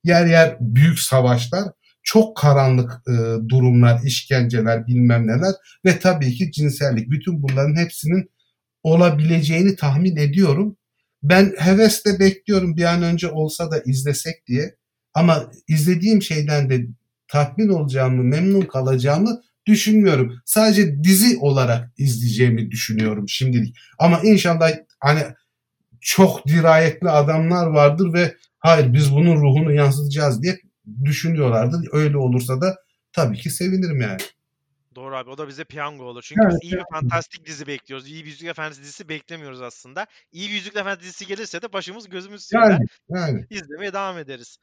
Yer 0.04 0.26
yer 0.26 0.56
büyük 0.60 0.98
savaşlar, 0.98 1.64
çok 2.02 2.36
karanlık 2.36 2.92
e, 3.08 3.12
durumlar, 3.48 4.00
işkenceler, 4.04 4.86
bilmem 4.86 5.26
neler 5.26 5.54
ve 5.84 5.98
tabii 5.98 6.34
ki 6.34 6.52
cinsellik. 6.52 7.10
Bütün 7.10 7.42
bunların 7.42 7.76
hepsinin 7.76 8.30
olabileceğini 8.82 9.76
tahmin 9.76 10.16
ediyorum. 10.16 10.76
Ben 11.22 11.54
hevesle 11.58 12.20
bekliyorum 12.20 12.76
bir 12.76 12.84
an 12.84 13.02
önce 13.02 13.28
olsa 13.28 13.70
da 13.70 13.82
izlesek 13.86 14.46
diye. 14.46 14.76
Ama 15.14 15.50
izlediğim 15.68 16.22
şeyden 16.22 16.70
de 16.70 16.86
tatmin 17.28 17.68
olacağımı, 17.68 18.24
memnun 18.24 18.60
kalacağımı 18.62 19.40
düşünmüyorum. 19.66 20.40
Sadece 20.44 21.04
dizi 21.04 21.38
olarak 21.38 21.90
izleyeceğimi 21.98 22.70
düşünüyorum 22.70 23.28
şimdilik. 23.28 23.76
Ama 23.98 24.20
inşallah 24.22 24.70
hani 25.00 25.22
çok 26.00 26.46
dirayetli 26.46 27.10
adamlar 27.10 27.66
vardır 27.66 28.12
ve 28.12 28.36
hayır 28.58 28.92
biz 28.92 29.12
bunun 29.12 29.36
ruhunu 29.36 29.72
yansıtacağız 29.72 30.42
diye 30.42 30.58
düşünüyorlardır. 31.04 31.88
Öyle 31.92 32.16
olursa 32.16 32.60
da 32.60 32.76
tabii 33.12 33.36
ki 33.36 33.50
sevinirim 33.50 34.00
yani. 34.00 34.18
Doğru 34.94 35.16
abi 35.16 35.30
o 35.30 35.38
da 35.38 35.48
bize 35.48 35.64
piyango 35.64 36.04
olur. 36.04 36.22
Çünkü 36.22 36.40
Evet, 36.44 36.52
biz 36.62 36.70
iyi 36.70 36.72
bir 36.72 36.84
fantastik 36.92 37.46
dizi 37.46 37.66
bekliyoruz. 37.66 38.08
İyi 38.08 38.24
bir 38.24 38.30
Yüzük 38.30 38.48
Efendisi 38.48 38.82
dizisi 38.82 39.08
beklemiyoruz 39.08 39.62
aslında. 39.62 40.06
İyi 40.32 40.48
bir 40.48 40.54
Yüzük 40.54 40.76
Efendisi 40.76 41.02
dizisi 41.02 41.26
gelirse 41.26 41.62
de 41.62 41.72
başımız 41.72 42.08
gözümüz 42.08 42.50
Yani 42.54 42.78
yani. 43.08 43.46
izlemeye 43.50 43.92
devam 43.92 44.18
ederiz. 44.18 44.58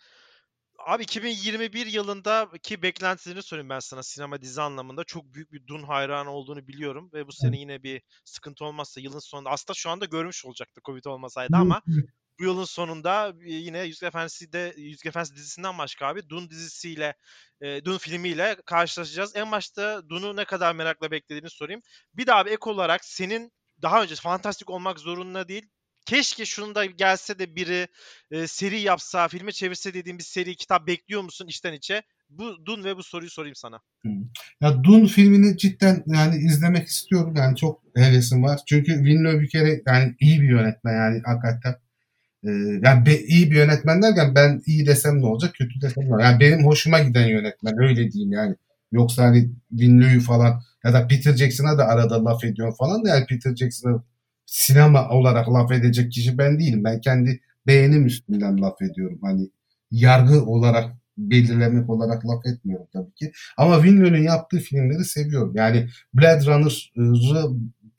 Abi 0.85 1.03
2021 1.03 1.85
yılındaki 1.85 2.81
beklentilerini 2.81 3.43
sorayım 3.43 3.69
ben 3.69 3.79
sana 3.79 4.03
sinema 4.03 4.41
dizi 4.41 4.61
anlamında. 4.61 5.03
Çok 5.03 5.33
büyük 5.33 5.51
bir 5.51 5.67
Dun 5.67 5.83
hayranı 5.83 6.31
olduğunu 6.31 6.67
biliyorum 6.67 7.09
ve 7.13 7.27
bu 7.27 7.31
sene 7.31 7.57
yine 7.59 7.83
bir 7.83 8.01
sıkıntı 8.25 8.65
olmazsa 8.65 9.01
yılın 9.01 9.19
sonunda 9.19 9.49
aslında 9.49 9.73
şu 9.75 9.89
anda 9.89 10.05
görmüş 10.05 10.45
olacaktı 10.45 10.81
Covid 10.85 11.05
olmasaydı 11.05 11.57
ama 11.57 11.81
bu 12.39 12.43
yılın 12.43 12.65
sonunda 12.65 13.33
e, 13.45 13.53
yine 13.53 13.83
Yüzük 13.83 14.03
Efendisi 14.03 14.53
de 14.53 14.73
Yüzük 14.77 15.05
Efendisi 15.05 15.35
dizisinden 15.35 15.77
başka 15.77 16.07
abi 16.07 16.29
Dun 16.29 16.49
dizisiyle 16.49 17.15
e, 17.61 17.85
Dun 17.85 17.97
filmiyle 17.97 18.57
karşılaşacağız. 18.65 19.35
En 19.35 19.51
başta 19.51 20.09
Dun'u 20.09 20.35
ne 20.35 20.45
kadar 20.45 20.75
merakla 20.75 21.11
beklediğini 21.11 21.49
sorayım. 21.49 21.81
Bir 22.13 22.27
daha 22.27 22.45
bir 22.45 22.51
ek 22.51 22.69
olarak 22.69 23.05
senin 23.05 23.51
daha 23.81 24.03
önce 24.03 24.15
fantastik 24.15 24.69
olmak 24.69 24.99
zorunda 24.99 25.47
değil. 25.47 25.69
Keşke 26.05 26.45
şunu 26.45 26.75
da 26.75 26.85
gelse 26.85 27.39
de 27.39 27.55
biri 27.55 27.87
e, 28.31 28.47
seri 28.47 28.79
yapsa, 28.79 29.27
filme 29.27 29.51
çevirse 29.51 29.93
dediğim 29.93 30.17
bir 30.17 30.23
seri 30.23 30.55
kitap 30.55 30.87
bekliyor 30.87 31.21
musun 31.21 31.47
içten 31.47 31.73
içe? 31.73 32.03
Bu 32.29 32.65
Dun 32.65 32.83
ve 32.83 32.97
bu 32.97 33.03
soruyu 33.03 33.29
sorayım 33.29 33.55
sana. 33.55 33.79
Ya 34.61 34.83
Dune 34.83 35.07
filmini 35.07 35.57
cidden 35.57 36.03
yani 36.07 36.35
izlemek 36.35 36.87
istiyorum 36.87 37.33
yani 37.37 37.57
çok 37.57 37.81
hevesim 37.95 38.43
var. 38.43 38.59
Çünkü 38.67 39.03
Villeneuve 39.03 39.41
bir 39.41 39.49
kere 39.49 39.81
yani 39.87 40.15
iyi 40.19 40.41
bir 40.41 40.49
yönetmen 40.49 40.93
yani 40.93 41.21
hakikaten. 41.25 41.75
Ee, 42.43 42.49
yani 42.83 43.05
be, 43.05 43.19
iyi 43.19 43.51
bir 43.51 43.55
yönetmen 43.55 44.01
derken 44.01 44.35
ben 44.35 44.61
iyi 44.65 44.85
desem 44.85 45.21
ne 45.21 45.25
olacak, 45.25 45.55
kötü 45.55 45.81
desem 45.81 46.03
ne 46.05 46.13
olacak. 46.13 46.31
Yani 46.31 46.39
benim 46.39 46.65
hoşuma 46.65 46.99
giden 46.99 47.27
yönetmen 47.27 47.73
öyle 47.79 48.11
diyeyim 48.11 48.31
yani. 48.31 48.55
Yoksa 48.91 49.23
hani 49.23 49.49
Villeneuve 49.71 50.19
falan 50.19 50.61
ya 50.83 50.93
da 50.93 51.07
Peter 51.07 51.35
Jackson'a 51.35 51.77
da 51.77 51.85
arada 51.85 52.25
laf 52.25 52.43
ediyorum 52.43 52.75
falan 52.79 53.05
da 53.05 53.09
yani 53.09 53.25
Peter 53.25 53.55
Jackson'a 53.55 54.03
sinema 54.45 55.09
olarak 55.09 55.49
laf 55.49 55.71
edecek 55.71 56.11
kişi 56.11 56.37
ben 56.37 56.59
değilim. 56.59 56.83
Ben 56.83 57.01
kendi 57.01 57.41
beğenim 57.67 58.05
üstünden 58.05 58.61
laf 58.61 58.81
ediyorum. 58.81 59.19
Hani 59.21 59.49
yargı 59.91 60.45
olarak 60.45 60.91
belirlemek 61.17 61.89
olarak 61.89 62.25
laf 62.25 62.45
etmiyorum 62.45 62.87
tabii 62.93 63.13
ki. 63.13 63.31
Ama 63.57 63.83
Villeneuve'nin 63.83 64.23
yaptığı 64.23 64.57
filmleri 64.57 65.05
seviyorum. 65.05 65.53
Yani 65.55 65.87
Blade 66.13 66.45
Runner'ı 66.45 67.49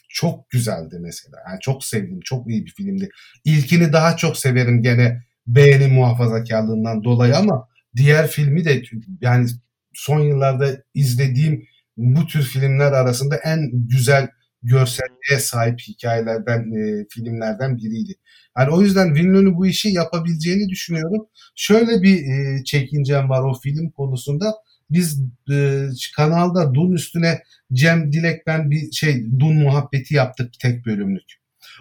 çok 0.09 0.51
güzeldi 0.51 0.99
mesela. 1.01 1.37
Yani 1.49 1.61
çok 1.61 1.85
sevdim. 1.85 2.21
Çok 2.21 2.51
iyi 2.51 2.67
bir 2.67 2.71
filmdi. 2.71 3.09
İlkini 3.45 3.93
daha 3.93 4.17
çok 4.17 4.37
severim 4.37 4.83
gene 4.83 5.23
beğeni 5.47 5.87
muhafazakarlığından 5.87 7.05
dolayı 7.05 7.37
ama 7.37 7.69
diğer 7.97 8.27
filmi 8.29 8.65
de 8.65 8.83
yani 9.21 9.49
son 9.95 10.21
yıllarda 10.21 10.83
izlediğim 10.95 11.65
bu 11.97 12.27
tür 12.27 12.43
filmler 12.43 12.93
arasında 12.93 13.37
en 13.37 13.71
güzel 13.73 14.29
görselliğe 14.65 15.41
sahip 15.41 15.81
hikayelerden, 15.81 16.61
e, 16.61 17.07
filmlerden 17.11 17.77
biriydi. 17.77 18.15
Yani 18.59 18.71
o 18.71 18.83
yüzden 18.83 19.15
Villeneuve'ün 19.15 19.57
bu 19.57 19.67
işi 19.67 19.89
yapabileceğini 19.89 20.69
düşünüyorum. 20.69 21.27
Şöyle 21.57 22.03
bir 22.03 22.17
e, 22.17 22.65
çekincem 22.65 23.29
var 23.29 23.43
o 23.43 23.61
film 23.61 23.91
konusunda. 23.91 24.55
Biz 24.91 25.23
e, 25.53 25.87
kanalda 26.17 26.75
Dun 26.75 26.93
üstüne 26.93 27.43
Cem 27.73 28.13
Dilek 28.13 28.47
ben 28.47 28.71
bir 28.71 28.93
şey 28.93 29.27
Dun 29.39 29.57
muhabbeti 29.57 30.15
yaptık 30.15 30.53
tek 30.61 30.87
bölümlük. 30.87 31.25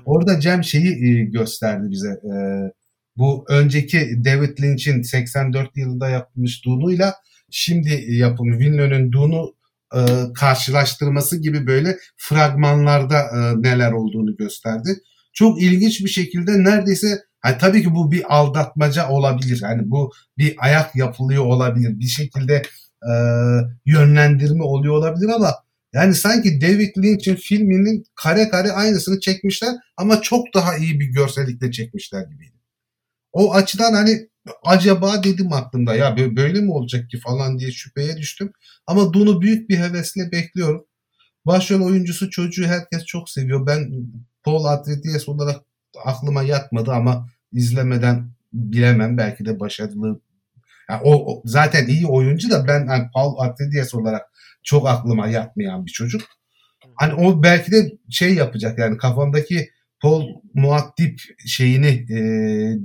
Orada 0.05 0.39
Cem 0.39 0.63
şeyi 0.63 1.05
e, 1.05 1.25
gösterdi 1.25 1.87
bize. 1.89 2.09
E, 2.09 2.33
bu 3.17 3.45
önceki 3.49 4.25
David 4.25 4.61
Lynch'in 4.61 5.01
84 5.01 5.77
yılında 5.77 6.09
yapılmış 6.09 6.65
Dun'uyla 6.65 7.15
şimdi 7.49 8.05
yapımı 8.07 8.59
Villeneuve'ün 8.59 9.11
Dun'u 9.11 9.55
e, 9.95 9.99
karşılaştırması 10.35 11.41
gibi 11.41 11.67
böyle 11.67 11.97
fragmanlarda 12.17 13.19
e, 13.19 13.61
neler 13.61 13.91
olduğunu 13.91 14.35
gösterdi. 14.35 14.89
Çok 15.33 15.61
ilginç 15.61 16.03
bir 16.03 16.09
şekilde 16.09 16.63
neredeyse 16.63 17.19
hani 17.39 17.57
tabii 17.57 17.83
ki 17.83 17.95
bu 17.95 18.11
bir 18.11 18.35
aldatmaca 18.35 19.09
olabilir. 19.09 19.59
Yani 19.63 19.81
bu 19.85 20.11
bir 20.37 20.55
ayak 20.57 20.95
yapılıyor 20.95 21.45
olabilir. 21.45 21.99
Bir 21.99 22.07
şekilde 22.07 22.61
e, 23.03 23.13
yönlendirme 23.85 24.63
oluyor 24.63 24.93
olabilir 24.93 25.29
ama 25.35 25.53
yani 25.93 26.15
sanki 26.15 26.61
David 26.61 26.97
Lynch'in 26.97 27.35
filminin 27.35 28.05
kare 28.15 28.49
kare 28.49 28.71
aynısını 28.71 29.19
çekmişler 29.19 29.75
ama 29.97 30.21
çok 30.21 30.53
daha 30.53 30.77
iyi 30.77 30.99
bir 30.99 31.05
görsellikle 31.05 31.71
çekmişler 31.71 32.23
gibiydi. 32.23 32.57
O 33.31 33.53
açıdan 33.53 33.93
hani 33.93 34.29
acaba 34.63 35.23
dedim 35.23 35.53
aklımda 35.53 35.95
ya 35.95 36.17
böyle 36.17 36.61
mi 36.61 36.71
olacak 36.71 37.09
ki 37.09 37.19
falan 37.19 37.59
diye 37.59 37.71
şüpheye 37.71 38.17
düştüm. 38.17 38.51
Ama 38.87 39.13
Dun'u 39.13 39.41
büyük 39.41 39.69
bir 39.69 39.77
hevesle 39.77 40.31
bekliyorum. 40.31 40.85
Başrol 41.45 41.81
oyuncusu 41.81 42.29
çocuğu 42.29 42.65
herkes 42.65 43.05
çok 43.05 43.29
seviyor. 43.29 43.67
Ben 43.67 43.91
Paul 44.43 44.65
Atreides 44.65 45.29
olarak 45.29 45.61
aklıma 46.05 46.43
yatmadı 46.43 46.91
ama 46.91 47.29
izlemeden 47.51 48.31
bilemem. 48.53 49.17
Belki 49.17 49.45
de 49.45 49.59
başarılı. 49.59 50.21
Yani 50.89 51.01
o, 51.03 51.33
o 51.33 51.41
zaten 51.45 51.87
iyi 51.87 52.07
oyuncu 52.07 52.49
da 52.49 52.67
ben 52.67 52.87
yani 52.87 53.09
Paul 53.13 53.37
Atreides 53.39 53.95
olarak 53.95 54.21
çok 54.63 54.87
aklıma 54.87 55.27
yatmayan 55.27 55.85
bir 55.85 55.91
çocuk. 55.91 56.21
Hani 56.95 57.13
o 57.13 57.43
belki 57.43 57.71
de 57.71 57.91
şey 58.09 58.33
yapacak 58.33 58.79
yani 58.79 58.97
kafamdaki 58.97 59.69
Paul 60.03 60.27
Muaddip 60.53 61.19
şeyini 61.45 61.87
e, 61.87 62.17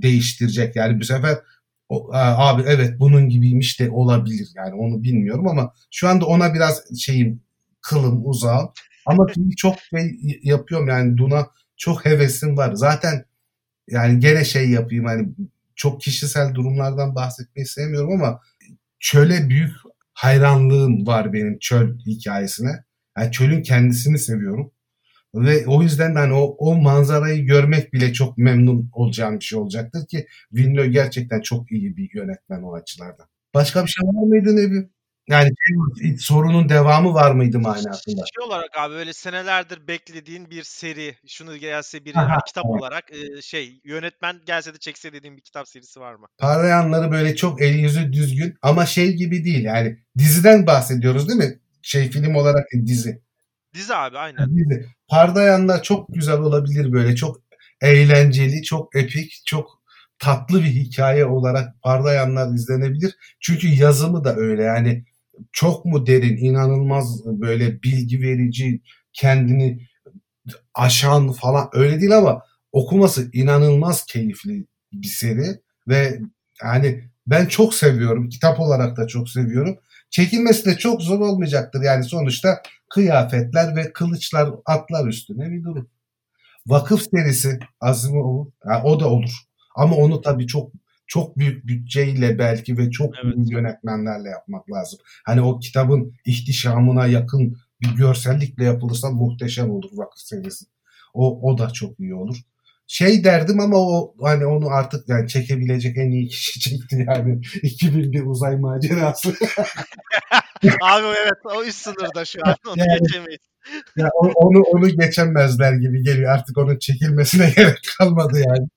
değiştirecek. 0.03 0.77
Yani 0.77 1.01
bu 1.01 1.05
sefer 1.05 1.39
o, 1.89 2.11
abi 2.15 2.63
evet 2.67 3.01
bunun 3.01 3.29
gibiymiş 3.29 3.81
de 3.81 3.91
olabilir. 3.91 4.49
Yani 4.57 4.75
onu 4.75 5.03
bilmiyorum 5.03 5.49
ama 5.49 5.73
şu 5.91 6.09
anda 6.09 6.27
ona 6.27 6.55
biraz 6.55 6.83
şeyim 6.99 7.43
kılım 7.81 8.23
uzağım. 8.27 8.71
Ama 9.07 9.27
şimdi 9.35 9.57
çok 9.57 9.75
şey 9.81 10.17
yapıyorum 10.43 10.89
yani 10.89 11.17
Duna 11.17 11.47
çok 11.77 12.07
hevesim 12.07 12.57
var. 12.57 12.73
Zaten 12.75 13.25
yani 13.89 14.21
gene 14.21 14.45
şey 14.45 14.71
yapayım 14.71 15.05
hani 15.05 15.29
çok 15.77 16.01
kişisel 16.01 16.55
durumlardan 16.55 17.15
bahsetmeyi 17.15 17.67
sevmiyorum 17.67 18.13
ama 18.13 18.41
çöle 19.01 19.49
büyük 19.49 19.73
hayranlığım 20.13 21.07
var 21.07 21.33
benim 21.33 21.59
çöl 21.59 21.99
hikayesine. 21.99 22.85
Yani 23.19 23.33
çölün 23.33 23.63
kendisini 23.63 24.19
seviyorum. 24.19 24.73
Ve 25.35 25.67
o 25.67 25.83
yüzden 25.83 26.15
de 26.15 26.19
hani 26.19 26.33
o, 26.33 26.57
o 26.59 26.77
manzarayı 26.77 27.47
görmek 27.47 27.93
bile 27.93 28.13
çok 28.13 28.39
memnun 28.39 28.91
olacağım 28.93 29.41
bir 29.41 29.45
şey 29.45 29.59
olacaktır 29.59 30.07
ki 30.07 30.27
Villeneuve 30.53 30.89
gerçekten 30.89 31.41
çok 31.41 31.73
iyi 31.73 31.97
bir 31.97 32.11
yönetmen 32.15 32.63
o 32.63 32.75
açılardan. 32.75 33.27
Başka 33.55 33.85
bir 33.85 33.91
şey 33.91 34.09
var 34.09 34.27
mıydı 34.27 34.57
Nebi? 34.57 34.89
Yani 35.29 35.51
şey, 36.01 36.17
sorunun 36.19 36.69
devamı 36.69 37.15
var 37.15 37.31
mıydı 37.31 37.59
manasında? 37.59 38.25
Şey 38.35 38.45
olarak 38.47 38.71
abi 38.79 38.95
böyle 38.95 39.13
senelerdir 39.13 39.89
beklediğin 39.89 40.51
bir 40.51 40.63
seri, 40.63 41.15
şunu 41.27 41.57
gelse 41.57 42.05
bir 42.05 42.17
Aha, 42.17 42.39
kitap 42.47 42.65
evet. 42.67 42.81
olarak 42.81 43.05
e, 43.13 43.43
şey 43.43 43.81
yönetmen 43.85 44.41
gelse 44.47 44.75
de 44.75 44.79
çekse 44.79 45.13
dediğin 45.13 45.37
bir 45.37 45.43
kitap 45.43 45.69
serisi 45.69 46.01
var 46.01 46.15
mı? 46.15 46.27
Parlayanları 46.39 47.11
böyle 47.11 47.37
çok 47.37 47.63
el 47.63 47.75
yüzü 47.75 48.13
düzgün 48.13 48.55
ama 48.63 48.87
şey 48.87 49.13
gibi 49.13 49.45
değil 49.45 49.65
yani 49.65 49.99
diziden 50.19 50.67
bahsediyoruz 50.67 51.29
değil 51.29 51.39
mi? 51.39 51.59
Şey 51.83 52.11
film 52.11 52.35
olarak 52.35 52.67
dizi. 52.87 53.23
Dizi 53.75 53.95
abi 53.95 54.19
aynen. 54.19 54.57
Dizi. 54.57 54.98
Pardayanlar 55.09 55.83
çok 55.83 56.15
güzel 56.15 56.39
olabilir 56.39 56.93
böyle 56.93 57.17
çok 57.17 57.41
eğlenceli, 57.81 58.63
çok 58.63 58.97
epik, 58.97 59.43
çok 59.47 59.83
tatlı 60.19 60.63
bir 60.63 60.69
hikaye 60.69 61.27
olarak 61.27 61.83
Pardayanlar 61.83 62.55
izlenebilir. 62.55 63.17
Çünkü 63.41 63.69
yazımı 63.69 64.25
da 64.25 64.37
öyle 64.37 64.63
yani 64.63 65.05
çok 65.53 65.85
mu 65.85 66.07
derin, 66.07 66.37
inanılmaz 66.37 67.27
böyle 67.27 67.83
bilgi 67.83 68.23
verici, 68.23 68.81
kendini 69.13 69.89
aşan 70.75 71.33
falan 71.33 71.69
öyle 71.73 72.01
değil 72.01 72.17
ama 72.17 72.43
okuması 72.73 73.31
inanılmaz 73.33 74.07
keyifli 74.07 74.67
bir 74.93 75.09
seri 75.09 75.61
ve 75.89 76.21
yani 76.63 77.05
ben 77.27 77.47
çok 77.47 77.75
seviyorum. 77.75 78.29
Kitap 78.29 78.61
olarak 78.61 78.97
da 78.97 79.07
çok 79.07 79.29
seviyorum. 79.31 79.79
Çekilmesi 80.11 80.65
de 80.65 80.79
çok 80.79 81.03
zor 81.03 81.21
olmayacaktır. 81.21 81.83
Yani 81.83 82.05
sonuçta 82.05 82.63
kıyafetler 82.91 83.77
ve 83.77 83.93
kılıçlar 83.93 84.51
atlar 84.67 85.09
üstüne 85.09 85.51
bir 85.51 85.65
durum. 85.65 85.91
Vakıf 86.67 87.03
serisi 87.11 87.59
Asimov'un 87.81 88.53
yani 88.67 88.83
o 88.85 89.01
da 89.01 89.11
olur. 89.11 89.31
Ama 89.77 89.97
onu 89.97 90.21
tabii 90.21 90.47
çok 90.47 90.73
çok 91.07 91.39
büyük 91.39 91.67
bütçeyle 91.67 92.39
belki 92.39 92.79
ve 92.79 92.91
çok 92.91 93.15
evet. 93.25 93.37
büyük 93.37 93.51
yönetmenlerle 93.51 94.29
yapmak 94.29 94.71
lazım. 94.71 94.99
Hani 95.25 95.41
o 95.41 95.59
kitabın 95.59 96.13
ihtişamına 96.25 97.07
yakın 97.07 97.57
bir 97.81 97.97
görsellikle 97.97 98.65
yapılırsa 98.65 99.11
muhteşem 99.11 99.71
olur 99.71 99.91
vakıf 99.93 100.21
serisi. 100.21 100.65
O, 101.15 101.51
o 101.51 101.59
da 101.59 101.71
çok 101.71 102.01
iyi 102.01 102.15
olur. 102.15 102.37
Şey 102.87 103.25
derdim 103.25 103.61
ama 103.61 103.77
o 103.77 104.15
hani 104.21 104.47
onu 104.47 104.69
artık 104.69 105.09
yani 105.09 105.29
çekebilecek 105.29 105.97
en 105.99 106.11
iyi 106.11 106.29
kişi 106.29 106.61
çekti 106.71 107.07
yani 107.09 107.41
2001 107.63 108.23
uzay 108.23 108.57
macerası. 108.57 109.35
Abi 110.83 111.07
evet 111.07 111.39
o 111.45 111.65
üst 111.65 111.79
sınırda 111.79 112.25
şu 112.25 112.39
an 112.45 112.55
onu 112.69 112.79
yani, 112.79 112.99
geçemeyiz. 113.01 113.41
Ya 113.97 114.09
onu 114.15 114.63
onu 114.63 114.89
geçemezler 114.89 115.73
gibi 115.73 116.03
geliyor. 116.03 116.33
Artık 116.33 116.59
onun 116.59 116.79
çekilmesine 116.79 117.53
gerek 117.57 117.79
kalmadı 117.99 118.39
yani. 118.47 118.69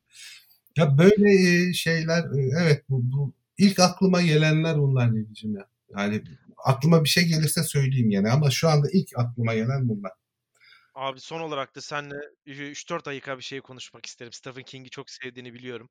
Ya 0.78 0.98
böyle 0.98 1.74
şeyler 1.74 2.24
evet 2.62 2.84
bu, 2.90 3.02
bu 3.04 3.34
ilk 3.58 3.80
aklıma 3.80 4.22
gelenler 4.22 4.78
bunlar 4.78 5.14
diyeceğim 5.14 5.58
ya. 5.58 5.68
Yani 5.98 6.24
aklıma 6.66 7.04
bir 7.04 7.10
şey 7.10 7.26
gelirse 7.26 7.64
söyleyeyim 7.64 8.10
yine 8.10 8.32
ama 8.32 8.52
şu 8.52 8.70
anda 8.70 8.88
ilk 8.94 9.10
aklıma 9.16 9.54
gelen 9.54 9.90
bunlar. 9.90 10.12
Abi 10.96 11.20
son 11.20 11.40
olarak 11.40 11.76
da 11.76 11.82
seninle 11.82 12.16
3-4 12.46 13.06
dakika 13.06 13.38
bir 13.38 13.44
şey 13.44 13.62
konuşmak 13.62 14.06
isterim. 14.06 14.34
Stephen 14.34 14.64
King'i 14.64 14.90
çok 14.90 15.10
sevdiğini 15.10 15.54
biliyorum. 15.54 15.90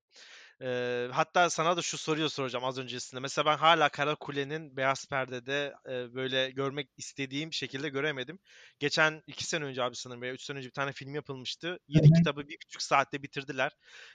Ee, 0.62 1.08
hatta 1.12 1.50
sana 1.50 1.76
da 1.76 1.82
şu 1.82 1.98
soruyu 1.98 2.30
soracağım 2.30 2.64
az 2.64 2.78
öncesinde. 2.78 3.20
Mesela 3.20 3.46
ben 3.46 3.56
hala 3.56 3.88
Kara 3.88 4.14
Kule'nin 4.14 4.76
Beyaz 4.76 5.06
Perde'de 5.06 5.74
e, 5.88 6.14
böyle 6.14 6.50
görmek 6.50 6.88
istediğim 6.96 7.52
şekilde 7.52 7.88
göremedim. 7.88 8.38
Geçen 8.78 9.22
2 9.26 9.44
sene 9.44 9.64
önce 9.64 9.82
abi 9.82 9.96
sanırım 9.96 10.22
veya 10.22 10.32
3 10.32 10.42
sene 10.42 10.58
önce 10.58 10.68
bir 10.68 10.74
tane 10.74 10.92
film 10.92 11.14
yapılmıştı. 11.14 11.78
7 11.88 12.12
kitabı 12.12 12.48
bir 12.48 12.56
buçuk 12.66 12.82
saatte 12.82 13.22
bitirdiler. 13.22 13.72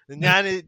Yani 0.09 0.63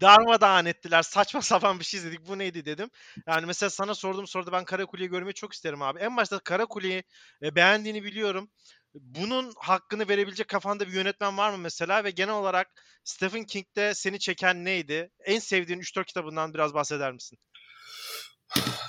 darmadağın 0.00 0.66
ettiler. 0.66 1.02
Saçma 1.02 1.42
sapan 1.42 1.78
bir 1.78 1.84
şey 1.84 2.00
izledik. 2.00 2.26
Bu 2.28 2.38
neydi 2.38 2.64
dedim. 2.64 2.90
Yani 3.26 3.46
mesela 3.46 3.70
sana 3.70 3.94
sorduğum 3.94 4.26
soruda 4.26 4.52
ben 4.52 4.64
Kara 4.64 4.86
Kule'yi 4.86 5.08
görmeyi 5.10 5.34
çok 5.34 5.52
isterim 5.52 5.82
abi. 5.82 5.98
En 5.98 6.16
başta 6.16 6.38
Kara 6.38 6.66
Kule'yi 6.66 7.04
e, 7.42 7.54
beğendiğini 7.54 8.04
biliyorum. 8.04 8.50
Bunun 8.94 9.52
hakkını 9.56 10.08
verebilecek 10.08 10.48
kafanda 10.48 10.88
bir 10.88 10.92
yönetmen 10.92 11.36
var 11.36 11.50
mı 11.50 11.58
mesela 11.58 12.04
ve 12.04 12.10
genel 12.10 12.34
olarak 12.34 12.66
Stephen 13.04 13.44
King'de 13.44 13.94
seni 13.94 14.18
çeken 14.18 14.64
neydi? 14.64 15.10
En 15.24 15.38
sevdiğin 15.38 15.80
3-4 15.80 16.04
kitabından 16.06 16.54
biraz 16.54 16.74
bahseder 16.74 17.12
misin? 17.12 17.38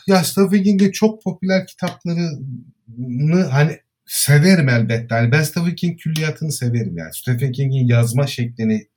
Ya 0.08 0.24
Stephen 0.24 0.64
King'in 0.64 0.92
çok 0.92 1.24
popüler 1.24 1.68
kitaplarını 1.68 3.44
hani 3.52 3.80
severim 4.06 4.70
elbette. 4.70 5.16
Yani 5.16 5.32
ben 5.32 5.44
Stephen 5.44 5.76
King 5.76 6.00
külliyatını 6.00 6.52
severim 6.52 6.98
yani. 6.98 7.14
Stephen 7.14 7.52
King'in 7.52 7.88
yazma 7.88 8.28
şeklini 8.28 8.88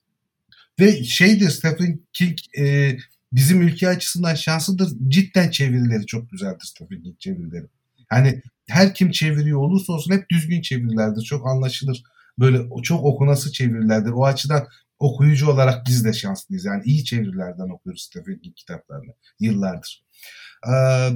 ve 0.80 1.04
şeydir 1.04 1.50
Stephen 1.50 2.00
King 2.12 2.38
e, 2.58 2.96
bizim 3.32 3.62
ülke 3.62 3.88
açısından 3.88 4.34
şanslıdır. 4.34 4.88
Cidden 5.08 5.50
çevirileri 5.50 6.06
çok 6.06 6.30
güzeldir 6.30 6.64
Stephen 6.64 7.02
King 7.02 7.20
çevirileri. 7.20 7.66
Hani 8.08 8.42
her 8.68 8.94
kim 8.94 9.10
çeviriyor 9.10 9.58
olursa 9.58 9.92
olsun 9.92 10.12
hep 10.12 10.30
düzgün 10.30 10.62
çevirilerdir. 10.62 11.22
Çok 11.22 11.46
anlaşılır. 11.46 12.02
Böyle 12.38 12.82
çok 12.82 13.04
okunası 13.04 13.52
çevirilerdir. 13.52 14.10
O 14.10 14.24
açıdan 14.24 14.66
okuyucu 14.98 15.50
olarak 15.50 15.86
biz 15.86 16.04
de 16.04 16.12
şanslıyız. 16.12 16.64
Yani 16.64 16.82
iyi 16.84 17.04
çevirilerden 17.04 17.68
okuyoruz 17.68 18.02
Stephen 18.02 18.38
King 18.38 18.56
kitaplarını 18.56 19.14
yıllardır. 19.40 20.04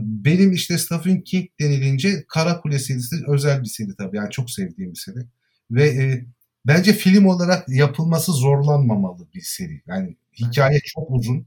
Benim 0.03 0.53
işte 0.53 0.78
Stephen 0.78 1.20
King 1.20 1.49
denilince 1.61 2.24
Kara 2.28 2.61
Kule 2.61 2.78
serisi 2.78 3.16
özel 3.28 3.62
bir 3.62 3.68
seri 3.68 3.96
tabii. 3.99 4.16
Yani 4.16 4.30
çok 4.30 4.51
sevdiğim 4.51 4.90
bir 4.92 4.99
seri. 4.99 5.26
Ve 5.70 5.88
e, 5.88 6.24
bence 6.66 6.92
film 6.92 7.26
olarak 7.26 7.68
yapılması 7.68 8.32
zorlanmamalı 8.32 9.28
bir 9.34 9.40
seri. 9.40 9.82
Yani 9.86 10.16
hikaye 10.40 10.80
çok 10.84 11.11
uzun. 11.11 11.46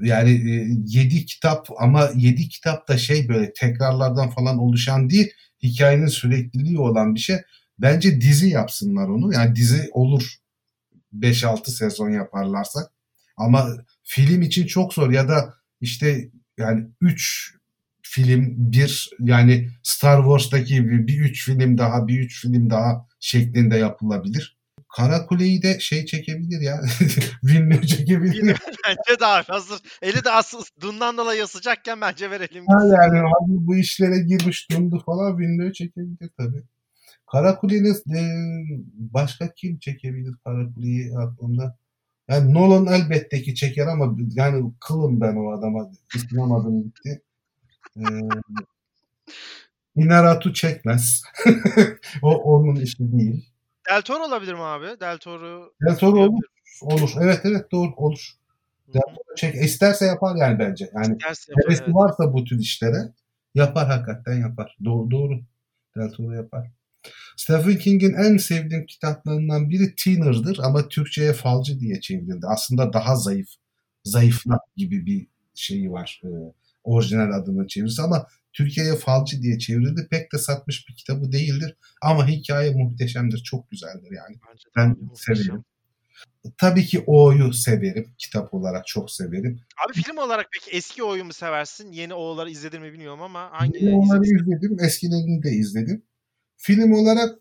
Yani 0.00 0.30
e, 0.30 0.66
7 0.86 1.26
kitap 1.26 1.68
ama 1.78 2.10
7 2.16 2.48
kitap 2.48 2.88
da 2.88 2.98
şey 2.98 3.28
böyle 3.28 3.52
tekrarlardan 3.52 4.30
falan 4.30 4.58
oluşan 4.58 5.10
değil. 5.10 5.30
Hikayenin 5.62 6.06
sürekliliği 6.06 6.78
olan 6.78 7.14
bir 7.14 7.20
şey. 7.20 7.36
Bence 7.78 8.20
dizi 8.20 8.48
yapsınlar 8.48 9.08
onu. 9.08 9.34
Yani 9.34 9.56
dizi 9.56 9.88
olur 9.92 10.34
5-6 11.12 11.70
sezon 11.70 12.10
yaparlarsa. 12.10 12.90
Ama 13.36 13.68
film 14.02 14.42
için 14.42 14.66
çok 14.66 14.94
zor 14.94 15.10
ya 15.10 15.28
da 15.28 15.54
işte 15.80 16.30
yani 16.58 16.86
3 17.00 17.54
film 18.02 18.54
bir 18.58 19.10
yani 19.20 19.70
Star 19.82 20.22
Wars'taki 20.22 20.88
bir 20.88 21.20
3 21.20 21.44
film 21.44 21.78
daha 21.78 22.06
bir 22.06 22.20
3 22.20 22.42
film 22.42 22.70
daha 22.70 23.06
şeklinde 23.20 23.76
yapılabilir. 23.76 24.57
Kara 24.98 25.26
Kule'yi 25.26 25.62
de 25.62 25.80
şey 25.80 26.06
çekebilir 26.06 26.60
ya. 26.60 26.80
Villeneuve 27.44 27.86
çekebilir. 27.86 28.56
bence 28.86 29.20
daha 29.20 29.42
hazır. 29.48 29.80
Eli 30.02 30.24
de 30.24 30.30
asıl 30.30 30.62
Dundan 30.80 31.16
dolayı 31.16 31.46
sıcakken 31.46 32.00
bence 32.00 32.30
verelim. 32.30 32.64
Ha 32.66 32.86
yani 32.86 33.18
abi 33.18 33.66
bu 33.66 33.76
işlere 33.76 34.18
girmiş 34.18 34.70
Dundu 34.70 35.02
falan 35.06 35.38
Villeneuve 35.38 35.72
çekebilir 35.72 36.30
tabii. 36.38 36.62
Kara 37.32 37.58
Kule'nin 37.58 38.14
e, 38.14 38.22
başka 38.94 39.52
kim 39.54 39.78
çekebilir 39.78 40.34
Kara 40.44 40.74
Kule'yi 40.74 41.18
aklımda? 41.18 41.78
Yani 42.28 42.54
Nolan 42.54 42.86
elbette 42.86 43.42
ki 43.42 43.54
çeker 43.54 43.86
ama 43.86 44.16
yani 44.30 44.72
kılım 44.80 45.20
ben 45.20 45.36
o 45.36 45.50
adama. 45.52 45.90
İstinamadım 46.14 46.82
gitti. 46.82 47.22
Ee, 47.96 48.02
Inaratu 49.96 50.52
çekmez. 50.52 51.22
o 52.22 52.34
onun 52.34 52.76
işi 52.76 53.12
değil. 53.12 53.48
Del 53.88 54.02
Toro 54.02 54.24
olabilir 54.24 54.54
mi 54.54 54.62
abi? 54.62 55.00
Del 55.00 55.18
Toro. 55.18 55.72
Del 55.86 55.96
Toro 55.96 56.20
olur. 56.20 56.42
Olur. 56.82 57.10
Evet 57.20 57.40
evet 57.44 57.72
doğru 57.72 57.94
olur. 57.96 58.32
Del 58.94 59.00
Toro 59.00 59.36
çek. 59.36 59.54
İsterse 59.54 60.06
yapar 60.06 60.36
yani 60.36 60.58
bence. 60.58 60.90
Yani 60.94 61.16
hevesi 61.64 61.82
evet. 61.84 61.94
varsa 61.94 62.32
bu 62.32 62.44
tür 62.44 62.58
işlere 62.58 63.12
yapar 63.54 63.86
hakikaten 63.86 64.40
yapar. 64.40 64.76
Doğru 64.84 65.10
doğru. 65.10 65.40
Del 65.96 66.10
Toro 66.10 66.32
yapar. 66.32 66.70
Stephen 67.36 67.78
King'in 67.78 68.14
en 68.14 68.36
sevdiğim 68.36 68.86
kitaplarından 68.86 69.70
biri 69.70 69.94
Teener'dır 69.94 70.58
ama 70.62 70.88
Türkçe'ye 70.88 71.32
Falcı 71.32 71.80
diye 71.80 72.00
çevrildi. 72.00 72.46
Aslında 72.46 72.92
daha 72.92 73.16
zayıf, 73.16 73.48
zayıfla 74.04 74.58
gibi 74.76 75.06
bir 75.06 75.26
şeyi 75.54 75.92
var. 75.92 76.20
E, 76.24 76.28
orijinal 76.84 77.32
adını 77.32 77.66
çevirisi 77.66 78.02
ama 78.02 78.26
Türkiye'ye 78.58 78.96
Falcı 78.96 79.42
diye 79.42 79.58
çevrildi. 79.58 80.08
Pek 80.10 80.32
de 80.32 80.38
satmış 80.38 80.88
bir 80.88 80.94
kitabı 80.96 81.32
değildir. 81.32 81.76
Ama 82.02 82.28
hikaye 82.28 82.70
muhteşemdir. 82.70 83.42
Çok 83.42 83.70
güzeldir 83.70 84.10
yani. 84.10 84.36
Bence 84.48 84.64
ben 84.76 84.96
severim. 85.14 85.64
Tabii 86.58 86.86
ki 86.86 87.04
O'yu 87.06 87.52
severim. 87.52 88.06
Kitap 88.18 88.54
olarak 88.54 88.86
çok 88.86 89.10
severim. 89.10 89.60
Abi 89.86 90.02
film 90.02 90.16
olarak 90.16 90.46
peki 90.52 90.76
eski 90.76 91.02
O'yu 91.02 91.24
mu 91.24 91.32
seversin? 91.32 91.92
Yeni 91.92 92.14
O'ları 92.14 92.50
izledin 92.50 92.82
mi 92.82 92.92
bilmiyorum 92.92 93.22
ama 93.22 93.50
hangi 93.52 93.84
Yeni 93.84 93.96
O'ları 93.96 94.24
izledim. 94.24 94.76
Eskilerini 94.80 95.42
de 95.42 95.50
izledim. 95.50 96.02
Film 96.56 96.92
olarak 96.92 97.38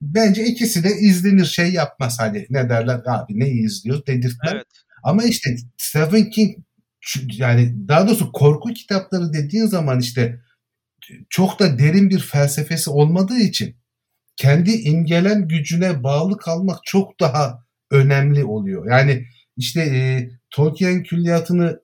bence 0.00 0.44
ikisi 0.44 0.84
de 0.84 0.88
izlenir 0.88 1.44
şey 1.44 1.72
yapmaz 1.72 2.16
hani 2.20 2.46
ne 2.50 2.68
derler 2.68 3.00
abi 3.06 3.38
ne 3.40 3.48
izliyor 3.48 4.06
dedirtmez. 4.06 4.52
Evet. 4.52 4.66
Ama 5.02 5.24
işte 5.24 5.56
Stephen 5.76 6.30
King 6.30 6.58
yani 7.32 7.88
daha 7.88 8.08
doğrusu 8.08 8.32
korku 8.32 8.68
kitapları 8.68 9.32
dediğin 9.32 9.66
zaman 9.66 10.00
işte 10.00 10.40
çok 11.30 11.60
da 11.60 11.78
derin 11.78 12.10
bir 12.10 12.20
felsefesi 12.20 12.90
olmadığı 12.90 13.38
için 13.38 13.76
kendi 14.36 14.70
imgelen 14.70 15.48
gücüne 15.48 16.02
bağlı 16.02 16.38
kalmak 16.38 16.78
çok 16.84 17.20
daha 17.20 17.64
önemli 17.90 18.44
oluyor. 18.44 18.90
Yani 18.90 19.26
işte 19.56 19.80
e, 19.80 20.30
Tolkien 20.50 21.02
külliyatını 21.02 21.80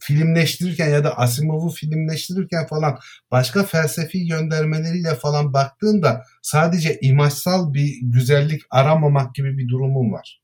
filmleştirirken 0.00 0.88
ya 0.88 1.04
da 1.04 1.18
Asimov'u 1.18 1.70
filmleştirirken 1.70 2.66
falan 2.66 2.98
başka 3.30 3.64
felsefi 3.64 4.26
göndermeleriyle 4.26 5.14
falan 5.14 5.52
baktığında 5.52 6.24
sadece 6.42 6.98
imajsal 7.00 7.74
bir 7.74 7.98
güzellik 8.02 8.62
aramamak 8.70 9.34
gibi 9.34 9.58
bir 9.58 9.68
durumum 9.68 10.12
var. 10.12 10.40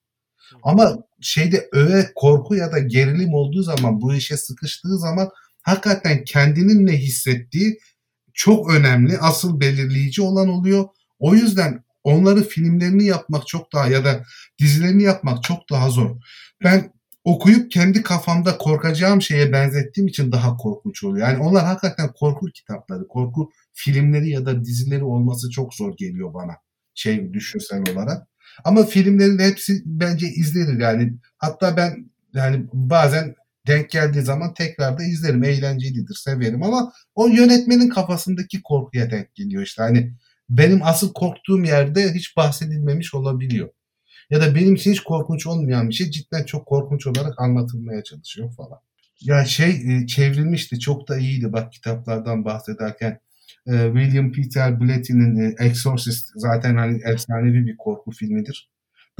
Ama 0.62 0.96
şeyde 1.20 1.68
öve 1.72 2.10
korku 2.14 2.54
ya 2.54 2.72
da 2.72 2.78
gerilim 2.78 3.34
olduğu 3.34 3.62
zaman 3.62 4.00
bu 4.00 4.14
işe 4.14 4.36
sıkıştığı 4.36 4.98
zaman 4.98 5.30
hakikaten 5.62 6.24
kendinin 6.24 6.86
ne 6.86 6.92
hissettiği 6.92 7.78
çok 8.40 8.74
önemli, 8.74 9.18
asıl 9.18 9.60
belirleyici 9.60 10.22
olan 10.22 10.48
oluyor. 10.48 10.84
O 11.18 11.34
yüzden 11.34 11.84
onları 12.04 12.48
filmlerini 12.48 13.04
yapmak 13.04 13.46
çok 13.46 13.72
daha 13.72 13.88
ya 13.88 14.04
da 14.04 14.24
dizilerini 14.58 15.02
yapmak 15.02 15.42
çok 15.42 15.70
daha 15.70 15.90
zor. 15.90 16.16
Ben 16.64 16.92
okuyup 17.24 17.70
kendi 17.70 18.02
kafamda 18.02 18.58
korkacağım 18.58 19.22
şeye 19.22 19.52
benzettiğim 19.52 20.08
için 20.08 20.32
daha 20.32 20.56
korkunç 20.56 21.04
oluyor. 21.04 21.28
Yani 21.28 21.42
onlar 21.42 21.64
hakikaten 21.64 22.12
korku 22.12 22.46
kitapları, 22.46 23.08
korku 23.08 23.50
filmleri 23.72 24.30
ya 24.30 24.46
da 24.46 24.64
dizileri 24.64 25.04
olması 25.04 25.50
çok 25.50 25.74
zor 25.74 25.96
geliyor 25.96 26.34
bana 26.34 26.52
şey 26.94 27.32
düşünsel 27.32 27.82
olarak. 27.92 28.28
Ama 28.64 28.84
filmlerin 28.84 29.38
hepsi 29.38 29.82
bence 29.84 30.26
izlenir 30.26 30.80
yani. 30.80 31.12
Hatta 31.38 31.76
ben 31.76 32.10
yani 32.34 32.66
bazen 32.72 33.34
denk 33.66 33.90
geldiği 33.90 34.22
zaman 34.22 34.54
tekrar 34.54 34.98
da 34.98 35.02
izlerim. 35.04 35.44
Eğlencelidir, 35.44 36.14
severim 36.14 36.62
ama 36.62 36.92
o 37.14 37.28
yönetmenin 37.28 37.88
kafasındaki 37.88 38.62
korkuya 38.62 39.10
denk 39.10 39.34
geliyor 39.34 39.62
işte. 39.62 39.82
Hani 39.82 40.12
benim 40.50 40.80
asıl 40.82 41.12
korktuğum 41.12 41.64
yerde 41.64 42.14
hiç 42.14 42.36
bahsedilmemiş 42.36 43.14
olabiliyor. 43.14 43.68
Ya 44.30 44.40
da 44.40 44.54
benim 44.54 44.74
için 44.74 44.92
hiç 44.92 45.00
korkunç 45.00 45.46
olmayan 45.46 45.88
bir 45.88 45.94
şey 45.94 46.10
cidden 46.10 46.44
çok 46.44 46.66
korkunç 46.66 47.06
olarak 47.06 47.40
anlatılmaya 47.40 48.02
çalışıyor 48.04 48.54
falan. 48.54 48.78
Ya 49.20 49.44
şey 49.44 49.70
e, 49.70 50.06
çevrilmişti 50.06 50.80
çok 50.80 51.08
da 51.08 51.18
iyiydi 51.18 51.52
bak 51.52 51.72
kitaplardan 51.72 52.44
bahsederken. 52.44 53.20
E, 53.66 53.72
William 53.94 54.32
Peter 54.32 54.80
Blatty'nin 54.80 55.36
e, 55.36 55.54
Exorcist 55.64 56.30
zaten 56.34 56.76
hani 56.76 57.00
efsanevi 57.04 57.66
bir 57.66 57.76
korku 57.76 58.10
filmidir. 58.10 58.70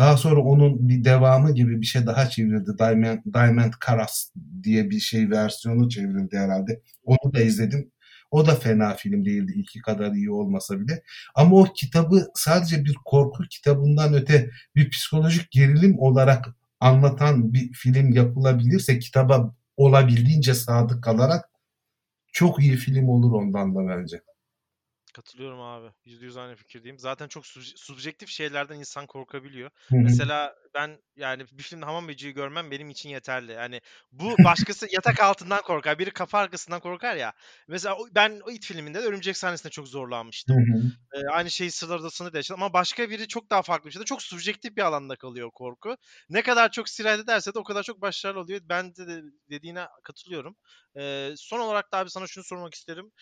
Daha 0.00 0.16
sonra 0.16 0.40
onun 0.40 0.88
bir 0.88 1.04
devamı 1.04 1.54
gibi 1.54 1.80
bir 1.80 1.86
şey 1.86 2.06
daha 2.06 2.28
çevrildi. 2.30 2.78
Diamond, 2.78 3.18
Diamond 3.34 3.72
Karas 3.80 4.32
diye 4.62 4.90
bir 4.90 5.00
şey 5.00 5.30
versiyonu 5.30 5.88
çevrildi 5.88 6.38
herhalde. 6.38 6.82
Onu 7.04 7.34
da 7.34 7.40
izledim. 7.40 7.92
O 8.30 8.46
da 8.46 8.54
fena 8.54 8.94
film 8.94 9.24
değildi 9.24 9.52
iki 9.56 9.80
kadar 9.80 10.12
iyi 10.12 10.30
olmasa 10.30 10.80
bile. 10.80 11.02
Ama 11.34 11.56
o 11.56 11.64
kitabı 11.74 12.26
sadece 12.34 12.84
bir 12.84 12.94
korku 13.04 13.42
kitabından 13.50 14.14
öte 14.14 14.50
bir 14.76 14.90
psikolojik 14.90 15.50
gerilim 15.50 15.98
olarak 15.98 16.44
anlatan 16.80 17.52
bir 17.54 17.72
film 17.72 18.12
yapılabilirse 18.12 18.98
kitaba 18.98 19.54
olabildiğince 19.76 20.54
sadık 20.54 21.04
kalarak 21.04 21.44
çok 22.32 22.60
iyi 22.60 22.76
film 22.76 23.08
olur 23.08 23.32
ondan 23.32 23.74
da 23.74 23.88
bence. 23.88 24.22
Katılıyorum 25.12 25.60
abi. 25.60 25.92
Yüzde 26.04 26.24
yüz 26.24 26.36
aynı 26.36 26.56
fikirdeyim. 26.56 26.98
Zaten 26.98 27.28
çok 27.28 27.44
sub- 27.44 27.76
subjektif 27.76 28.28
şeylerden 28.28 28.78
insan 28.78 29.06
korkabiliyor. 29.06 29.70
Hı 29.88 29.96
hı. 29.96 30.00
Mesela 30.00 30.54
ben 30.74 30.98
yani 31.16 31.44
bir 31.52 31.62
filmde 31.62 31.84
hamam 31.84 32.08
böceği 32.08 32.34
görmem 32.34 32.70
benim 32.70 32.90
için 32.90 33.08
yeterli. 33.10 33.52
Yani 33.52 33.80
bu 34.12 34.44
başkası 34.44 34.86
yatak 34.90 35.20
altından 35.20 35.62
korkar. 35.62 35.98
Biri 35.98 36.10
kafa 36.10 36.38
arkasından 36.38 36.80
korkar 36.80 37.16
ya. 37.16 37.32
Mesela 37.68 37.96
ben 38.14 38.40
o 38.46 38.50
it 38.50 38.64
filminde 38.64 39.02
de 39.02 39.06
örümcek 39.06 39.36
sahnesinde 39.36 39.70
çok 39.70 39.88
zorlanmıştım. 39.88 40.56
hı. 40.56 40.82
Ee, 41.14 41.28
aynı 41.28 41.50
şeyi 41.50 41.70
Sırlar 41.70 41.98
Odası'nda 41.98 42.32
da 42.32 42.36
yaşadım. 42.38 42.62
Ama 42.62 42.72
başka 42.72 43.10
biri 43.10 43.28
çok 43.28 43.50
daha 43.50 43.62
farklı 43.62 43.86
bir 43.86 43.92
şeyde 43.92 44.04
çok 44.04 44.22
subjektif 44.22 44.76
bir 44.76 44.82
alanda 44.82 45.16
kalıyor 45.16 45.50
korku. 45.54 45.96
Ne 46.28 46.42
kadar 46.42 46.70
çok 46.70 46.88
sirayet 46.88 47.20
ederse 47.20 47.54
de 47.54 47.58
o 47.58 47.64
kadar 47.64 47.82
çok 47.82 48.00
başarılı 48.00 48.40
oluyor. 48.40 48.60
Ben 48.64 48.94
de 48.96 49.22
dediğine 49.50 49.86
katılıyorum. 50.04 50.56
Ee, 50.98 51.32
son 51.36 51.60
olarak 51.60 51.92
da 51.92 51.98
abi 51.98 52.10
sana 52.10 52.26
şunu 52.26 52.44
sormak 52.44 52.74
isterim. 52.74 53.12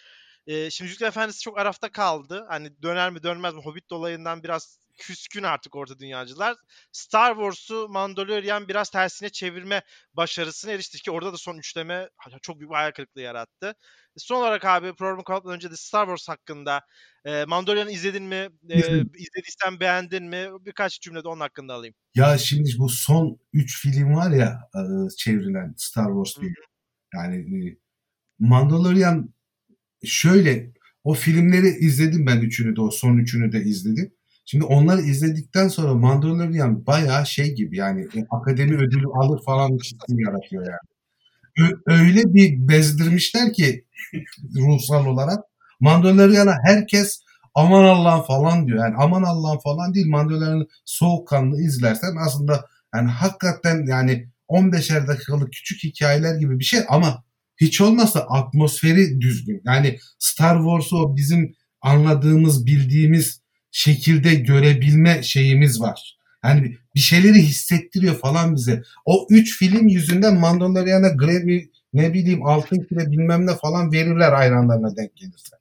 Ee, 0.48 0.70
şimdi 0.70 0.88
Yüzükler 0.88 1.08
Efendisi 1.08 1.40
çok 1.40 1.58
arafta 1.58 1.88
kaldı. 1.92 2.46
Hani 2.48 2.82
döner 2.82 3.10
mi 3.10 3.22
dönmez 3.22 3.54
mi 3.54 3.60
Hobbit 3.60 3.90
dolayından 3.90 4.42
biraz 4.42 4.78
küskün 4.98 5.42
artık 5.42 5.76
orta 5.76 5.98
dünyacılar. 5.98 6.56
Star 6.92 7.34
Wars'u 7.34 7.88
Mandalorian 7.88 8.68
biraz 8.68 8.90
tersine 8.90 9.28
çevirme 9.28 9.82
başarısına 10.14 10.72
erişti 10.72 10.98
ki 10.98 11.10
orada 11.10 11.32
da 11.32 11.36
son 11.36 11.58
üçleme 11.58 12.08
çok 12.42 12.60
büyük 12.60 12.70
bir 12.70 12.76
hayal 12.76 12.90
kırıklığı 12.90 13.20
yarattı. 13.20 13.74
Son 14.16 14.40
olarak 14.40 14.64
abi 14.64 14.94
programı 14.94 15.24
kapatmadan 15.24 15.56
önce 15.56 15.70
de 15.70 15.76
Star 15.76 16.06
Wars 16.06 16.28
hakkında 16.28 16.80
e, 17.24 17.44
Mandalorian'ı 17.44 17.90
izledin 17.90 18.24
mi? 18.24 18.48
E, 18.68 18.78
izlediysen 18.98 19.80
beğendin 19.80 20.24
mi? 20.24 20.48
Birkaç 20.60 21.00
cümlede 21.00 21.28
onun 21.28 21.40
hakkında 21.40 21.74
alayım. 21.74 21.94
Ya 22.14 22.38
şimdi 22.38 22.70
bu 22.78 22.88
son 22.88 23.38
3 23.52 23.82
film 23.82 24.14
var 24.14 24.30
ya 24.30 24.60
e, 24.74 24.80
çevrilen 25.16 25.74
Star 25.76 26.06
Wars 26.06 26.40
diye. 26.40 26.52
Yani 27.14 27.36
e, 27.36 27.78
Mandalorian 28.38 29.37
şöyle 30.04 30.70
o 31.04 31.14
filmleri 31.14 31.68
izledim 31.68 32.26
ben 32.26 32.40
üçünü 32.40 32.76
de 32.76 32.80
o 32.80 32.90
son 32.90 33.18
üçünü 33.18 33.52
de 33.52 33.62
izledim. 33.64 34.12
Şimdi 34.44 34.64
onları 34.64 35.00
izledikten 35.00 35.68
sonra 35.68 35.94
Mandalorian 35.94 36.86
bayağı 36.86 37.26
şey 37.26 37.54
gibi 37.54 37.76
yani 37.76 38.00
e, 38.02 38.26
akademi 38.30 38.76
ödülü 38.76 39.06
alır 39.14 39.40
falan 39.44 39.70
hissi 39.70 39.96
yaratıyor 40.10 40.66
yani. 40.66 40.88
Ö- 41.70 41.80
öyle 41.86 42.34
bir 42.34 42.68
bezdirmişler 42.68 43.52
ki 43.52 43.84
ruhsal 44.56 45.06
olarak 45.06 45.44
Mandalorian'a 45.80 46.54
herkes 46.64 47.20
aman 47.54 47.84
Allah'ım 47.84 48.22
falan 48.22 48.66
diyor. 48.66 48.78
Yani 48.78 48.94
aman 48.98 49.22
Allah'ım 49.22 49.58
falan 49.64 49.94
değil. 49.94 50.06
Mandalorian'ı 50.08 50.66
soğukkanlı 50.84 51.62
izlersen 51.62 52.16
aslında 52.26 52.64
yani 52.94 53.08
hakikaten 53.10 53.86
yani 53.86 54.28
15'er 54.48 55.06
dakikalık 55.06 55.52
küçük 55.52 55.84
hikayeler 55.84 56.34
gibi 56.36 56.58
bir 56.58 56.64
şey 56.64 56.80
ama 56.88 57.24
hiç 57.60 57.80
olmazsa 57.80 58.20
atmosferi 58.20 59.20
düzgün. 59.20 59.62
Yani 59.64 59.98
Star 60.18 60.56
Wars'u 60.56 60.96
o 60.96 61.16
bizim 61.16 61.54
anladığımız, 61.80 62.66
bildiğimiz 62.66 63.42
şekilde 63.70 64.34
görebilme 64.34 65.22
şeyimiz 65.22 65.80
var. 65.80 66.18
Yani 66.44 66.76
bir 66.94 67.00
şeyleri 67.00 67.42
hissettiriyor 67.42 68.14
falan 68.14 68.56
bize. 68.56 68.82
O 69.04 69.26
üç 69.30 69.58
film 69.58 69.88
yüzünden 69.88 70.40
Mandalorian'a 70.40 71.08
Grammy 71.08 71.70
ne 71.92 72.14
bileyim 72.14 72.46
altın 72.46 72.84
kile 72.88 73.10
bilmem 73.10 73.46
ne 73.46 73.56
falan 73.56 73.92
verirler 73.92 74.32
hayranlarına 74.32 74.96
denk 74.96 75.16
gelirse. 75.16 75.56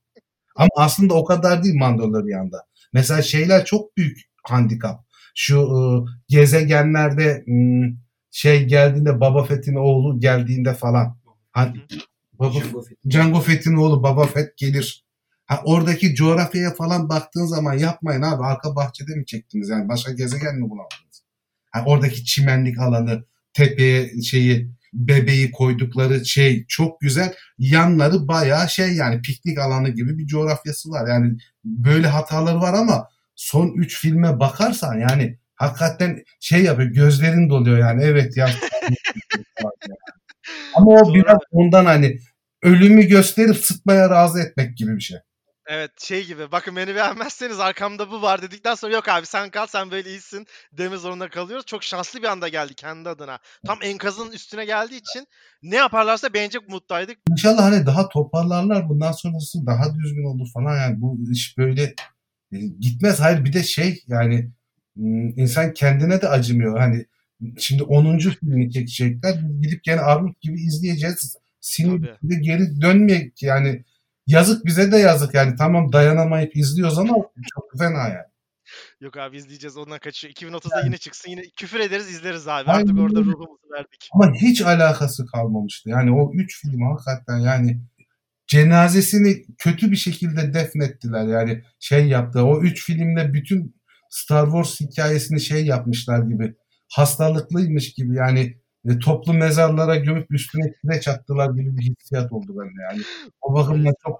Ama 0.55 0.69
aslında 0.75 1.13
o 1.13 1.25
kadar 1.25 1.63
değil 1.63 1.75
Mandalorian'da. 1.75 2.65
Mesela 2.93 3.21
şeyler 3.21 3.65
çok 3.65 3.97
büyük 3.97 4.21
handikap. 4.43 5.05
Şu 5.35 5.59
ıı, 5.61 6.05
gezegenlerde 6.27 7.43
ım, 7.47 7.99
şey 8.31 8.65
geldiğinde 8.65 9.19
Baba 9.19 9.43
Fett'in 9.43 9.75
oğlu 9.75 10.19
geldiğinde 10.19 10.73
falan. 10.73 11.17
Hani, 11.57 11.73
Baba, 12.33 12.59
Jango 13.05 13.41
Fett'in 13.41 13.75
oğlu 13.75 14.03
Baba 14.03 14.25
Fett 14.27 14.57
gelir. 14.57 15.05
Ha, 15.45 15.61
oradaki 15.65 16.15
coğrafyaya 16.15 16.73
falan 16.73 17.09
baktığın 17.09 17.45
zaman 17.45 17.73
yapmayın 17.73 18.21
abi 18.21 18.43
arka 18.43 18.75
bahçede 18.75 19.15
mi 19.15 19.25
çektiniz 19.25 19.69
yani 19.69 19.89
başka 19.89 20.11
gezegen 20.11 20.55
mi 20.55 20.61
bulamadınız? 20.61 21.23
Ha, 21.71 21.83
oradaki 21.85 22.25
çimenlik 22.25 22.79
alanı, 22.79 23.25
tepeye 23.53 24.21
şeyi, 24.21 24.71
bebeği 24.93 25.51
koydukları 25.51 26.25
şey 26.25 26.65
çok 26.67 27.01
güzel. 27.01 27.33
Yanları 27.57 28.27
bayağı 28.27 28.69
şey 28.69 28.93
yani 28.93 29.21
piknik 29.21 29.57
alanı 29.57 29.89
gibi 29.89 30.17
bir 30.17 30.27
coğrafyası 30.27 30.89
var. 30.89 31.07
Yani 31.07 31.37
böyle 31.65 32.07
hataları 32.07 32.61
var 32.61 32.73
ama 32.73 33.09
son 33.35 33.67
3 33.77 34.01
filme 34.01 34.39
bakarsan 34.39 34.99
yani 34.99 35.39
hakikaten 35.55 36.23
şey 36.39 36.63
yapıyor 36.63 36.89
gözlerin 36.89 37.49
doluyor 37.49 37.77
yani 37.77 38.03
evet 38.03 38.37
ya. 38.37 38.49
ama 40.75 40.91
o 40.91 41.13
biraz 41.13 41.37
ondan 41.51 41.85
hani 41.85 42.19
ölümü 42.63 43.03
gösterip 43.03 43.57
sıtmaya 43.57 44.09
razı 44.09 44.39
etmek 44.39 44.77
gibi 44.77 44.95
bir 44.95 45.01
şey. 45.01 45.17
Evet 45.69 45.91
şey 46.01 46.25
gibi 46.25 46.51
bakın 46.51 46.75
beni 46.75 46.95
beğenmezseniz 46.95 47.59
arkamda 47.59 48.11
bu 48.11 48.21
var 48.21 48.41
dedikten 48.41 48.75
sonra 48.75 48.93
yok 48.93 49.09
abi 49.09 49.25
sen 49.25 49.49
kal 49.49 49.67
sen 49.67 49.91
böyle 49.91 50.09
iyisin 50.09 50.45
deme 50.71 50.97
zorunda 50.97 51.29
kalıyoruz. 51.29 51.65
Çok 51.65 51.83
şanslı 51.83 52.21
bir 52.21 52.27
anda 52.27 52.47
geldi 52.47 52.73
kendi 52.75 53.09
adına. 53.09 53.39
Tam 53.65 53.79
enkazın 53.81 54.31
üstüne 54.31 54.65
geldiği 54.65 54.97
için 54.97 55.27
ne 55.63 55.75
yaparlarsa 55.75 56.33
beğenecek 56.33 56.61
umuttaydık. 56.67 57.17
İnşallah 57.31 57.63
hani 57.63 57.85
daha 57.85 58.09
toparlarlar 58.09 58.89
bundan 58.89 59.11
sonrası 59.11 59.65
daha 59.65 59.95
düzgün 59.95 60.25
olur 60.25 60.47
falan 60.53 60.75
yani 60.77 61.01
bu 61.01 61.17
iş 61.31 61.57
böyle 61.57 61.83
e, 62.51 62.57
gitmez. 62.59 63.19
Hayır 63.19 63.45
bir 63.45 63.53
de 63.53 63.63
şey 63.63 64.03
yani 64.07 64.51
insan 65.35 65.73
kendine 65.73 66.21
de 66.21 66.27
acımıyor. 66.27 66.79
Hani 66.79 67.05
şimdi 67.57 67.83
10. 67.83 68.17
filmi 68.19 68.71
çekecekler. 68.71 69.39
Gidip 69.61 69.83
gene 69.83 69.99
armut 69.99 70.41
gibi 70.41 70.61
izleyeceğiz. 70.61 71.37
Sinir 71.61 72.01
Tabii. 72.01 72.29
de 72.29 72.35
geri 72.41 72.81
dönmeyecek 72.81 73.43
yani. 73.43 73.83
Yazık 74.27 74.65
bize 74.65 74.91
de 74.91 74.97
yazık 74.97 75.33
yani. 75.33 75.55
Tamam 75.55 75.93
dayanamayıp 75.93 76.57
izliyoruz 76.57 76.99
ama 76.99 77.13
çok 77.55 77.79
fena 77.79 78.07
yani. 78.07 78.27
Yok 79.01 79.17
abi 79.17 79.37
izleyeceğiz 79.37 79.77
ondan 79.77 79.99
kaçıyor. 79.99 80.33
2030'da 80.33 80.81
yine 80.85 80.97
çıksın 80.97 81.29
yine 81.31 81.41
küfür 81.55 81.79
ederiz 81.79 82.09
izleriz 82.09 82.47
abi. 82.47 82.69
Artık 82.69 82.89
Aynen 82.89 83.01
orada 83.01 83.19
öyle. 83.19 83.29
ruhumuzu 83.29 83.69
verdik. 83.73 84.09
Ama 84.13 84.33
hiç 84.33 84.61
alakası 84.61 85.25
kalmamıştı. 85.25 85.89
Yani 85.89 86.11
o 86.11 86.31
üç 86.33 86.61
film 86.61 86.81
hakikaten 86.81 87.37
yani 87.37 87.81
cenazesini 88.47 89.45
kötü 89.57 89.91
bir 89.91 89.95
şekilde 89.95 90.53
defnettiler. 90.53 91.27
Yani 91.27 91.63
şey 91.79 92.07
yaptı. 92.07 92.43
O 92.43 92.61
üç 92.61 92.85
filmde 92.85 93.33
bütün 93.33 93.75
Star 94.09 94.45
Wars 94.45 94.79
hikayesini 94.79 95.41
şey 95.41 95.65
yapmışlar 95.65 96.19
gibi. 96.23 96.55
Hastalıklıymış 96.89 97.93
gibi 97.93 98.15
yani 98.15 98.57
e, 98.85 98.99
toplu 98.99 99.33
mezarlara 99.33 99.95
gömüp 99.95 100.31
üstüne 100.31 100.73
kireç 100.81 101.07
attılar 101.07 101.49
gibi 101.49 101.77
bir 101.77 101.81
hissiyat 101.81 102.31
oldu 102.31 102.59
bende 102.59 102.81
yani. 102.91 103.01
O 103.41 103.53
bakımdan 103.53 103.93
çok 104.03 104.19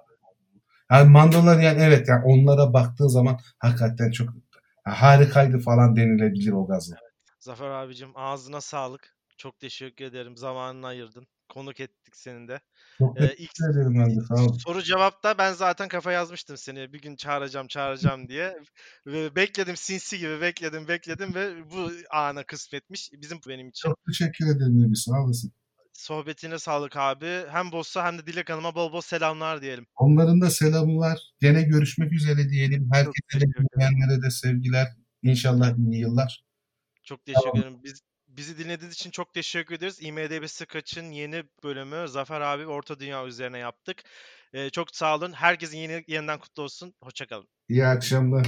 yani 0.92 1.10
Mandalorian 1.10 1.80
evet 1.80 2.08
yani 2.10 2.26
onlara 2.26 2.74
baktığın 2.74 3.08
zaman 3.08 3.40
hakikaten 3.60 4.12
çok 4.12 4.30
harikaydı 4.84 5.60
falan 5.60 5.96
denilebilir 5.96 6.52
o 6.52 6.68
gazı. 6.68 6.96
Zafer 7.40 7.70
abicim 7.70 8.10
ağzına 8.16 8.62
sağlık. 8.62 9.18
Çok 9.38 9.60
teşekkür 9.60 10.06
ederim. 10.06 10.38
Zamanını 10.38 10.88
ayırdın. 10.88 11.28
Konuk 11.50 11.80
ettik 11.80 12.16
seni 12.16 12.48
de. 12.48 12.62
Çok 12.98 13.22
Ee, 13.22 13.36
ilk 13.38 13.52
ederim 13.72 13.96
ben 14.00 14.16
de 14.16 14.22
sağ 14.22 14.36
soru 14.60 14.82
cevapta 14.82 15.38
ben 15.38 15.54
zaten 15.54 15.88
kafa 15.88 16.12
yazmıştım 16.12 16.58
seni. 16.58 16.94
Bir 16.94 17.02
gün 17.02 17.16
çağıracağım 17.16 17.68
çağıracağım 17.68 18.28
diye. 18.28 18.58
Ve 19.06 19.36
bekledim 19.36 19.78
sinsi 19.78 20.20
gibi 20.20 20.42
bekledim 20.42 20.88
bekledim 20.88 21.36
ve 21.36 21.72
bu 21.72 21.92
ana 22.12 22.44
kısmetmiş. 22.44 23.10
Bizim 23.14 23.40
benim 23.48 23.70
için. 23.70 23.90
Çok 23.90 24.00
teşekkür 24.06 24.56
ederim 24.56 24.82
Nebi 24.82 24.96
sağ 24.96 25.24
olasın. 25.24 25.52
Sohbetine 25.94 26.60
sağlık 26.60 26.98
abi. 26.98 27.44
Hem 27.50 27.72
Boss'a 27.72 28.06
hem 28.06 28.18
de 28.18 28.28
Dilek 28.28 28.50
Hanım'a 28.50 28.76
bol 28.76 28.94
bol 28.94 29.02
selamlar 29.02 29.62
diyelim. 29.62 29.88
Onların 29.96 30.42
da 30.42 30.50
selamı 30.50 30.98
var. 30.98 31.20
Gene 31.40 31.62
görüşmek 31.62 32.14
üzere 32.14 32.50
diyelim. 32.50 32.90
Herkese 32.94 33.40
de 33.40 34.22
de 34.22 34.30
sevgiler. 34.32 34.88
İnşallah 35.24 35.78
iyi 35.78 36.00
yıllar. 36.00 36.44
Çok 37.04 37.26
teşekkür 37.26 37.60
ederim. 37.60 37.84
Biz 37.84 38.02
bizi 38.38 38.58
dinlediğiniz 38.58 38.96
için 38.96 39.12
çok 39.12 39.34
teşekkür 39.34 39.76
ederiz. 39.76 40.02
IMDb 40.02 40.68
Kaç'ın 40.68 41.12
yeni 41.12 41.44
bölümü 41.64 42.08
Zafer 42.08 42.42
abi 42.42 42.68
Orta 42.68 43.00
Dünya 43.00 43.26
üzerine 43.26 43.58
yaptık. 43.58 44.04
Ee, 44.54 44.70
çok 44.70 44.96
sağ 44.96 45.16
olun. 45.16 45.34
Herkesin 45.34 45.78
yeni 45.78 46.04
yeniden 46.08 46.40
kutlu 46.40 46.64
olsun. 46.64 46.94
Hoşçakalın. 47.02 47.48
İyi 47.70 47.86
akşamlar. 47.86 48.48